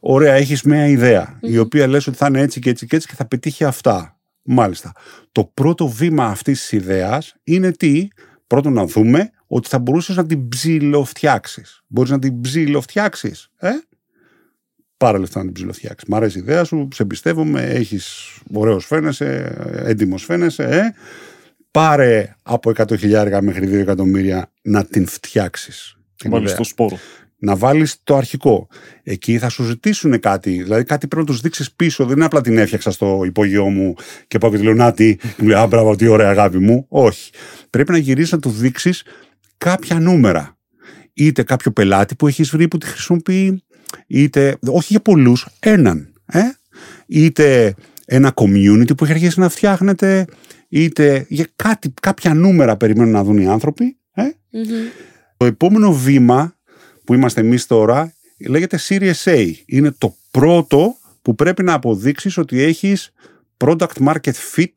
ωραία, 0.00 0.32
έχεις 0.34 0.62
μια 0.62 0.86
ιδέα, 0.86 1.38
η 1.40 1.58
οποία 1.58 1.86
λες 1.86 2.06
ότι 2.06 2.16
θα 2.16 2.26
είναι 2.26 2.40
έτσι 2.40 2.60
και 2.60 2.70
έτσι 2.70 2.86
και 2.86 2.96
έτσι 2.96 3.08
και 3.08 3.14
θα 3.14 3.26
πετύχει 3.26 3.64
αυτά. 3.64 4.16
Μάλιστα. 4.44 4.92
Το 5.32 5.44
πρώτο 5.54 5.88
βήμα 5.88 6.24
αυτής 6.26 6.58
της 6.60 6.72
ιδέας 6.72 7.34
είναι 7.44 7.70
τι, 7.72 8.08
πρώτον 8.46 8.72
να 8.72 8.86
δούμε 8.86 9.30
ότι 9.46 9.68
θα 9.68 9.78
μπορούσες 9.78 10.16
να 10.16 10.26
την 10.26 10.48
ψηλοφτιάξεις. 10.48 11.82
Μπορείς 11.86 12.10
να 12.10 12.18
την 12.18 12.40
ψηλοφτιάξεις, 12.40 13.48
ε; 13.58 13.68
Πάρα 14.96 15.18
λεφτά 15.18 15.38
να 15.38 15.44
την 15.44 15.54
ψηλοφτιάξεις. 15.54 16.08
Μ' 16.08 16.14
αρέσει 16.14 16.38
η 16.38 16.40
ιδέα 16.40 16.64
σου, 16.64 16.88
σε 16.94 17.02
εμπιστεύομαι, 17.02 17.62
έχεις 17.62 18.32
ωραίος 18.52 18.86
φαίνεσαι, 18.86 19.54
έντιμος 19.84 20.24
φαίνεσαι, 20.24 20.62
ε; 20.62 20.94
Πάρε 21.72 22.36
από 22.42 22.70
100 22.76 22.98
χιλιάρικα 22.98 23.42
μέχρι 23.42 23.66
2 23.68 23.72
εκατομμύρια 23.72 24.52
να 24.62 24.84
την 24.84 25.06
φτιάξεις. 25.06 25.96
την 26.16 26.30
Βάλεις 26.30 26.44
ιδέα 26.46 26.56
το 26.58 26.64
σπόρο. 26.64 26.98
να 27.38 27.56
βάλεις 27.56 27.96
το 28.04 28.16
αρχικό. 28.16 28.68
Εκεί 29.02 29.38
θα 29.38 29.48
σου 29.48 29.62
ζητήσουν 29.64 30.20
κάτι. 30.20 30.62
Δηλαδή 30.62 30.84
κάτι 30.84 31.06
πρέπει 31.08 31.26
να 31.26 31.32
τους 31.32 31.40
δείξεις 31.40 31.72
πίσω. 31.72 32.04
Δεν 32.06 32.16
είναι 32.16 32.24
απλά 32.24 32.40
την 32.40 32.58
έφτιαξα 32.58 32.90
στο 32.90 33.22
υπόγειό 33.24 33.64
μου 33.68 33.94
και 34.26 34.38
πάω 34.38 34.50
και 34.50 34.56
τη 34.56 34.62
λέω 34.62 34.74
Να 34.74 34.92
τι, 34.92 35.16
μου 35.38 35.48
λέει 35.48 35.58
Α, 35.58 35.66
μπράβο, 35.66 35.96
τι 35.96 36.06
ωραία 36.06 36.28
αγάπη 36.28 36.58
μου. 36.58 36.86
Όχι. 36.88 37.30
Πρέπει 37.70 37.90
να 37.92 37.98
γυρίσεις 37.98 38.32
να 38.32 38.38
του 38.38 38.50
δείξεις 38.50 39.04
κάποια 39.58 40.00
νούμερα. 40.00 40.56
Είτε 41.12 41.42
κάποιο 41.42 41.70
πελάτη 41.70 42.14
που 42.14 42.26
έχεις 42.26 42.50
βρει 42.50 42.68
που 42.68 42.78
τη 42.78 42.86
χρησιμοποιεί, 42.86 43.62
είτε. 44.06 44.56
Όχι 44.66 44.86
για 44.90 45.00
πολλούς, 45.00 45.46
έναν. 45.60 46.12
Ε; 46.26 46.40
Είτε 47.06 47.74
ένα 48.06 48.32
community 48.34 48.96
που 48.96 49.04
έχει 49.04 49.12
αρχίσει 49.12 49.40
να 49.40 49.48
φτιάχνεται, 49.48 50.26
είτε 50.68 51.26
για 51.28 51.46
κάτι, 51.56 51.94
κάποια 52.02 52.34
νούμερα 52.34 52.76
περιμένουν 52.76 53.12
να 53.12 53.24
δουν 53.24 53.38
οι 53.38 53.46
άνθρωποι. 53.46 53.96
Ε; 54.14 54.22
Μμμ. 54.50 54.64
Το 55.36 55.44
επόμενο 55.44 55.92
βήμα 55.92 56.56
που 57.04 57.14
είμαστε 57.14 57.40
εμείς 57.40 57.66
τώρα 57.66 58.14
λέγεται 58.48 58.78
Series 58.88 59.24
A. 59.24 59.52
Είναι 59.66 59.94
το 59.98 60.16
πρώτο 60.30 60.96
που 61.22 61.34
πρέπει 61.34 61.62
να 61.62 61.72
αποδείξεις 61.72 62.38
ότι 62.38 62.62
έχεις 62.62 63.12
product 63.56 64.06
market 64.06 64.32
fit 64.54 64.74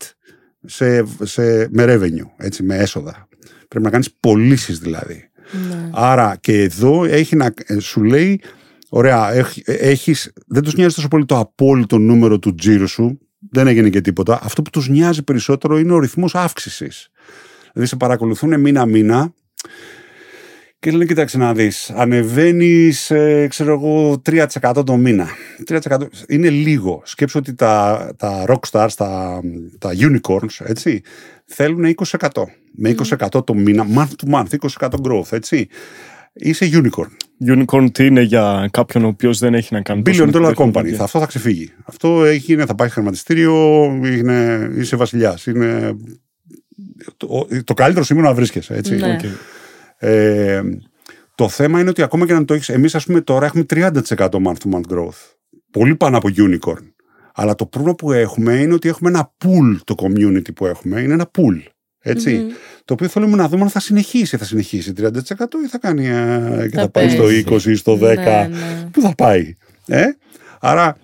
σε, 0.66 1.04
σε, 1.24 1.68
με 1.72 1.86
revenue, 1.88 2.30
έτσι, 2.38 2.64
με 2.64 2.76
έσοδα. 2.76 3.28
Πρέπει 3.68 3.86
να 3.86 3.92
κάνεις 3.92 4.12
πωλήσεις 4.20 4.80
δηλαδή. 4.80 5.30
Ναι. 5.70 5.90
Άρα 5.94 6.38
και 6.42 6.62
εδώ 6.62 7.06
έχει 7.06 7.36
να, 7.36 7.54
ε, 7.66 7.80
σου 7.80 8.04
λέει, 8.04 8.42
ωραία, 8.96 9.34
έχ- 9.34 9.62
έχεις, 9.66 10.34
δεν 10.48 10.64
τους 10.64 10.76
νοιάζει 10.76 10.96
τόσο 10.96 11.08
πολύ 11.08 11.26
το 11.26 11.38
απόλυτο 11.40 11.98
νούμερο 11.98 12.40
του 12.40 12.56
τζίρου 12.56 12.88
σου, 12.88 13.20
δεν 13.52 13.68
έγινε 13.68 13.90
και 13.90 14.02
τίποτα. 14.02 14.40
Αυτό 14.44 14.62
που 14.62 14.70
τους 14.70 14.90
νοιάζει 14.90 15.24
περισσότερο 15.24 15.78
είναι 15.78 15.94
ο 15.94 16.00
ρυθμός 16.00 16.36
αύξησης. 16.36 17.10
Δηλαδή 17.74 17.90
σε 17.90 17.96
παρακολουθούν 17.96 18.60
μήνα-μήνα 18.60 19.34
και 20.80 20.92
λένε, 20.92 21.06
κοίταξε 21.06 21.38
να 21.38 21.54
δεις, 21.54 21.90
ανεβαίνεις, 21.90 23.12
ε, 23.12 23.48
ξέρω 23.50 23.72
εγώ, 23.74 24.22
3% 24.26 24.84
το 24.86 24.96
μήνα. 24.96 25.28
3% 25.66 25.98
είναι 26.28 26.50
λίγο. 26.50 27.02
Σκέψου 27.06 27.40
ότι 27.40 27.56
τα, 27.56 28.10
τα 28.18 28.46
rockstars, 28.48 28.90
τα, 28.96 29.42
τα 29.80 29.92
unicorns, 29.98 30.66
έτσι, 30.66 31.02
θέλουν 31.46 31.96
20%. 31.96 32.28
Με 32.76 32.90
20% 32.90 33.46
το 33.46 33.54
μήνα, 33.54 33.86
month 33.96 34.26
to 34.26 34.34
month, 34.34 34.48
20% 34.80 34.90
growth, 35.04 35.32
έτσι. 35.32 35.68
Είσαι 36.38 36.70
unicorn. 36.74 37.10
Unicorn 37.48 37.88
τι 37.92 38.06
είναι 38.06 38.22
για 38.22 38.70
κάποιον 38.72 39.04
ο 39.04 39.08
οποίος 39.08 39.40
δεν 39.40 39.54
έχει 39.54 39.74
να 39.74 39.82
κάνει. 39.82 40.02
τόσο 40.02 40.24
Billion 40.24 40.26
με 40.26 40.32
την 40.32 40.42
dollar 40.42 40.50
company. 40.50 40.56
τεχνολογία. 40.56 40.98
Θα, 40.98 41.04
αυτό 41.04 41.20
θα 41.20 41.26
ξεφύγει. 41.26 41.74
Αυτό 41.86 42.26
έχει, 42.26 42.54
είναι, 42.54 42.66
θα 42.66 42.76
πάει 42.76 42.90
χρηματιστήριο, 42.90 43.84
είναι, 44.04 44.70
είσαι 44.76 44.96
βασιλιάς. 44.96 45.46
Είναι 45.46 45.96
το, 47.18 47.48
το 47.64 47.74
καλύτερο 47.74 48.06
σημείο 48.06 48.24
να 48.24 48.34
βρίσκεσαι. 48.34 48.74
Έτσι. 48.74 48.96
Ναι. 48.96 49.14
Οκ. 49.14 49.20
Ε, 49.98 50.62
το 51.36 51.50
θέμα 51.50 51.80
είναι 51.80 51.90
ότι 51.90 52.02
ακόμα 52.02 52.26
και 52.26 52.34
να 52.34 52.46
το 52.46 52.54
έχεις, 52.54 52.70
εμείς 52.70 52.96
ας 52.96 53.06
πούμε 53.06 53.22
τώρα 53.22 53.46
έχουμε 53.46 53.66
30% 53.70 53.92
month 54.18 54.38
to 54.38 54.72
month 54.72 54.94
growth. 54.94 55.34
Πολύ 55.72 55.96
πάνω 55.96 56.18
από 56.18 56.30
unicorn. 56.38 56.92
Αλλά 57.34 57.56
το 57.56 57.66
πρόβλημα 57.66 57.96
που 57.96 58.12
έχουμε 58.12 58.54
είναι 58.54 58.74
ότι 58.74 58.90
έχουμε 58.90 59.10
ένα 59.10 59.34
pool 59.44 59.78
το 59.84 59.96
community 59.98 60.54
που 60.56 60.66
έχουμε. 60.66 61.02
Είναι 61.02 61.14
ένα 61.14 61.32
pool. 61.38 61.75
Έτσι. 62.08 62.34
Μμμ. 62.34 62.48
Το 62.86 62.94
οποίο 62.94 63.08
θέλουμε 63.08 63.36
να 63.36 63.48
δούμε 63.50 63.64
αν 63.64 63.70
θα 63.70 63.80
συνεχίσει. 63.80 64.38
Θα 64.38 64.46
συνεχίσει 64.46 64.94
30% 64.98 65.06
ή 65.66 65.68
θα 65.68 65.78
κάνει 65.78 66.08
ε, 66.08 66.68
και 66.70 66.76
Θα 66.76 66.82
θα, 66.82 66.90
πάει 66.90 67.10
στο 67.10 67.24
πέσει. 67.24 67.46
20 67.50 67.72
ή 67.72 67.76
στο 67.76 67.94
10. 67.94 68.00
Ναι, 68.00 68.16
ναι. 68.16 68.90
Πού 68.92 69.02
θα 69.02 69.16
πάει. 69.16 69.56
Ε; 69.88 70.06
Άρα 70.60 70.98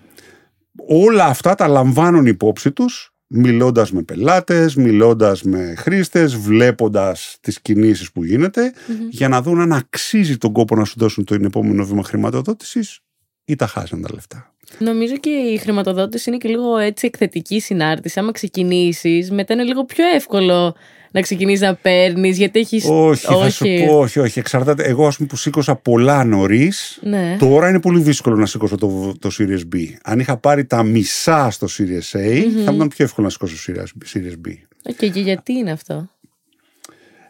όλα 0.88 1.24
αυτά 1.24 1.54
τα 1.54 1.68
λαμβάνουν 1.68 2.26
υπόψη 2.26 2.72
τους 2.72 3.12
μιλώντας 3.26 3.92
με 3.92 4.02
πελάτες, 4.02 4.74
μιλώντας 4.74 5.42
με 5.42 5.74
χρήστες, 5.76 6.36
βλέποντας 6.36 7.36
τις 7.40 7.60
κινήσεις 7.60 8.12
που 8.12 8.24
γίνεται 8.24 8.72
για 9.10 9.28
να 9.28 9.42
δουν 9.42 9.60
αν 9.60 9.72
αξίζει 9.72 10.36
τον 10.36 10.52
κόπο 10.52 10.76
να 10.76 10.84
σου 10.84 10.94
δώσουν 10.98 11.24
το 11.24 11.34
επόμενο 11.34 11.84
βήμα 11.84 12.02
χρηματοδότησης 12.02 13.00
ή 13.44 13.56
τα 13.56 13.66
χάσαν 13.66 14.02
τα 14.02 14.08
λεφτά. 14.14 14.51
Νομίζω 14.78 15.16
και 15.16 15.30
η 15.30 15.56
χρηματοδότηση 15.58 16.28
είναι 16.30 16.38
και 16.38 16.48
λίγο 16.48 16.76
έτσι 16.76 17.06
εκθετική 17.06 17.60
συνάρτηση. 17.60 18.18
Άμα 18.18 18.32
ξεκινήσεις, 18.32 19.30
μετά 19.30 19.52
είναι 19.54 19.62
λίγο 19.62 19.84
πιο 19.84 20.04
εύκολο 20.14 20.74
να 21.10 21.20
ξεκινήσεις 21.20 21.60
να 21.60 21.74
παίρνεις, 21.74 22.36
γιατί 22.38 22.58
έχεις. 22.60 22.84
Όχι, 22.88 23.26
θα 23.26 23.50
σου 23.50 23.64
πω, 23.86 23.98
όχι, 23.98 24.18
όχι. 24.18 24.38
Εξαρτάται. 24.38 24.82
Εγώ, 24.84 25.06
ας 25.06 25.16
πούμε, 25.16 25.28
που 25.28 25.36
σήκωσα 25.36 25.76
πολλά 25.76 26.24
νωρίς, 26.24 26.98
Ναι. 27.02 27.36
τώρα 27.38 27.68
είναι 27.68 27.80
πολύ 27.80 28.00
δύσκολο 28.00 28.36
να 28.36 28.46
σήκωσω 28.46 28.76
το, 28.76 29.14
το 29.18 29.30
Series 29.38 29.74
B. 29.74 29.78
Αν 30.02 30.18
είχα 30.20 30.36
πάρει 30.36 30.64
τα 30.64 30.82
μισά 30.82 31.50
στο 31.50 31.66
Series 31.78 32.18
A, 32.18 32.42
θα 32.64 32.72
ήταν 32.72 32.88
πιο 32.88 33.04
εύκολο 33.04 33.26
να 33.26 33.32
σηκώσω 33.32 33.72
το 33.72 33.72
Series, 33.82 34.16
Series 34.18 34.48
B. 34.48 34.52
Οκ, 34.82 34.96
και 35.12 35.20
γιατί 35.20 35.52
είναι 35.52 35.70
αυτό; 35.70 36.08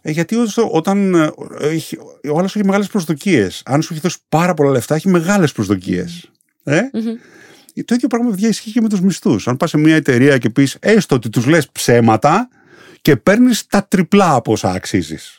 Ε, 0.05 0.11
γιατί 0.11 0.37
όσο- 0.37 0.69
όταν 0.73 1.15
ε, 1.15 1.31
έχει, 1.61 1.97
ο 2.33 2.39
άλλος 2.39 2.57
έχει 2.57 2.65
μεγάλες 2.65 2.87
προσδοκίες. 2.87 3.63
Αν 3.65 3.83
σου 3.83 3.93
έχει 3.93 4.03
δώσει 4.03 4.19
πάρα 4.29 4.55
πολλά 4.55 4.71
λεφτά, 4.71 4.95
έχει 4.95 5.09
μεγάλες 5.09 5.53
προσδοκίες. 5.53 6.31
Ε; 6.65 6.81
Το 7.85 7.95
ίδιο 7.95 8.09
πράγμα 8.09 8.31
παιδιά 8.31 8.49
ισχύει 8.49 8.71
και 8.73 8.81
με 8.81 8.89
τους 8.89 9.01
μισθούς. 9.01 9.49
Αν 9.49 9.57
πας 9.57 9.71
σε 9.71 9.79
μια 9.79 9.95
εταιρεία 9.95 10.39
και 10.39 10.51
πεις 10.51 10.77
έστω 10.81 11.15
ότι 11.15 11.29
τους 11.29 11.47
λες 11.47 11.69
ψέματα 11.71 12.49
και 13.01 13.17
παίρνεις 13.17 13.67
τα 13.67 13.87
τριπλά 13.89 14.35
από 14.35 14.53
όσα 14.53 14.71
αξίζεις. 14.71 15.37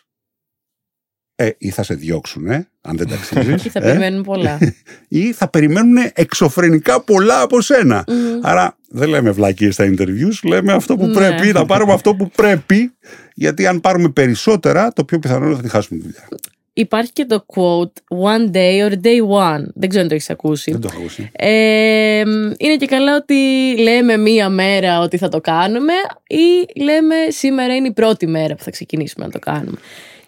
ε, 1.35 1.49
ή 1.57 1.69
θα 1.69 1.83
σε 1.83 1.93
διώξουν, 1.93 2.47
ε, 2.47 2.67
αν 2.81 2.97
δεν 2.97 3.07
ταξίζει. 3.07 3.55
Και 3.55 3.69
θα 3.69 3.79
περιμένουν 3.81 4.23
πολλά. 4.23 4.57
ή 5.07 5.33
θα 5.33 5.47
περιμένουν 5.49 5.95
εξωφρενικά 6.13 7.01
πολλά 7.01 7.41
από 7.41 7.61
σένα. 7.61 8.05
Άρα 8.41 8.77
δεν 8.89 9.09
λέμε 9.09 9.31
βλακίες 9.31 9.73
στα 9.73 9.85
interviews, 9.95 10.39
λέμε 10.43 10.73
αυτό 10.73 10.95
που 10.97 11.05
Ναι. 11.07 11.13
πρέπει, 11.13 11.51
να 11.51 11.65
πάρουμε 11.65 11.93
αυτό 11.93 12.15
που 12.15 12.29
πρέπει, 12.29 12.93
γιατί 13.33 13.67
αν 13.67 13.81
πάρουμε 13.81 14.09
περισσότερα, 14.09 14.93
το 14.93 15.03
πιο 15.05 15.19
πιθανό 15.19 15.39
είναι 15.45 15.53
ότι 15.53 15.61
θα 15.61 15.67
τη 15.67 15.69
χάσουμε 15.69 15.99
τη 15.99 16.05
δουλειά. 16.05 16.27
Υπάρχει 16.75 17.11
και 17.13 17.25
το 17.25 17.45
quote 17.55 18.17
one 18.25 18.51
day 18.55 18.87
or 18.89 18.93
day 19.03 19.27
one. 19.29 19.63
Δεν 19.75 19.89
ξέρω 19.89 20.01
αν 20.03 20.07
το 20.07 20.13
έχεις 20.13 20.29
ακούσει. 20.29 20.71
Δεν 20.71 20.81
το 20.81 20.87
έχω 20.91 20.99
ακούσει. 20.99 21.29
Ε, 21.31 22.19
είναι 22.57 22.75
και 22.79 22.85
καλά 22.85 23.15
ότι 23.15 23.35
λέμε 23.81 24.17
μία 24.17 24.49
μέρα 24.49 24.99
ότι 24.99 25.17
θα 25.17 25.29
το 25.29 25.41
κάνουμε 25.41 25.93
ή 26.27 26.79
λέμε 26.81 27.15
σήμερα 27.29 27.75
είναι 27.75 27.87
η 27.87 27.91
πρώτη 27.93 28.27
μέρα 28.27 28.55
που 28.55 28.63
θα 28.63 28.71
ξεκινήσουμε 28.71 29.25
να 29.25 29.31
το 29.31 29.39
κάνουμε. 29.39 29.77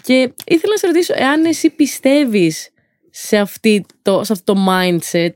Και 0.02 0.14
ήθελα 0.46 0.72
να 0.72 0.78
σε 0.78 0.88
ρωτήσω 0.88 1.14
εάν 1.18 1.46
εσύ 1.46 1.70
πιστεύεις 1.70 2.70
σε, 3.10 3.38
αυτή 3.38 3.86
το, 4.02 4.24
σε 4.24 4.34
αυτό 4.34 4.54
το 4.54 4.60
mindset 4.70 5.34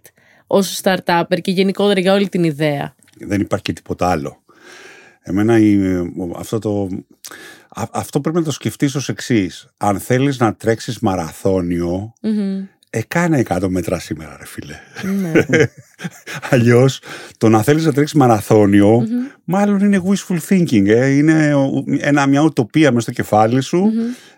ως 0.47 0.81
startupper 0.83 1.41
και 1.41 1.51
γενικότερα 1.51 1.99
για 1.99 2.13
όλη 2.13 2.29
την 2.29 2.43
ιδέα; 2.43 2.95
Δεν 3.19 3.41
υπάρχει 3.41 3.63
και 3.65 3.73
τίποτα 3.73 4.09
άλλο. 4.09 4.43
Εμένα 5.21 5.59
η- 5.59 5.79
αυτό 6.37 6.59
το. 6.59 6.89
Α- 7.81 7.89
Αυτό 7.91 8.21
πρέπει 8.21 8.37
να 8.37 8.43
το 8.43 8.51
σκεφτείς 8.51 8.95
ως 8.95 9.09
εξής. 9.09 9.67
Αν 9.77 9.99
θέλεις 9.99 10.39
να 10.39 10.53
τρέξεις 10.55 10.99
μαραθώνιο, 10.99 12.13
Μμμ. 12.21 12.63
ε, 12.89 13.01
κάνε 13.07 13.37
100 13.47 13.67
μέτρα 13.69 13.99
σήμερα, 13.99 14.37
ρε 14.39 14.45
φίλε. 14.45 14.75
Ναι. 15.21 15.31
Αλλιώς, 16.49 17.01
το 17.37 17.49
να 17.49 17.61
θέλεις 17.61 17.85
να 17.85 17.93
τρέξεις 17.93 18.17
μαραθώνιο, 18.17 19.07
μάλλον 19.43 19.79
είναι 19.79 20.01
wishful 20.07 20.37
thinking. 20.49 20.87
Ε. 20.87 21.07
Είναι 21.09 21.53
ο- 21.53 21.83
ένα, 21.99 22.27
μια 22.27 22.41
ουτοπία 22.41 22.89
μέσα 22.91 23.01
στο 23.01 23.11
κεφάλι 23.11 23.61
σου 23.61 23.91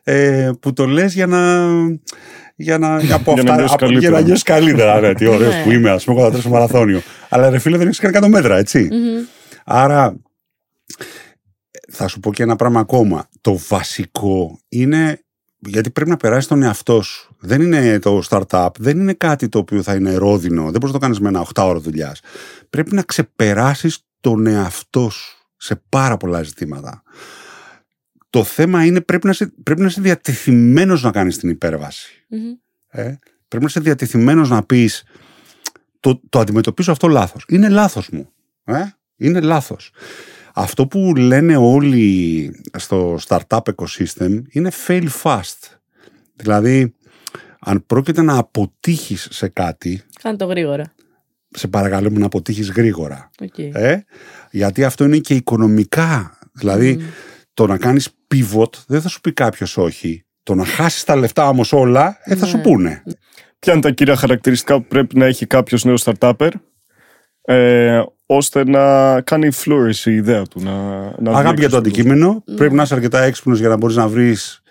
ε, 0.03 0.49
που 0.59 0.73
το 0.73 0.85
λες 0.85 1.13
για 1.13 1.27
να. 1.27 1.67
Για 2.55 2.77
να, 2.77 2.95
από 2.95 3.33
Για 3.33 3.43
να 3.43 3.51
αυτά, 3.51 3.55
νιώσεις 3.55 3.73
από- 3.73 3.85
για 3.85 3.93
καλύτερα. 3.93 4.19
να 4.19 4.25
νιώσεις 4.25 4.43
καλύτερα. 4.43 4.99
Ναι, 4.99 5.13
τι 5.13 5.25
ωραίος 5.25 5.55
Ναι. 5.55 5.63
που 5.63 5.71
είμαι, 5.71 5.89
ας 5.89 6.03
πούμε, 6.03 6.17
εγώ 6.17 6.25
θα 6.25 6.31
τρέξω 6.31 6.49
μαραθώνιο. 6.49 7.01
Αλλά 7.29 7.49
ρε 7.49 7.59
φίλε, 7.59 7.77
δεν 7.77 7.87
έχεις 7.87 7.99
κάνει 7.99 8.17
100 8.17 8.27
μέτρα, 8.27 8.57
έτσι. 8.57 8.87
Μμμ. 8.91 9.23
Άρα, 9.65 10.15
θα 11.91 12.07
σου 12.07 12.19
πω 12.19 12.33
και 12.33 12.43
ένα 12.43 12.55
πράγμα 12.55 12.79
ακόμα. 12.79 13.29
Το 13.41 13.57
βασικό 13.67 14.59
είναι 14.69 15.23
γιατί 15.65 15.89
πρέπει 15.89 16.09
να 16.09 16.17
περάσει 16.17 16.47
τον 16.47 16.61
εαυτό 16.63 17.01
σου. 17.01 17.35
Δεν 17.39 17.61
είναι 17.61 17.99
το 17.99 18.21
startup, 18.29 18.69
δεν 18.77 18.99
είναι 18.99 19.13
κάτι 19.13 19.49
το 19.49 19.59
οποίο 19.59 19.81
θα 19.81 19.95
είναι 19.95 20.15
ρόδινο. 20.15 20.61
Δεν 20.61 20.71
μπορείς 20.71 20.87
να 20.87 20.91
το 20.91 20.97
κάνεις 20.97 21.19
με 21.19 21.27
ένα 21.27 21.45
8 21.53 21.63
ώρα 21.65 21.79
δουλειάς. 21.79 22.21
Πρέπει 22.69 22.95
να 22.95 23.01
ξεπεράσεις 23.01 24.05
τον 24.21 24.47
εαυτό 24.47 25.09
σου 25.09 25.37
σε 25.57 25.81
πάρα 25.89 26.17
πολλά 26.17 26.43
ζητήματα. 26.43 27.03
Το 28.29 28.43
θέμα 28.43 28.85
είναι 28.85 29.01
πρέπει 29.01 29.25
να 29.25 29.31
είσαι, 29.31 29.53
πρέπει 29.63 29.81
να 29.81 29.87
είσαι 29.87 30.01
διατεθειμένος 30.01 31.03
να 31.03 31.11
κάνεις 31.11 31.37
την 31.37 31.49
υπέρβαση. 31.49 32.25
Μμμ. 32.27 32.51
Ε; 32.87 33.19
Πρέπει 33.47 33.63
να 33.63 33.69
είσαι 33.69 33.79
διατεθειμένος 33.79 34.49
να 34.49 34.63
πεις 34.63 35.03
το, 35.99 36.21
το 36.29 36.39
αντιμετωπίζω 36.39 36.91
αυτό 36.91 37.07
λάθος. 37.07 37.45
Είναι 37.47 37.69
λάθος 37.69 38.09
μου. 38.09 38.29
Ε; 38.63 38.83
Είναι 39.15 39.41
λάθος. 39.41 39.91
Αυτό 40.54 40.88
που 40.88 41.14
λένε 41.16 41.58
όλοι 41.58 42.52
στο 42.78 43.18
startup 43.28 43.60
ecosystem 43.76 44.41
είναι 44.49 44.72
fail 44.88 45.08
fast. 45.24 45.60
Δηλαδή, 46.36 46.93
αν 47.60 47.84
πρόκειται 47.86 48.22
να 48.22 48.38
αποτύχεις 48.38 49.28
σε 49.32 49.47
κάτι, 49.47 50.02
Κάνε 50.22 50.38
το 50.38 50.45
γρήγορα. 50.45 50.93
σε 51.49 51.68
παρακαλούμε 51.68 52.20
να 52.20 52.26
αποτύχεις 52.26 52.72
γρήγορα. 52.72 53.30
Οκ. 53.41 53.58
Ε; 53.58 54.04
Γιατί 54.52 54.84
αυτό 54.84 55.04
είναι 55.04 55.18
και 55.18 55.34
οικονομικά. 55.36 56.38
Δηλαδή, 56.54 56.93
Μμμ. 56.95 57.06
το 57.54 57.68
να 57.68 57.78
κάνεις 57.78 58.10
pivot 58.34 58.74
δεν 58.88 59.02
θα 59.02 59.08
σου 59.10 59.22
πει 59.22 59.34
κάποιος 59.34 59.78
όχι. 59.78 60.26
Το 60.43 60.56
να 60.56 60.66
χάσεις 60.66 61.04
τα 61.04 61.16
λεφτά 61.16 61.47
όμως 61.49 61.74
όλα, 61.74 62.18
ε, 62.24 62.36
θα 62.36 62.45
σου 62.45 62.56
Ναι. 62.58 62.64
πούνε. 62.64 63.04
Ποια 63.60 63.74
είναι 63.74 63.82
τα 63.82 63.91
κύρια 63.91 64.16
χαρακτηριστικά 64.16 64.76
που 64.82 64.86
πρέπει 64.88 65.18
να 65.18 65.26
έχει 65.26 65.45
κάποιος 65.45 65.84
νέος 65.84 66.04
startupper 66.06 66.49
ε, 67.41 68.01
ώστε 68.25 68.69
να 68.69 69.21
κάνει 69.21 69.49
flourish 69.53 70.05
η 70.05 70.13
ιδέα 70.13 70.43
του. 70.43 70.59
Να, 70.59 71.01
να 71.19 71.37
Αγάπη 71.37 71.59
για 71.59 71.69
το 71.69 71.81
διέξει 71.81 71.99
αντικείμενο. 72.01 72.43
Πρέπει 72.55 72.73
να 72.73 72.83
είσαι 72.83 72.93
αρκετά 72.93 73.21
έξυπνος 73.21 73.59
για 73.59 73.69
να 73.69 73.77
μπορείς 73.77 73.95
να 73.95 74.07
βρεις 74.07 74.61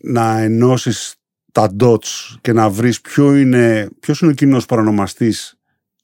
να 0.00 0.38
ενώσεις 0.38 1.14
τα 1.52 1.76
dots 1.80 2.36
και 2.40 2.52
να 2.52 2.70
βρεις 2.70 3.00
ποιο 3.00 3.36
είναι, 3.36 3.88
ποιος 4.00 4.20
είναι 4.20 4.30
ο 4.30 4.34
κοινός 4.34 4.66
παρονομαστής 4.66 5.58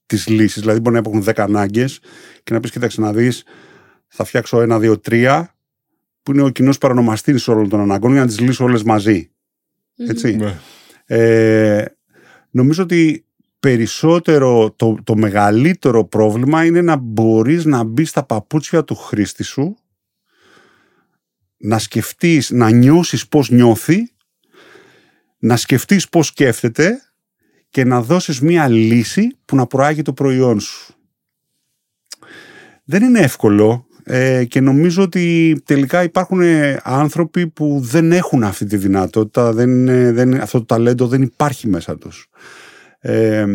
της 0.06 0.28
λύσης. 0.28 0.60
Δηλαδή 0.60 0.80
μπορεί 0.80 0.94
να 0.94 1.00
υπάρχουν 1.00 1.22
10 1.22 1.32
ανάγκες 1.42 2.00
και 2.42 2.54
να 2.54 2.60
πεις 2.60 2.70
κοίταξε 2.70 3.00
να 3.00 3.12
δεις 3.12 3.44
θα 4.06 4.24
φτιάξω 4.24 4.60
ένα, 4.60 4.78
δύο, 4.78 4.98
τρία 4.98 5.54
που 6.22 6.32
είναι 6.32 6.42
ο 6.42 6.48
κοινός 6.48 6.78
παρονομαστής 6.78 7.48
όλων 7.48 7.68
των 7.68 7.80
αναγκών 7.80 8.12
για 8.12 8.20
να 8.20 8.26
τις 8.26 8.40
λύσω 8.40 8.64
όλες 8.64 8.82
μαζί. 8.82 9.30
Έτσι. 9.96 10.36
Ναι. 10.36 10.58
Ε, 11.06 11.84
νομίζω 12.50 12.82
ότι 12.82 13.23
περισσότερο 13.64 14.70
το, 14.76 14.96
το 15.04 15.16
μεγαλύτερο 15.16 16.04
πρόβλημα 16.04 16.64
είναι 16.64 16.82
να 16.82 16.96
μπορείς 16.96 17.64
να 17.64 17.84
μπεις 17.84 18.08
στα 18.08 18.24
παπούτσια 18.24 18.84
του 18.84 18.94
χρήστη 18.94 19.42
σου 19.42 19.76
να 21.56 21.78
σκεφτείς, 21.78 22.50
να 22.50 22.70
νιώσεις 22.70 23.28
πώς 23.28 23.50
νιώθει 23.50 24.12
να 25.38 25.56
σκεφτείς 25.56 26.08
πώς 26.08 26.26
σκέφτεται 26.26 27.02
και 27.70 27.84
να 27.84 28.02
δώσεις 28.02 28.40
μία 28.40 28.68
λύση 28.68 29.36
που 29.44 29.56
να 29.56 29.66
προάγει 29.66 30.02
το 30.02 30.12
προϊόν 30.12 30.60
σου. 30.60 30.94
Δεν 32.84 33.02
είναι 33.02 33.20
εύκολο 33.20 33.86
ε, 34.04 34.44
και 34.44 34.60
νομίζω 34.60 35.02
ότι 35.02 35.56
τελικά 35.64 36.02
υπάρχουν 36.02 36.40
ε, 36.40 36.80
άνθρωποι 36.82 37.46
που 37.46 37.78
δεν 37.82 38.12
έχουν 38.12 38.42
αυτή 38.42 38.64
τη 38.64 38.76
δυνατότητα, 38.76 39.52
δεν, 39.52 39.70
είναι- 39.70 40.12
δεν, 40.12 40.40
αυτό 40.40 40.58
το 40.58 40.64
ταλέντο 40.64 41.06
δεν 41.06 41.22
υπάρχει 41.22 41.68
μέσα 41.68 41.96
τους. 41.96 42.28
Ε, 43.06 43.46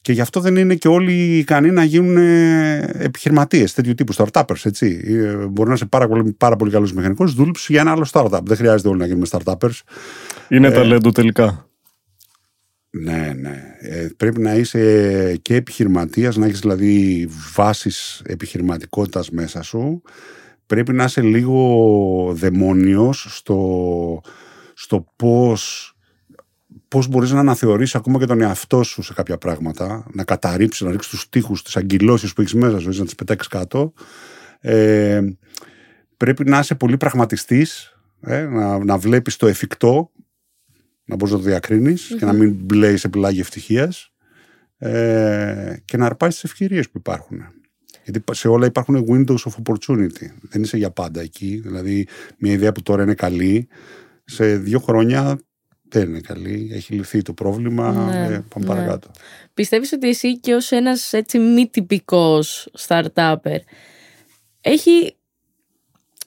και 0.00 0.12
γι' 0.12 0.20
αυτό 0.20 0.40
δεν 0.40 0.56
είναι 0.56 0.74
και 0.74 0.88
όλοι 0.88 1.38
ικανοί 1.38 1.70
να 1.70 1.84
γίνουν 1.84 2.16
ε, 2.16 2.90
επιχειρηματίες 2.98 3.74
τέτοιου 3.74 3.94
τύπου 3.94 4.14
startuppers, 4.14 4.64
έτσι. 4.64 5.02
Ε, 5.06 5.46
μπορεί 5.46 5.68
να 5.68 5.74
είσαι 5.74 5.86
πάρα 5.86 6.08
πολύ, 6.08 6.32
πάρα 6.32 6.56
πολύ 6.56 6.70
καλός 6.70 6.92
μηχανικός, 6.92 7.34
δούλεψε 7.34 7.72
για 7.72 7.80
ένα 7.80 7.90
άλλο 7.90 8.06
startup. 8.12 8.40
Δεν 8.44 8.56
χρειάζεται 8.56 8.88
όλοι 8.88 8.98
να 8.98 9.06
γίνουμε 9.06 9.26
startuppers. 9.30 9.80
Είναι 10.48 10.66
Ε, 10.66 10.70
ταλέντο 10.70 11.10
τελικά. 11.10 11.66
Ναι, 12.90 13.32
ναι. 13.36 13.62
Ε, 13.80 14.08
πρέπει 14.16 14.40
να 14.40 14.54
είσαι 14.54 15.36
και 15.42 15.54
επιχειρηματίας, 15.54 16.36
να 16.36 16.46
έχεις 16.46 16.60
δηλαδή 16.60 17.28
βάσεις 17.54 18.22
επιχειρηματικότητας 18.24 19.30
μέσα 19.30 19.62
σου. 19.62 20.02
Πρέπει 20.66 20.92
να 20.92 21.04
είσαι 21.04 21.20
λίγο 21.20 22.32
δαιμόνιος 22.34 23.26
στο, 23.30 24.20
στο 24.74 25.06
πώς, 25.16 25.94
πώς 26.88 27.08
μπορείς 27.08 27.30
να 27.30 27.40
αναθεωρήσεις 27.40 27.94
ακόμα 27.94 28.18
και 28.18 28.26
τον 28.26 28.40
εαυτό 28.40 28.82
σου 28.82 29.02
σε 29.02 29.12
κάποια 29.14 29.38
πράγματα, 29.38 30.06
να 30.12 30.24
καταρρύψεις, 30.24 30.80
να 30.80 30.90
ρίξεις 30.90 31.10
τους 31.10 31.28
τείχους, 31.28 31.62
τις 31.62 31.76
αγκυλώσεις 31.76 32.32
που 32.32 32.40
έχεις 32.40 32.54
μέσα 32.54 32.78
σου, 32.78 32.86
έτσι, 32.86 32.98
να 32.98 33.04
τις 33.04 33.14
πετάξεις 33.14 33.48
κάτω. 33.48 33.92
Ε, 34.60 35.20
πρέπει 36.16 36.44
να 36.44 36.58
είσαι 36.58 36.74
πολύ 36.74 36.96
πραγματιστής, 36.96 37.96
ε, 38.20 38.42
να, 38.42 38.84
να 38.84 38.98
βλέπεις 38.98 39.36
το 39.36 39.46
εφικτό, 39.46 40.10
να 41.04 41.16
μπορείς 41.16 41.34
να 41.34 41.40
το 41.40 41.44
διακρινεις 41.44 42.14
και 42.18 42.24
να 42.24 42.32
μην 42.32 42.54
μπλέεις 42.54 43.00
σε 43.00 43.08
πλάγι 43.08 43.40
ευτυχίας 43.40 44.12
ε, 44.78 45.76
και 45.84 45.96
να 45.96 46.06
αρπάσεις 46.06 46.40
τις 46.40 46.50
ευκαιρίες 46.50 46.90
που 46.90 46.98
υπάρχουν. 46.98 47.38
Γιατί 48.04 48.22
σε 48.30 48.48
όλα 48.48 48.66
υπάρχουν 48.66 49.04
windows 49.08 49.36
of 49.36 49.52
opportunity. 49.62 50.26
Δεν 50.40 50.62
είσαι 50.62 50.76
για 50.76 50.90
πάντα 50.90 51.20
εκεί. 51.20 51.60
Δηλαδή, 51.64 52.06
μια 52.38 52.52
ιδέα 52.52 52.72
που 52.72 52.82
τώρα 52.82 53.02
είναι 53.02 53.14
καλή, 53.14 53.68
σε 54.24 54.56
δύο 54.56 54.78
χρόνια 54.78 55.40
δεν 55.92 56.08
είναι 56.08 56.20
καλή. 56.20 56.70
Έχει 56.72 56.94
λυθεί 56.94 57.22
το 57.22 57.32
πρόβλημα. 57.32 57.92
Ναι, 57.92 58.34
ε, 58.34 58.44
πάμε 58.48 58.66
ναι. 58.66 58.66
παρακάτω. 58.66 59.10
Πιστεύεις 59.54 59.92
ότι 59.92 60.08
εσύ 60.08 60.38
και 60.38 60.54
ως 60.54 60.70
ένας 60.70 61.12
έτσι 61.12 61.38
μη 61.38 61.68
τυπικός 61.68 62.68
startupper 62.86 63.58
έχει 64.60 65.16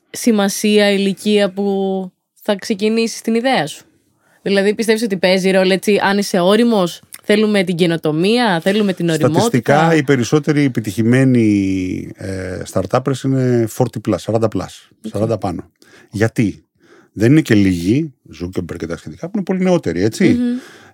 σημασία 0.10 0.92
η 0.92 0.96
ηλικία 1.00 1.52
που 1.52 2.12
θα 2.34 2.56
ξεκινήσεις 2.56 3.22
την 3.22 3.36
ιδέα 3.36 3.68
σου; 3.68 3.86
Δηλαδή 4.42 4.76
πιστεύεις 4.76 5.02
ότι 5.02 5.18
παίζει 5.18 5.52
ρόλο 5.52 5.74
έτσι 5.74 6.00
αν 6.04 6.18
είσαι 6.18 6.40
όριμος, 6.40 7.02
θέλουμε 7.24 7.64
την 7.64 7.76
καινοτομία, 7.76 8.60
θέλουμε 8.60 8.94
την 8.94 9.10
οριμότητα; 9.10 9.40
Στατιστικά 9.40 9.96
οι 9.96 10.04
περισσότεροι 10.04 10.64
επιτυχημένοι 10.64 12.10
ε, 12.16 12.62
startuppers 12.72 13.24
είναι 13.24 13.68
40 13.78 13.84
plus, 14.08 14.40
40 14.40 14.48
plus, 14.56 15.30
40 15.34 15.40
πάνω. 15.40 15.72
Γιατί; 16.12 16.66
Δεν 17.18 17.32
είναι 17.32 17.42
και 17.42 17.56
λίγοι, 17.56 18.14
Zuckerberg 18.42 18.76
και 18.78 18.86
τα 18.86 18.98
σχετικά, 18.98 19.26
που 19.26 19.32
είναι 19.36 19.46
πολύ 19.46 19.64
νεότεροι, 19.64 20.02
έτσι. 20.02 20.38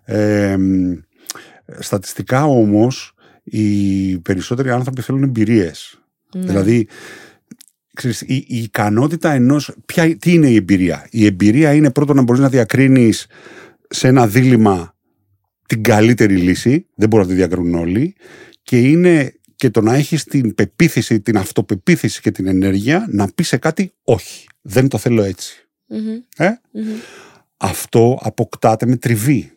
Ε, 0.03 0.57
μ, 0.57 0.93
στατιστικά 1.79 2.45
όμως 2.45 3.13
οι 3.43 4.17
περισσότεροι 4.19 4.69
άνθρωποι 4.69 5.01
θέλουν 5.01 5.23
εμπειρίες. 5.23 6.01
Ναι. 6.35 6.45
Δηλαδή, 6.45 6.87
ξέρεις, 7.93 8.21
η, 8.21 8.35
η 8.35 8.57
ικανότητα 8.57 9.31
ενός... 9.31 9.75
Ποια, 9.85 10.17
τι 10.17 10.33
είναι 10.33 10.49
η 10.49 10.55
εμπειρία; 10.55 11.07
Η 11.11 11.25
εμπειρία 11.25 11.73
είναι 11.73 11.91
πρώτον 11.91 12.15
να 12.15 12.21
μπορείς 12.21 12.41
να 12.41 12.49
διακρίνεις 12.49 13.27
σε 13.89 14.07
ένα 14.07 14.27
δίλημα 14.27 14.95
την 15.67 15.83
καλύτερη 15.83 16.35
λύση. 16.35 16.87
Δεν 16.95 17.09
μπορούν 17.09 17.25
να 17.25 17.31
τη 17.31 17.37
διακρίνουν 17.37 17.75
όλοι. 17.75 18.15
Και 18.63 18.79
είναι 18.79 19.33
και 19.55 19.69
το 19.69 19.81
να 19.81 19.93
έχεις 19.93 20.23
την 20.23 20.55
πεποίθηση, 20.55 21.21
την 21.21 21.37
αυτοπεποίθηση 21.37 22.21
και 22.21 22.31
την 22.31 22.47
ενέργεια 22.47 23.07
να 23.09 23.27
πεις 23.35 23.47
σε 23.47 23.57
κάτι 23.57 23.93
όχι. 24.03 24.47
Δεν 24.61 24.87
το 24.87 24.97
θέλω 24.97 25.23
έτσι. 25.23 25.65
Μμμ, 25.93 26.19
Ε; 26.37 26.49
μμμ. 26.71 26.83
αυτό 27.57 28.19
αποκτάται 28.21 28.85
με 28.85 28.95
τριβή. 28.95 29.51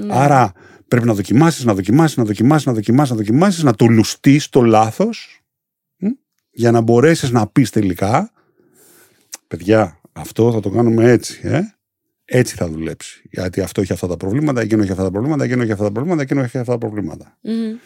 Ναι. 0.00 0.14
Άρα 0.14 0.52
πρέπει 0.88 1.06
να 1.06 1.14
δοκιμάσεις, 1.14 1.64
να 1.64 1.74
δοκιμάσεις, 1.74 2.16
να 2.16 2.24
δοκιμάσεις, 2.24 2.66
να 2.66 2.72
δοκιμάσεις, 2.72 3.10
να 3.10 3.16
δοκιμάσεις, 3.16 3.62
να 3.62 3.74
το 3.74 3.86
λουστείς 3.86 4.48
το 4.48 4.62
λάθος 4.62 5.42
μ, 5.96 6.06
για 6.50 6.70
να 6.70 6.80
μπορέσεις 6.80 7.30
να 7.30 7.46
πεις 7.46 7.70
τελικά 7.70 8.32
παιδιά, 9.46 10.00
αυτό 10.12 10.52
θα 10.52 10.60
το 10.60 10.70
κάνουμε 10.70 11.10
έτσι, 11.10 11.40
ε; 11.42 11.60
έτσι 12.24 12.54
θα 12.56 12.68
δουλέψει. 12.68 13.22
Γιατί 13.30 13.60
αυτό 13.60 13.80
έχει 13.80 13.92
αυτά 13.92 14.06
τα 14.06 14.16
προβλήματα, 14.16 14.60
εκείνο 14.60 14.82
έχει 14.82 14.90
αυτά 14.90 15.02
τα 15.02 15.10
προβλήματα, 15.10 15.44
εκείνο 15.44 15.62
έχει 15.62 15.72
αυτά 15.72 15.84
τα 15.84 15.92
προβλήματα, 15.92 16.22
εκείνο 16.22 16.40
έχει 16.42 16.58
αυτά 16.58 16.72
τα 16.72 16.78
προβλήματα. 16.78 17.38
Μμμ. 17.40 17.76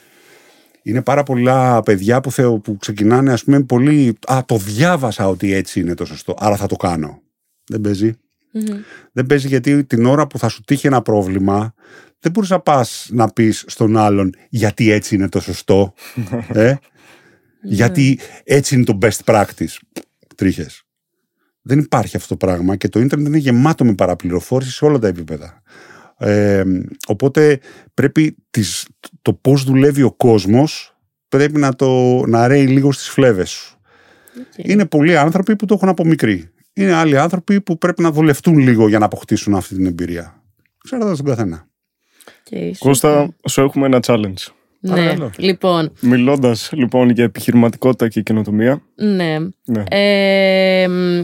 Είναι 0.82 1.02
πάρα 1.02 1.22
πολλά 1.22 1.82
παιδιά 1.82 2.20
που, 2.20 2.32
θεω, 2.32 2.58
που 2.58 2.76
ξεκινάνε, 2.76 3.32
ας 3.32 3.44
πούμε, 3.44 3.62
πολύ. 3.62 4.18
Α, 4.26 4.40
το 4.46 4.56
διάβασα 4.56 5.28
ότι 5.28 5.52
έτσι 5.52 5.80
είναι 5.80 5.94
το 5.94 6.04
σωστό, 6.04 6.34
άρα 6.38 6.56
θα 6.56 6.66
το 6.66 6.76
κάνω. 6.76 7.22
Δεν 7.66 7.80
παίζει. 7.80 8.12
Μμμ. 8.50 8.80
Δεν 9.12 9.26
παίζει 9.26 9.48
γιατί 9.48 9.84
την 9.84 10.06
ώρα 10.06 10.26
που 10.26 10.38
θα 10.38 10.48
σου 10.48 10.60
τύχει 10.62 10.86
ένα 10.86 11.02
πρόβλημα, 11.02 11.74
δεν 12.18 12.32
μπορείς 12.32 12.50
να 12.50 12.60
πας 12.60 13.08
να 13.10 13.28
πεις 13.28 13.64
στον 13.66 13.96
άλλον 13.96 14.34
γιατί 14.48 14.90
έτσι 14.90 15.14
είναι 15.14 15.28
το 15.28 15.40
σωστό. 15.40 15.94
ε; 16.52 16.74
Γιατί 17.62 18.18
έτσι 18.44 18.74
είναι 18.74 18.84
το 18.84 18.98
best 19.02 19.18
practice. 19.24 19.76
Τρίχες. 20.36 20.82
Δεν 21.62 21.78
υπάρχει 21.78 22.16
αυτό 22.16 22.28
το 22.28 22.46
πράγμα 22.46 22.76
και 22.76 22.88
το 22.88 23.00
ίντερνετ 23.00 23.26
είναι 23.26 23.38
γεμάτο 23.38 23.84
με 23.84 23.94
παραπληροφόρηση 23.94 24.70
σε 24.70 24.84
όλα 24.84 24.98
τα 24.98 25.06
επίπεδα. 25.06 25.62
Ε, 26.18 26.62
οπότε 27.06 27.60
πρέπει 27.94 28.36
τις, 28.50 28.86
το 29.22 29.34
πώς 29.34 29.64
δουλεύει 29.64 30.02
ο 30.02 30.12
κόσμος 30.12 30.94
πρέπει 31.28 31.58
να 31.58 31.74
το 31.74 32.22
να 32.26 32.46
ρέει 32.46 32.66
λίγο 32.66 32.92
στις 32.92 33.08
φλέβες 33.08 33.50
σου. 33.50 33.78
Οκ. 34.58 34.68
Είναι 34.68 34.86
πολλοί 34.86 35.16
άνθρωποι 35.16 35.56
που 35.56 35.66
το 35.66 35.74
έχουν 35.74 35.88
από 35.88 36.04
μικροί. 36.04 36.53
Είναι 36.74 36.92
άλλοι 36.92 37.18
άνθρωποι 37.18 37.60
που 37.60 37.78
πρέπει 37.78 38.02
να 38.02 38.10
δουλευτούν 38.10 38.58
λίγο 38.58 38.88
για 38.88 38.98
να 38.98 39.04
αποκτήσουν 39.04 39.54
αυτή 39.54 39.74
την 39.74 39.86
εμπειρία. 39.86 40.42
Ξέρετε 40.84 41.14
τον 41.16 41.24
καθένα. 41.24 41.68
Οκ, 42.28 42.58
super. 42.58 42.72
Κώστα, 42.78 43.34
σου 43.48 43.60
έχουμε 43.60 43.86
ένα 43.86 44.00
challenge. 44.06 44.34
Ναι, 44.80 44.90
Παρακαλώ. 44.90 45.30
λοιπόν, 45.38 45.92
Μιλώντας 46.00 46.70
λοιπόν 46.72 47.10
για 47.10 47.24
επιχειρηματικότητα 47.24 48.08
και 48.08 48.20
καινοτομία. 48.22 48.82
ναι. 48.94 49.38
Ναι. 49.64 49.82
Ε, 49.90 50.88
μ, 50.88 51.22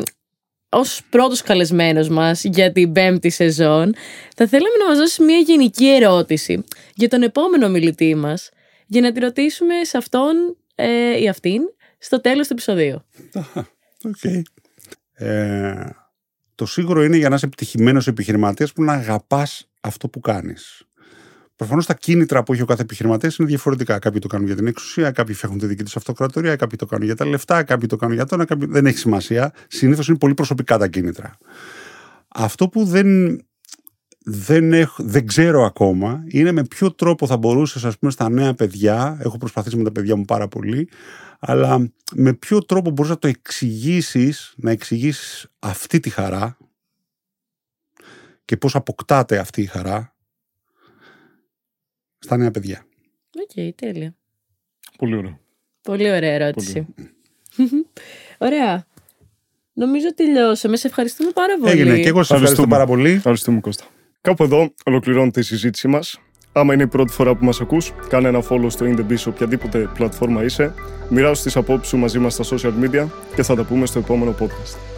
ως 0.72 1.00
πρώτος 1.10 1.42
καλεσμένος 1.42 2.08
μας 2.08 2.44
για 2.44 2.72
την 2.72 2.92
πέμπτη 2.92 3.30
σεζόν 3.30 3.94
θα 4.36 4.46
θέλαμε 4.46 4.76
να 4.78 4.88
μας 4.88 4.98
δώσεις 4.98 5.18
μια 5.18 5.38
γενική 5.38 5.86
ερώτηση 5.88 6.64
για 6.94 7.08
τον 7.08 7.22
επόμενο 7.22 7.68
μιλητή 7.68 8.14
μας 8.14 8.50
για 8.86 9.00
να 9.00 9.12
τη 9.12 9.20
ρωτήσουμε 9.20 9.74
σε 9.84 9.96
αυτόν 9.96 10.56
ε, 10.74 11.20
ή 11.22 11.28
αυτήν 11.28 11.62
στο 11.98 12.20
τέλος 12.20 12.46
του 12.46 12.52
επεισοδίου. 12.52 13.02
Okay. 14.12 14.40
Ε, 15.20 15.90
το 16.54 16.66
σίγουρο 16.66 17.04
είναι 17.04 17.16
για 17.16 17.28
να 17.28 17.34
είσαι 17.34 17.46
επιτυχημένος 17.46 18.06
επιχειρηματίας 18.06 18.72
που 18.72 18.82
να 18.82 18.92
αγαπάς 18.92 19.70
αυτό 19.80 20.08
που 20.08 20.20
κάνεις. 20.20 20.82
Προφανώς 21.56 21.86
τα 21.86 21.94
κίνητρα 21.94 22.42
που 22.42 22.52
έχει 22.52 22.62
ο 22.62 22.64
κάθε 22.64 22.82
επιχειρηματίας 22.82 23.36
είναι 23.36 23.48
διαφορετικά. 23.48 23.98
Κάποιοι 23.98 24.20
το 24.20 24.28
κάνουν 24.28 24.46
για 24.46 24.56
την 24.56 24.66
εξουσία, 24.66 25.10
κάποιοι 25.10 25.34
φτιάχνουν 25.34 25.60
τη 25.60 25.66
δική 25.66 25.82
τους 25.82 25.96
αυτοκρατορία, 25.96 26.56
κάποιοι 26.56 26.78
το 26.78 26.86
κάνουν 26.86 27.06
για 27.06 27.16
τα 27.16 27.26
λεφτά, 27.26 27.62
κάποιοι 27.62 27.88
το 27.88 27.96
κάνουν 27.96 28.14
για 28.14 28.26
το 28.26 28.34
ένα, 28.34 28.44
κάποιοι... 28.44 28.68
δεν 28.70 28.86
έχει 28.86 28.98
σημασία. 28.98 29.52
Συνήθως 29.68 30.08
είναι 30.08 30.18
πολύ 30.18 30.34
προσωπικά 30.34 30.78
τα 30.78 30.88
κίνητρα. 30.88 31.36
Αυτό 32.28 32.68
που 32.68 32.84
δεν, 32.84 33.40
δεν, 34.24 34.72
έχω, 34.72 35.02
δεν 35.02 35.26
ξέρω 35.26 35.64
ακόμα 35.64 36.24
είναι 36.26 36.52
με 36.52 36.64
ποιο 36.64 36.92
τρόπο 36.92 37.26
θα 37.26 37.36
μπορούσες, 37.36 37.84
ας 37.84 37.98
πούμε, 37.98 38.12
στα 38.12 38.30
νέα 38.30 38.54
παιδιά. 38.54 39.18
Έχω 39.20 39.38
προσπαθήσει 39.38 39.76
με 39.76 39.84
τα 39.84 39.92
παιδιά 39.92 40.16
μου 40.16 40.24
πάρα 40.24 40.48
πολύ, 40.48 40.88
αλλά 41.42 41.92
με 42.14 42.34
ποιο 42.34 42.64
τρόπο 42.64 42.90
μπορείς 42.90 43.10
να 43.10 43.18
το 43.18 43.28
εξηγήσεις, 43.28 44.54
να 44.56 44.70
εξηγήσεις 44.70 45.46
αυτή 45.58 46.00
τη 46.00 46.10
χαρά 46.10 46.56
και 48.44 48.56
πώς 48.56 48.74
αποκτάται 48.74 49.38
αυτή 49.38 49.62
η 49.62 49.66
χαρά 49.66 50.14
στα 52.18 52.36
νέα 52.36 52.50
παιδιά; 52.50 52.86
Οκ, 53.40 53.74
τέλεια. 53.74 54.14
Πολύ 54.98 55.16
ωραίο. 55.16 55.40
Πολύ 55.82 56.10
ωραία 56.10 56.32
ερώτηση. 56.32 56.86
ωραία. 58.38 58.86
Νομίζω 59.72 60.14
τελειώσαμε. 60.14 60.76
Σε 60.76 60.86
ευχαριστούμε 60.86 61.30
πάρα 61.30 61.58
πολύ. 61.58 61.70
Έγινε 61.70 62.00
και 62.00 62.08
εγώ 62.08 62.22
σας 62.22 62.30
ευχαριστώ 62.30 62.62
Ευχαριστούμε. 62.62 62.66
πάρα 62.66 62.86
πολύ. 62.86 63.10
Ευχαριστούμε 63.10 63.60
Κώστα. 63.60 63.84
Κάπου 64.20 64.44
εδώ 64.44 64.74
ολοκληρώνεται 64.84 65.40
η 65.40 65.42
συζήτησή 65.42 65.88
μας. 65.88 66.20
Άμα 66.52 66.74
είναι 66.74 66.82
η 66.82 66.86
πρώτη 66.86 67.12
φορά 67.12 67.34
που 67.34 67.44
μας 67.44 67.60
ακούς, 67.60 67.92
κάνε 68.08 68.28
ένα 68.28 68.42
follow 68.48 68.66
στο 68.66 68.86
In 68.86 68.98
The 68.98 69.12
Biz 69.12 69.18
σε 69.18 69.28
οποιαδήποτε 69.28 69.88
πλατφόρμα 69.94 70.44
είσαι. 70.44 70.74
Μοιράσου 71.08 71.42
τις 71.42 71.56
απόψεις 71.56 71.88
σου 71.88 71.96
μαζί 71.96 72.18
μας 72.18 72.34
στα 72.34 72.44
social 72.56 72.72
media 72.84 73.06
και 73.34 73.42
θα 73.42 73.54
τα 73.54 73.64
πούμε 73.64 73.86
στο 73.86 73.98
επόμενο 73.98 74.34
podcast. 74.40 74.89